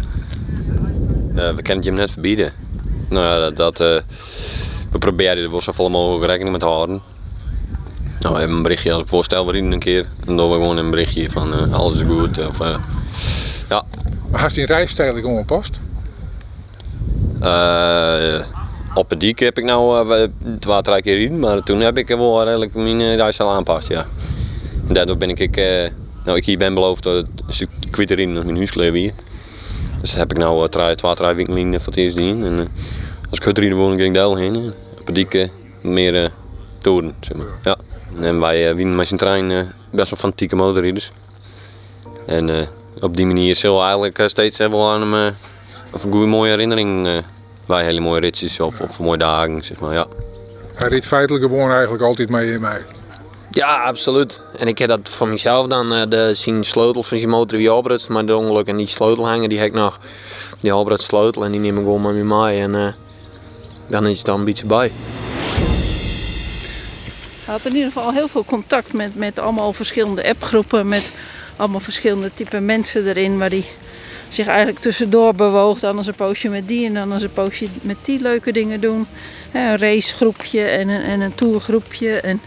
uh, 1.35 1.35
we 1.35 1.63
kunnen 1.63 1.75
het 1.75 1.85
je 1.85 1.91
hem 1.91 1.99
net 1.99 2.11
verbieden. 2.11 2.53
Nou 3.09 3.27
ja, 3.27 3.39
dat, 3.39 3.57
dat 3.57 3.81
uh, 3.81 4.03
we 4.91 4.99
proberen 4.99 5.43
er 5.43 5.51
wel 5.51 5.61
zoveel 5.61 5.91
mogelijk 5.91 6.25
rekening 6.25 6.51
mee 6.51 6.61
te 6.61 6.67
houden. 6.67 7.03
Nou, 8.25 8.37
we 8.37 8.43
hebben 8.43 8.59
een 8.59 8.63
berichtje 8.63 8.93
als 8.93 9.03
ik 9.03 9.09
voorstel 9.09 9.45
waarin 9.45 9.73
een 9.73 9.79
keer. 9.79 10.07
En 10.27 10.37
dan 10.37 10.49
we 10.49 10.55
gewoon 10.55 10.77
een 10.77 10.91
berichtje 10.91 11.31
van 11.31 11.55
uh, 11.55 11.73
alles 11.73 11.97
is 11.97 12.03
goed. 12.03 12.49
Of, 12.49 12.61
uh, 12.61 12.77
ja. 13.69 13.85
Heeft 14.33 14.55
die 14.55 14.67
rijstijl 14.67 15.15
gewoon 15.15 15.45
past? 15.45 15.81
Uh, 17.43 18.41
op 18.95 19.11
het 19.11 19.21
dik 19.21 19.39
heb 19.39 19.59
ik 19.59 19.65
nou 19.65 20.09
uh, 20.09 20.27
twee, 20.59 20.81
drie 20.81 21.03
keer 21.03 21.19
in, 21.19 21.39
maar 21.39 21.63
toen 21.63 21.81
heb 21.81 21.99
ik 21.99 22.09
wel 22.09 22.45
redelijk 22.45 22.75
mijn 22.75 23.17
rijstijl 23.17 23.51
aanpast, 23.51 23.89
ja. 23.89 24.07
En 24.89 24.95
daardoor 24.95 25.17
ben 25.17 25.31
ik, 25.31 25.57
nou 26.25 26.37
ik 26.37 26.45
hier 26.45 26.59
ben 26.59 26.75
beloofd 26.75 27.07
een 27.07 27.27
stuk 27.49 27.69
kwitter 27.91 28.19
in 28.19 28.33
mijn 28.33 28.57
huiskleven 28.57 28.99
hier. 28.99 29.13
Dus 30.01 30.15
heb 30.15 30.31
ik 30.31 30.39
nou 30.39 30.69
twee, 30.69 30.95
drie 30.97 31.35
winkelen 31.35 31.81
voor 31.81 31.93
het 31.93 32.03
eerst 32.03 32.17
in. 32.17 32.45
En 32.45 32.69
als 33.31 33.39
ik 33.39 33.45
het 33.45 33.59
erin 33.59 33.75
woon, 33.75 33.97
ging 33.97 34.07
ik 34.09 34.15
daar 34.15 34.37
heen. 34.37 34.73
Op 35.01 35.07
het 35.07 35.15
dik 35.15 35.51
meer 35.83 36.31
toren, 36.79 37.15
zeg 37.21 37.37
maar. 37.37 37.47
Ja. 37.63 37.79
En 38.21 38.41
wij 38.41 38.69
uh, 38.69 38.75
winnen 38.75 38.97
met 38.97 39.07
zijn 39.07 39.21
trein 39.21 39.51
uh, 39.51 39.63
best 39.91 40.11
wel 40.11 40.19
fanatieke 40.19 40.57
motorrijders. 40.57 41.11
En 42.27 42.49
uh, 42.49 42.67
op 43.01 43.17
die 43.17 43.27
manier 43.27 43.55
zullen 43.55 43.77
we 43.77 43.83
eigenlijk 43.83 44.23
steeds 44.27 44.59
wel 44.59 44.91
aan 44.91 45.13
hem 45.13 45.35
of 45.91 46.05
een 46.05 46.13
goede 46.13 46.27
mooie 46.27 46.51
herinnering 46.51 47.23
bij 47.67 47.85
hele 47.85 48.01
mooie 48.01 48.21
ritjes 48.21 48.61
of, 48.61 48.81
of 48.81 48.99
mooie 48.99 49.19
dagen. 49.19 49.65
Zeg 49.65 49.81
maar, 49.81 49.93
ja. 49.93 50.07
Hij 50.75 50.89
reed 50.89 51.07
feitelijk 51.07 51.45
gewoon 51.45 51.71
eigenlijk 51.71 52.03
altijd 52.03 52.29
mee 52.29 52.53
in 52.53 52.61
mij. 52.61 52.83
Ja, 53.51 53.83
absoluut. 53.83 54.43
En 54.57 54.69
ik 54.69 54.79
heb 54.79 54.89
dat 54.89 55.01
van 55.03 55.29
mezelf 55.29 55.67
dan, 55.67 56.11
de 56.11 56.31
zien 56.35 56.65
sleutel 56.65 57.03
van 57.03 57.19
zijn 57.19 57.31
motor 57.31 57.59
wie 57.59 57.73
oprutst, 57.73 58.09
maar 58.09 58.27
de 58.27 58.37
ongeluk 58.37 58.67
en 58.67 58.77
die 58.77 58.87
sleutel 58.87 59.29
hangen, 59.29 59.49
die 59.49 59.59
heb 59.59 59.67
ik 59.67 59.75
nog. 59.75 59.99
Die 60.61 60.77
oprutst 60.77 61.07
sleutel 61.07 61.45
en 61.45 61.51
die 61.51 61.61
neem 61.61 61.79
ik 61.79 61.83
gewoon 61.83 62.03
met 62.03 62.15
me 62.15 62.25
mee 62.25 62.61
en 62.61 62.95
dan 63.87 64.07
is 64.07 64.17
het 64.17 64.27
dan 64.27 64.39
een 64.39 64.45
beetje 64.45 64.67
bij. 64.67 64.93
Hij 67.45 67.55
had 67.55 67.65
in 67.65 67.75
ieder 67.75 67.93
geval 67.93 68.13
heel 68.13 68.29
veel 68.29 68.45
contact 68.45 68.93
met, 68.93 69.15
met 69.17 69.39
allemaal 69.39 69.73
verschillende 69.73 70.29
appgroepen, 70.29 70.89
met 70.89 71.13
allemaal 71.57 71.81
verschillende 71.81 72.31
type 72.35 72.61
mensen 72.61 73.07
erin. 73.09 73.39
Waar 73.39 73.51
die 73.51 73.65
zich 74.29 74.47
eigenlijk 74.47 74.79
tussendoor 74.79 75.35
bewoog. 75.35 75.79
Dan 75.79 75.97
eens 75.97 76.07
een 76.07 76.15
poosje 76.15 76.49
met 76.49 76.69
die 76.69 76.87
en 76.87 76.95
dan 76.95 77.13
eens 77.13 77.23
een 77.23 77.33
poosje 77.33 77.67
met 77.83 77.97
die 78.05 78.21
leuke 78.21 78.53
dingen 78.53 78.81
doen. 78.81 79.07
Een 79.53 79.79
racegroepje 79.79 80.65
en 80.65 80.89
een, 80.89 81.03
en 81.03 81.21
een 81.21 81.35
tourgroepje. 81.35 82.21
En 82.21 82.41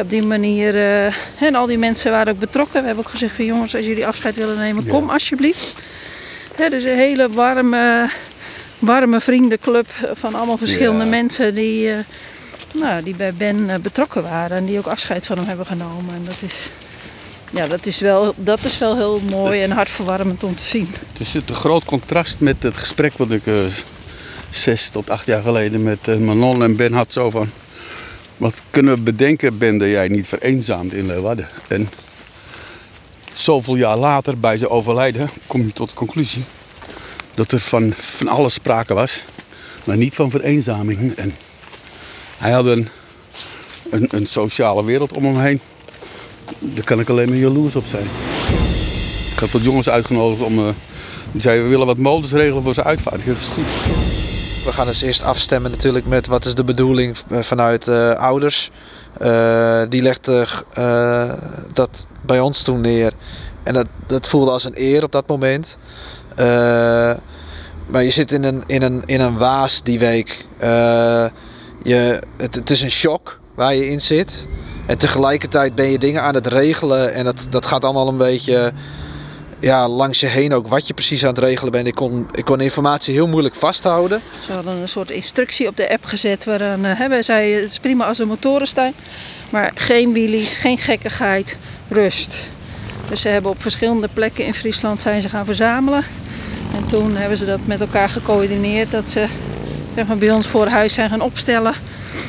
op 0.00 0.10
die 0.10 0.22
manier. 0.26 0.74
eh, 0.74 1.06
en 1.40 1.54
al 1.54 1.66
die 1.66 1.78
mensen 1.78 2.10
waren 2.10 2.32
ook 2.32 2.38
betrokken. 2.38 2.80
We 2.80 2.86
hebben 2.86 3.04
ook 3.04 3.10
gezegd 3.10 3.34
van 3.36 3.44
jongens, 3.44 3.74
als 3.74 3.84
jullie 3.84 4.06
afscheid 4.06 4.36
willen 4.36 4.58
nemen, 4.58 4.86
kom 4.86 5.10
alsjeblieft. 5.10 5.74
Hè, 6.56 6.68
dus 6.68 6.84
een 6.84 6.96
hele 6.96 7.28
warme, 7.28 8.08
warme 8.78 9.20
vriendenclub 9.20 9.86
van 10.14 10.34
allemaal 10.34 10.56
verschillende 10.56 11.04
Ja. 11.04 11.10
mensen 11.10 11.54
die, 11.54 11.90
eh, 11.92 11.98
nou, 12.74 13.02
die 13.02 13.16
bij 13.16 13.34
Ben 13.34 13.70
eh, 13.70 13.78
betrokken 13.78 14.22
waren. 14.22 14.56
En 14.56 14.64
die 14.64 14.78
ook 14.78 14.86
afscheid 14.86 15.26
van 15.26 15.36
hem 15.36 15.46
hebben 15.46 15.66
genomen. 15.66 16.14
En 16.14 16.24
dat 16.24 16.38
is, 16.40 16.70
ja, 17.50 17.66
dat 17.66 17.86
is, 17.86 18.00
wel, 18.00 18.34
dat 18.36 18.64
is 18.64 18.78
wel 18.78 18.96
heel 18.96 19.20
mooi 19.30 19.62
en 19.62 19.70
hartverwarmend 19.70 20.44
om 20.44 20.56
te 20.56 20.62
zien. 20.62 20.88
Het 21.08 21.20
is 21.20 21.34
een 21.34 21.54
groot 21.54 21.84
contrast 21.84 22.40
met 22.40 22.62
het 22.62 22.76
gesprek 22.76 23.12
wat 23.16 23.30
ik 23.30 23.46
eh, 23.46 23.54
zes 24.50 24.88
tot 24.88 25.10
acht 25.10 25.26
jaar 25.26 25.42
geleden 25.42 25.82
met 25.82 26.08
eh, 26.08 26.16
Manon 26.16 26.62
en 26.62 26.76
Ben 26.76 26.92
had. 26.92 27.12
Zo 27.12 27.30
van, 27.30 27.50
wat 28.36 28.54
kunnen 28.70 28.94
we 28.94 29.00
bedenken, 29.00 29.58
Ben, 29.58 29.78
dat 29.78 29.88
jij 29.88 30.08
niet 30.08 30.26
vereenzaamt 30.26 30.92
in 30.92 31.06
Leeuwarden? 31.06 31.48
En 31.68 31.88
zoveel 33.32 33.76
jaar 33.76 33.96
later, 33.96 34.40
bij 34.40 34.56
zijn 34.56 34.70
overlijden, 34.70 35.30
kom 35.46 35.66
je 35.66 35.72
tot 35.72 35.88
de 35.88 35.94
conclusie 35.94 36.44
dat 37.34 37.52
er 37.52 37.60
van, 37.60 37.92
van 37.96 38.28
alles 38.28 38.54
sprake 38.54 38.94
was, 38.94 39.24
maar 39.84 39.96
niet 39.96 40.14
van 40.14 40.30
vereenzaming. 40.30 41.14
En 41.16 41.34
hij 42.40 42.52
had 42.52 42.66
een, 42.66 42.88
een, 43.90 44.26
sociale 44.26 44.84
wereld 44.84 45.12
om 45.12 45.24
hem 45.24 45.40
heen. 45.40 45.60
Daar 46.58 46.84
kan 46.84 47.00
ik 47.00 47.08
alleen 47.08 47.28
maar 47.28 47.38
jaloers 47.38 47.76
op 47.76 47.86
zijn. 47.86 48.08
Ik 49.32 49.38
had 49.38 49.50
wat 49.50 49.64
jongens 49.64 49.88
uitgenodigd 49.88 50.42
om. 50.42 50.58
eh, 50.58 50.74
die 51.32 51.40
zeiden 51.40 51.64
we 51.64 51.70
willen 51.70 51.86
wat 51.86 51.96
modus 51.96 52.32
regelen 52.32 52.62
voor 52.62 52.74
zijn 52.74 52.86
uitvaart. 52.86 53.26
Dat 53.26 53.36
is 53.36 53.46
goed. 53.46 53.64
We 54.64 54.72
gaan 54.72 54.86
dus 54.86 55.02
eerst 55.02 55.22
afstemmen 55.22 55.70
natuurlijk 55.70 56.06
met 56.06 56.26
wat 56.26 56.44
is 56.44 56.54
de 56.54 56.64
bedoeling 56.64 57.16
eh, 57.28 57.40
vanuit 57.40 57.88
eh, 57.88 58.10
ouders. 58.10 58.70
Die 59.88 60.02
legde 60.02 60.46
eh, 60.72 61.32
dat 61.72 62.06
bij 62.20 62.40
ons 62.40 62.62
toen 62.62 62.80
neer. 62.80 63.12
En 63.62 63.74
dat, 63.74 63.86
dat 64.06 64.28
voelde 64.28 64.50
als 64.50 64.64
een 64.64 64.80
eer 64.80 65.02
op 65.02 65.12
dat 65.12 65.26
moment. 65.26 65.76
Maar 67.86 68.02
je 68.02 68.10
zit 68.10 68.32
in 68.32 68.44
een, 68.44 68.62
in 68.66 68.82
een, 68.82 69.02
in 69.06 69.20
een 69.20 69.38
waas 69.38 69.82
die 69.82 69.98
week. 69.98 70.44
Eh, 71.84 72.18
het, 72.36 72.54
het 72.54 72.70
is 72.70 72.82
een 72.82 72.90
shock 72.90 73.40
waar 73.54 73.74
je 73.74 73.88
in 73.88 74.00
zit. 74.00 74.46
En 74.86 74.98
tegelijkertijd 74.98 75.74
ben 75.74 75.90
je 75.90 75.98
dingen 75.98 76.22
aan 76.22 76.34
het 76.34 76.46
regelen. 76.46 77.14
En 77.14 77.24
dat, 77.24 77.46
dat 77.50 77.66
gaat 77.66 77.84
allemaal 77.84 78.08
een 78.08 78.16
beetje 78.16 78.72
ja, 79.60 79.88
langs 79.88 80.20
je 80.20 80.26
heen 80.26 80.52
ook 80.54 80.68
wat 80.68 80.86
je 80.86 80.94
precies 80.94 81.22
aan 81.22 81.34
het 81.34 81.38
regelen 81.38 81.72
bent. 81.72 81.86
Ik 81.86 81.94
kon, 81.94 82.28
ik 82.32 82.44
kon 82.44 82.60
informatie 82.60 83.14
heel 83.14 83.28
moeilijk 83.28 83.54
vasthouden. 83.54 84.20
Ze 84.46 84.52
hadden 84.52 84.76
een 84.76 84.88
soort 84.88 85.10
instructie 85.10 85.68
op 85.68 85.76
de 85.76 85.90
app 85.90 86.04
gezet 86.04 86.44
waaraan 86.44 86.86
uh, 86.86 87.06
wij 87.08 87.22
zeiden 87.22 87.60
het 87.60 87.70
is 87.70 87.78
prima 87.78 88.06
als 88.06 88.18
er 88.18 88.26
motoren 88.26 88.66
staan, 88.66 88.92
maar 89.50 89.72
geen 89.74 90.12
wheelies, 90.12 90.56
geen 90.56 90.78
gekkigheid, 90.78 91.56
rust. 91.88 92.34
Dus 93.08 93.20
ze 93.20 93.28
hebben 93.28 93.50
op 93.50 93.62
verschillende 93.62 94.08
plekken 94.12 94.44
in 94.44 94.54
Friesland 94.54 95.00
zijn 95.00 95.22
ze 95.22 95.28
gaan 95.28 95.44
verzamelen. 95.44 96.04
En 96.76 96.86
toen 96.88 97.16
hebben 97.16 97.38
ze 97.38 97.44
dat 97.44 97.60
met 97.64 97.80
elkaar 97.80 98.08
gecoördineerd 98.08 98.90
dat 98.90 99.10
ze 99.10 99.26
zeg 99.94 100.06
maar, 100.06 100.18
bij 100.18 100.30
ons 100.30 100.46
voor 100.46 100.66
huis 100.66 100.92
zijn 100.92 101.10
gaan 101.10 101.20
opstellen 101.20 101.74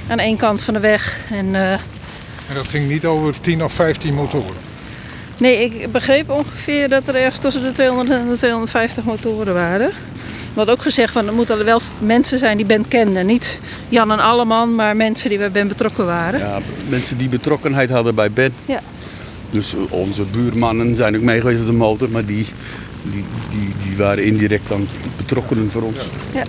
aan 0.08 0.20
één 0.20 0.38
kant 0.38 0.62
van 0.62 0.74
de 0.74 0.80
weg. 0.80 1.18
En, 1.30 1.46
uh, 1.46 1.72
en 1.72 2.56
dat 2.56 2.68
ging 2.68 2.88
niet 2.88 3.06
over 3.06 3.42
10 3.42 3.64
of 3.64 3.74
15 3.74 4.14
motoren? 4.14 4.56
Nee, 5.38 5.64
ik 5.64 5.92
begreep 5.92 6.30
ongeveer 6.30 6.90
dat 6.90 7.08
er 7.08 7.16
ergens 7.16 7.40
tussen 7.40 7.64
de 7.64 7.72
200 7.72 8.20
en 8.20 8.30
de 8.30 8.38
250 8.38 9.04
motoren 9.04 9.54
waren. 9.54 9.92
We 10.54 10.60
had 10.60 10.70
ook 10.70 10.82
gezegd 10.82 11.14
van 11.14 11.28
er 11.28 11.34
moeten 11.34 11.66
wel 11.66 11.82
mensen 12.00 12.40
zijn 12.40 12.58
die 12.58 12.66
Ben 12.66 12.88
kende. 12.88 13.24
Niet 13.24 13.60
Jan 13.90 14.12
en 14.12 14.20
Alleman, 14.20 14.76
maar 14.76 14.96
mensen 14.96 15.30
die 15.30 15.38
bij 15.38 15.52
Ben 15.52 15.68
betrokken 15.68 16.06
waren. 16.06 16.40
Ja, 16.40 16.60
mensen 16.88 17.18
die 17.18 17.30
betrokkenheid 17.30 17.90
hadden 17.90 18.16
bij 18.16 18.32
Ben. 18.32 18.54
Ja. 18.66 18.82
Dus 19.50 19.76
onze 19.90 20.24
buurmannen 20.24 20.96
zijn 20.96 21.16
ook 21.16 21.22
mee 21.22 21.40
geweest 21.40 21.60
op 21.60 21.66
de 21.66 21.72
motor, 21.72 22.10
maar 22.10 22.26
die, 22.26 22.46
die, 23.02 23.24
die, 23.50 23.74
die 23.88 23.98
waren 23.98 24.24
indirect 24.24 24.70
dan 24.70 24.88
betrokkenen 25.18 25.72
voor 25.72 25.82
ons. 25.82 26.00
Ja. 26.34 26.44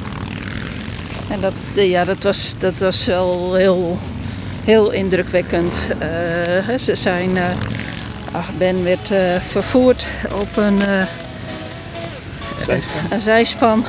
En 1.32 1.40
dat, 1.40 1.52
ja, 1.74 2.04
dat, 2.04 2.22
was, 2.22 2.54
dat 2.58 2.78
was 2.78 3.06
wel 3.06 3.54
heel, 3.54 3.98
heel 4.64 4.90
indrukwekkend. 4.90 5.88
Uh, 6.68 6.76
ze 6.78 6.94
zijn... 6.94 7.36
Uh, 7.36 7.44
Ach, 8.34 8.48
ben 8.58 8.84
werd 8.84 9.10
uh, 9.10 9.18
vervoerd 9.48 10.06
op 10.40 10.56
een, 10.56 10.78
uh, 10.88 11.02
zijspan, 12.66 13.00
een 13.10 13.20
zijspan 13.20 13.84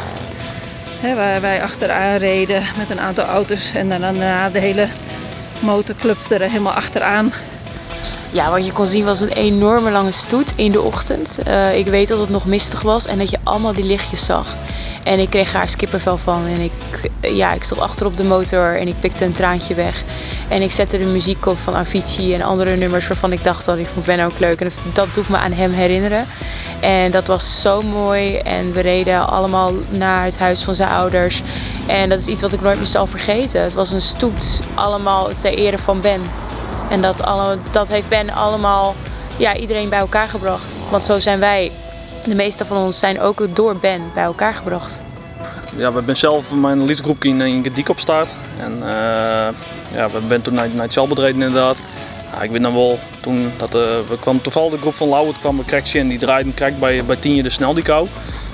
hè, 1.00 1.16
waar 1.16 1.42
wij 1.42 1.64
achteraan 1.64 2.18
reden 2.18 2.64
met 2.78 2.90
een 2.90 3.00
aantal 3.00 3.26
auto's 3.26 3.72
en 3.74 3.90
dan 3.90 4.02
daarna 4.02 4.50
de 4.50 4.60
hele 4.60 4.88
motorclub 5.60 6.18
er 6.30 6.42
helemaal 6.42 6.74
achteraan. 6.74 7.34
Ja, 8.32 8.52
wat 8.52 8.66
je 8.66 8.72
kon 8.72 8.86
zien 8.86 9.06
was 9.06 9.20
een 9.20 9.32
enorme 9.32 9.92
lange 9.92 10.12
stoet 10.12 10.54
in 10.56 10.72
de 10.72 10.82
ochtend. 10.82 11.40
Uh, 11.48 11.78
ik 11.78 11.86
weet 11.86 12.08
dat 12.08 12.20
het 12.20 12.30
nog 12.30 12.46
mistig 12.46 12.82
was 12.82 13.06
en 13.06 13.18
dat 13.18 13.30
je 13.30 13.38
allemaal 13.44 13.74
die 13.74 13.86
lichtjes 13.86 14.26
zag. 14.26 14.56
En 15.04 15.20
ik 15.20 15.30
kreeg 15.30 15.52
daar 15.52 15.70
skippervel 15.70 16.18
van. 16.18 16.46
En 16.48 16.60
ik, 16.60 16.72
ja, 17.22 17.54
ik 17.54 17.64
zat 17.64 17.80
achter 17.80 18.06
op 18.06 18.18
de 18.18 18.24
motor 18.24 18.80
en 18.80 18.88
ik 18.88 19.00
pikte 19.00 19.26
een 19.26 19.32
traantje 19.32 19.74
weg. 19.74 20.04
En 20.50 20.62
ik 20.62 20.72
zette 20.72 20.98
de 20.98 21.06
muziek 21.06 21.46
op 21.46 21.58
van 21.58 21.76
Avicii 21.76 22.34
en 22.34 22.42
andere 22.42 22.76
nummers 22.76 23.08
waarvan 23.08 23.32
ik 23.32 23.44
dacht 23.44 23.66
dat 23.66 23.78
ik 23.78 23.88
Ben 24.06 24.20
ook 24.20 24.40
leuk. 24.40 24.62
En 24.62 24.72
dat 24.94 25.14
doet 25.14 25.30
me 25.30 25.38
aan 25.38 25.52
hem 25.52 25.72
herinneren. 25.72 26.26
En 26.80 27.12
dat 27.12 27.28
was 27.28 27.62
zo 27.62 27.82
mooi. 27.82 28.38
En 28.38 28.74
we 28.74 28.82
reden 28.82 29.28
allemaal 29.28 29.74
naar 29.90 30.24
het 30.24 30.40
huis 30.40 30.64
van 30.64 30.76
zijn 30.76 30.90
ouders. 30.90 31.42
En 31.88 32.10
dat 32.10 32.20
is 32.20 32.28
iets 32.28 32.42
wat 32.42 32.54
ik 32.54 32.62
nooit 32.62 32.78
meer 32.78 32.88
zal 32.88 33.08
vergeten. 33.08 33.62
Het 33.62 33.74
was 33.74 33.92
een 33.92 34.02
stoet, 34.02 34.60
allemaal 34.74 35.30
ter 35.42 35.54
ere 35.54 35.78
van 35.78 36.02
Ben. 36.02 36.22
En 36.90 37.02
dat, 37.02 37.24
alle, 37.24 37.58
dat 37.72 37.88
heeft 37.88 38.10
Ben 38.10 38.30
allemaal, 38.30 38.96
ja, 39.38 39.56
iedereen 39.56 39.90
bij 39.90 40.00
elkaar 40.00 40.28
gebracht. 40.28 40.80
Want 40.90 41.04
zo 41.04 41.20
zijn 41.20 41.40
wij 41.40 41.72
de 42.26 42.36
meeste 42.36 42.66
van 42.66 42.78
ons 42.78 43.00
zijn 43.00 43.22
ook 43.22 43.56
door 43.56 43.76
Ben 43.76 44.02
bij 44.14 44.24
elkaar 44.24 44.54
gebracht. 44.54 45.04
Ja, 45.78 45.94
we 45.94 46.02
zijn 46.06 46.18
zelf 46.18 46.52
mijn 46.52 46.86
liedgroep 46.86 47.24
in, 47.24 47.42
in 47.42 47.64
Gediek 47.64 47.90
op 47.90 48.00
start. 48.00 48.36
En 48.60 48.78
uh, 48.80 48.88
ja, 49.94 50.10
we 50.12 50.20
zijn 50.28 50.42
toen 50.42 50.54
naar, 50.54 50.70
naar 50.70 50.88
het 50.88 51.08
bedreven 51.10 51.42
inderdaad. 51.42 51.82
Ja, 52.34 52.42
ik 52.42 52.52
weet 52.52 52.64
dan 52.64 52.74
wel, 52.74 53.00
toen 53.20 53.52
dat, 53.58 53.76
uh, 53.76 53.82
we 53.82 54.20
kwam 54.20 54.42
toevallig 54.42 54.72
de 54.72 54.78
groep 54.78 54.94
van 54.94 55.10
Lauwert 55.10 55.40
kwam 55.40 55.56
bij 55.56 55.66
Krekje 55.66 56.00
en 56.00 56.08
die 56.08 56.20
draaide 56.20 56.50
een 56.50 56.56
krek 56.56 56.80
bij, 56.80 57.06
bij 57.06 57.16
Tienje 57.16 57.44
de 57.44 57.50
Snel 57.50 57.74
die 57.74 57.84
kou. 57.84 58.08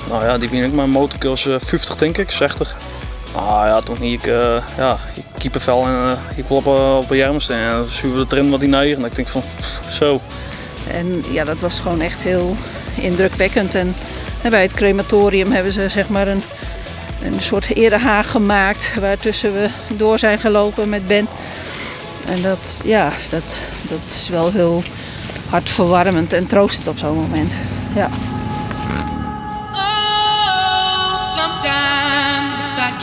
Nou 0.09 0.25
ja, 0.25 0.37
die 0.37 0.49
ben 0.49 0.63
ik 0.63 0.73
mijn 0.73 0.89
motorkurs 0.89 1.45
uh, 1.45 1.55
50 1.59 1.95
denk 1.95 2.17
ik, 2.17 2.31
60. 2.31 2.75
Nou 3.33 3.67
ja, 3.67 3.81
toen 3.81 4.01
ik, 4.01 4.27
uh, 4.27 4.63
ja, 4.77 4.97
ik 5.13 5.23
kiepenvel 5.37 5.83
en 5.83 5.91
uh, 5.91 6.11
ik 6.35 6.47
wil 6.47 6.57
op, 6.57 6.65
uh, 6.65 6.97
op 6.97 7.11
een 7.11 7.17
jermste 7.17 7.53
en 7.53 7.71
dan 7.71 8.13
we 8.13 8.19
het 8.19 8.31
erin 8.31 8.49
wat 8.49 8.59
die 8.59 8.69
neer. 8.69 8.97
En 8.97 9.05
ik 9.05 9.15
denk 9.15 9.27
van, 9.27 9.43
zo. 9.89 10.21
En 10.91 11.23
ja, 11.31 11.43
dat 11.43 11.57
was 11.57 11.79
gewoon 11.79 12.01
echt 12.01 12.19
heel 12.19 12.55
indrukwekkend. 13.01 13.75
En 13.75 13.95
bij 14.49 14.61
het 14.61 14.73
crematorium 14.73 15.51
hebben 15.51 15.73
ze 15.73 15.89
zeg 15.89 16.09
maar 16.09 16.27
een, 16.27 16.41
een 17.23 17.41
soort 17.41 17.75
erehaag 17.75 18.31
gemaakt 18.31 18.93
waartussen 18.99 19.53
we 19.53 19.69
door 19.87 20.19
zijn 20.19 20.39
gelopen 20.39 20.89
met 20.89 21.07
Ben. 21.07 21.27
En 22.27 22.41
dat, 22.41 22.77
ja, 22.83 23.11
dat, 23.29 23.57
dat 23.89 23.99
is 24.09 24.29
wel 24.29 24.51
heel 24.51 24.83
hartverwarmend 25.49 26.33
en 26.33 26.47
troostend 26.47 26.87
op 26.87 26.97
zo'n 26.97 27.15
moment. 27.15 27.51
Ja. 27.95 28.09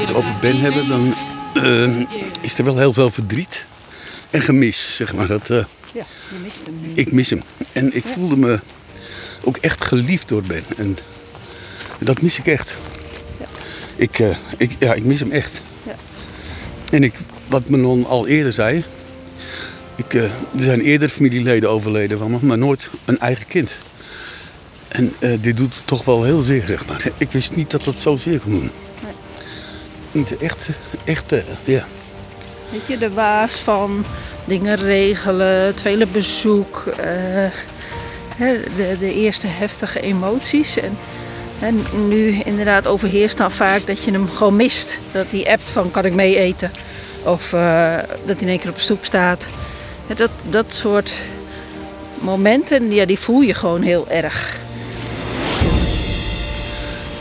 het 0.07 0.15
over 0.15 0.33
Ben 0.41 0.61
hebben, 0.61 0.89
dan 0.89 1.15
uh, 1.55 2.07
is 2.41 2.59
er 2.59 2.65
wel 2.65 2.79
heel 2.79 2.93
veel 2.93 3.11
verdriet 3.11 3.65
en 4.31 4.43
gemis, 4.43 4.97
zeg 4.97 5.15
maar. 5.15 5.27
Dat, 5.27 5.51
uh, 5.51 5.65
ja, 5.93 6.05
je 6.29 6.39
mist 6.43 6.61
hem 6.65 6.79
nu. 6.81 6.93
Ik 6.95 7.13
mis 7.13 7.31
hem. 7.31 7.43
En 7.73 7.97
ik 7.97 8.05
ja. 8.05 8.11
voelde 8.11 8.37
me 8.37 8.59
ook 9.47 9.57
echt 9.57 9.83
geliefd 9.83 10.29
door 10.29 10.43
Ben. 10.43 10.65
En 10.77 10.99
dat 11.99 12.23
mis 12.23 12.39
ik 12.39 12.47
echt. 12.47 12.73
Ja. 13.39 13.47
Ik, 13.97 14.19
uh, 14.19 14.37
ik, 14.57 14.71
ja, 14.79 14.95
ik 14.95 15.05
mis 15.05 15.21
hem 15.21 15.31
echt. 15.31 15.61
Ja. 15.83 15.95
En 16.91 17.03
ik, 17.03 17.15
wat 17.47 17.69
Manon 17.69 18.07
al 18.07 18.27
eerder 18.27 18.53
zei, 18.53 18.85
ik, 19.95 20.15
er 20.15 20.31
zijn 20.59 20.81
eerder 20.81 21.09
familieleden 21.09 21.71
overleden 21.71 22.19
van 22.19 22.31
me, 22.31 22.39
maar 22.41 22.59
nooit 22.59 22.91
een 23.05 23.19
eigen 23.19 23.47
kind. 23.47 23.75
En 24.89 25.13
dit 25.41 25.57
doet 25.57 25.83
toch 25.85 26.05
wel 26.05 26.25
heel 26.25 26.41
zeer, 26.41 26.65
zeg 26.67 26.87
maar. 26.87 27.03
Ik 27.19 27.33
wist 27.33 27.57
niet 27.57 27.71
dat 27.71 27.85
dat 27.85 27.97
zo 27.97 28.17
zeer 28.17 28.39
kon 28.39 28.51
doen 28.51 28.71
niet 30.17 30.37
echt, 30.37 30.69
echt 31.05 31.31
ja. 31.65 31.87
Weet 32.71 32.87
je, 32.87 32.99
de 32.99 33.11
waas 33.11 33.57
van 33.57 34.05
dingen 34.45 34.77
regelen, 34.77 35.65
het 35.65 35.81
vele 35.81 36.07
bezoek, 36.07 36.85
uh, 37.01 37.45
de, 38.39 38.97
de, 38.99 39.15
eerste 39.15 39.47
heftige 39.47 40.01
emoties. 40.01 40.79
En, 40.79 40.99
en 41.59 41.81
nu 42.09 42.41
inderdaad 42.45 42.87
overheerst 42.87 43.37
dan 43.37 43.53
vaak 43.53 43.87
dat 43.87 44.05
je 44.05 44.11
hem 44.11 44.29
gewoon 44.29 44.57
mist. 44.57 44.99
Dat 45.13 45.27
hij 45.31 45.53
appt 45.53 45.69
van 45.69 45.91
kan 45.91 46.05
ik 46.05 46.15
mee 46.15 46.39
eten? 46.39 46.71
Of 47.23 47.53
uh, 47.53 47.97
dat 48.25 48.37
hij 48.37 48.37
in 48.39 48.49
één 48.49 48.59
keer 48.59 48.69
op 48.71 48.75
de 48.77 48.81
stoep 48.83 49.05
staat. 49.05 49.49
Ja, 50.07 50.15
dat, 50.15 50.31
dat 50.51 50.67
soort 50.69 51.15
momenten, 52.21 52.93
ja, 52.93 53.05
die 53.05 53.19
voel 53.19 53.41
je 53.41 53.55
gewoon 53.55 53.83
heel 53.83 54.09
erg. 54.09 54.57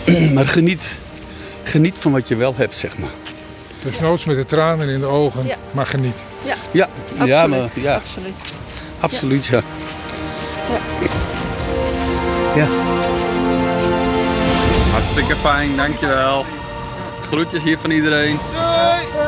maar 0.34 0.48
geniet, 0.48 0.98
geniet 1.64 1.96
van 1.98 2.12
wat 2.12 2.28
je 2.28 2.36
wel 2.36 2.54
hebt, 2.58 2.78
zeg 2.78 2.98
maar. 2.98 3.10
Dus 3.84 4.00
noods 4.00 4.26
met 4.26 4.36
de 4.36 4.46
tranen 4.46 4.90
in 4.90 5.00
de 5.00 5.06
ogen, 5.06 5.46
Ja. 5.46 5.56
maar 5.72 5.86
geniet. 5.86 6.16
Ja, 6.46 6.56
Ja, 6.72 6.90
ja, 7.26 7.42
absoluut. 7.42 7.76
maar, 7.76 7.84
ja 7.84 7.96
absoluut. 7.96 8.34
absoluut, 9.00 9.46
ja. 9.46 9.58
Ja. 9.58 9.64
Ja. 12.56 12.68
Hartstikke 14.92 15.36
fijn, 15.36 15.76
dankjewel. 15.78 16.46
Groetjes 17.28 17.64
hier 17.64 17.78
van 17.78 17.92
iedereen. 17.92 18.40
Doei. 18.52 19.25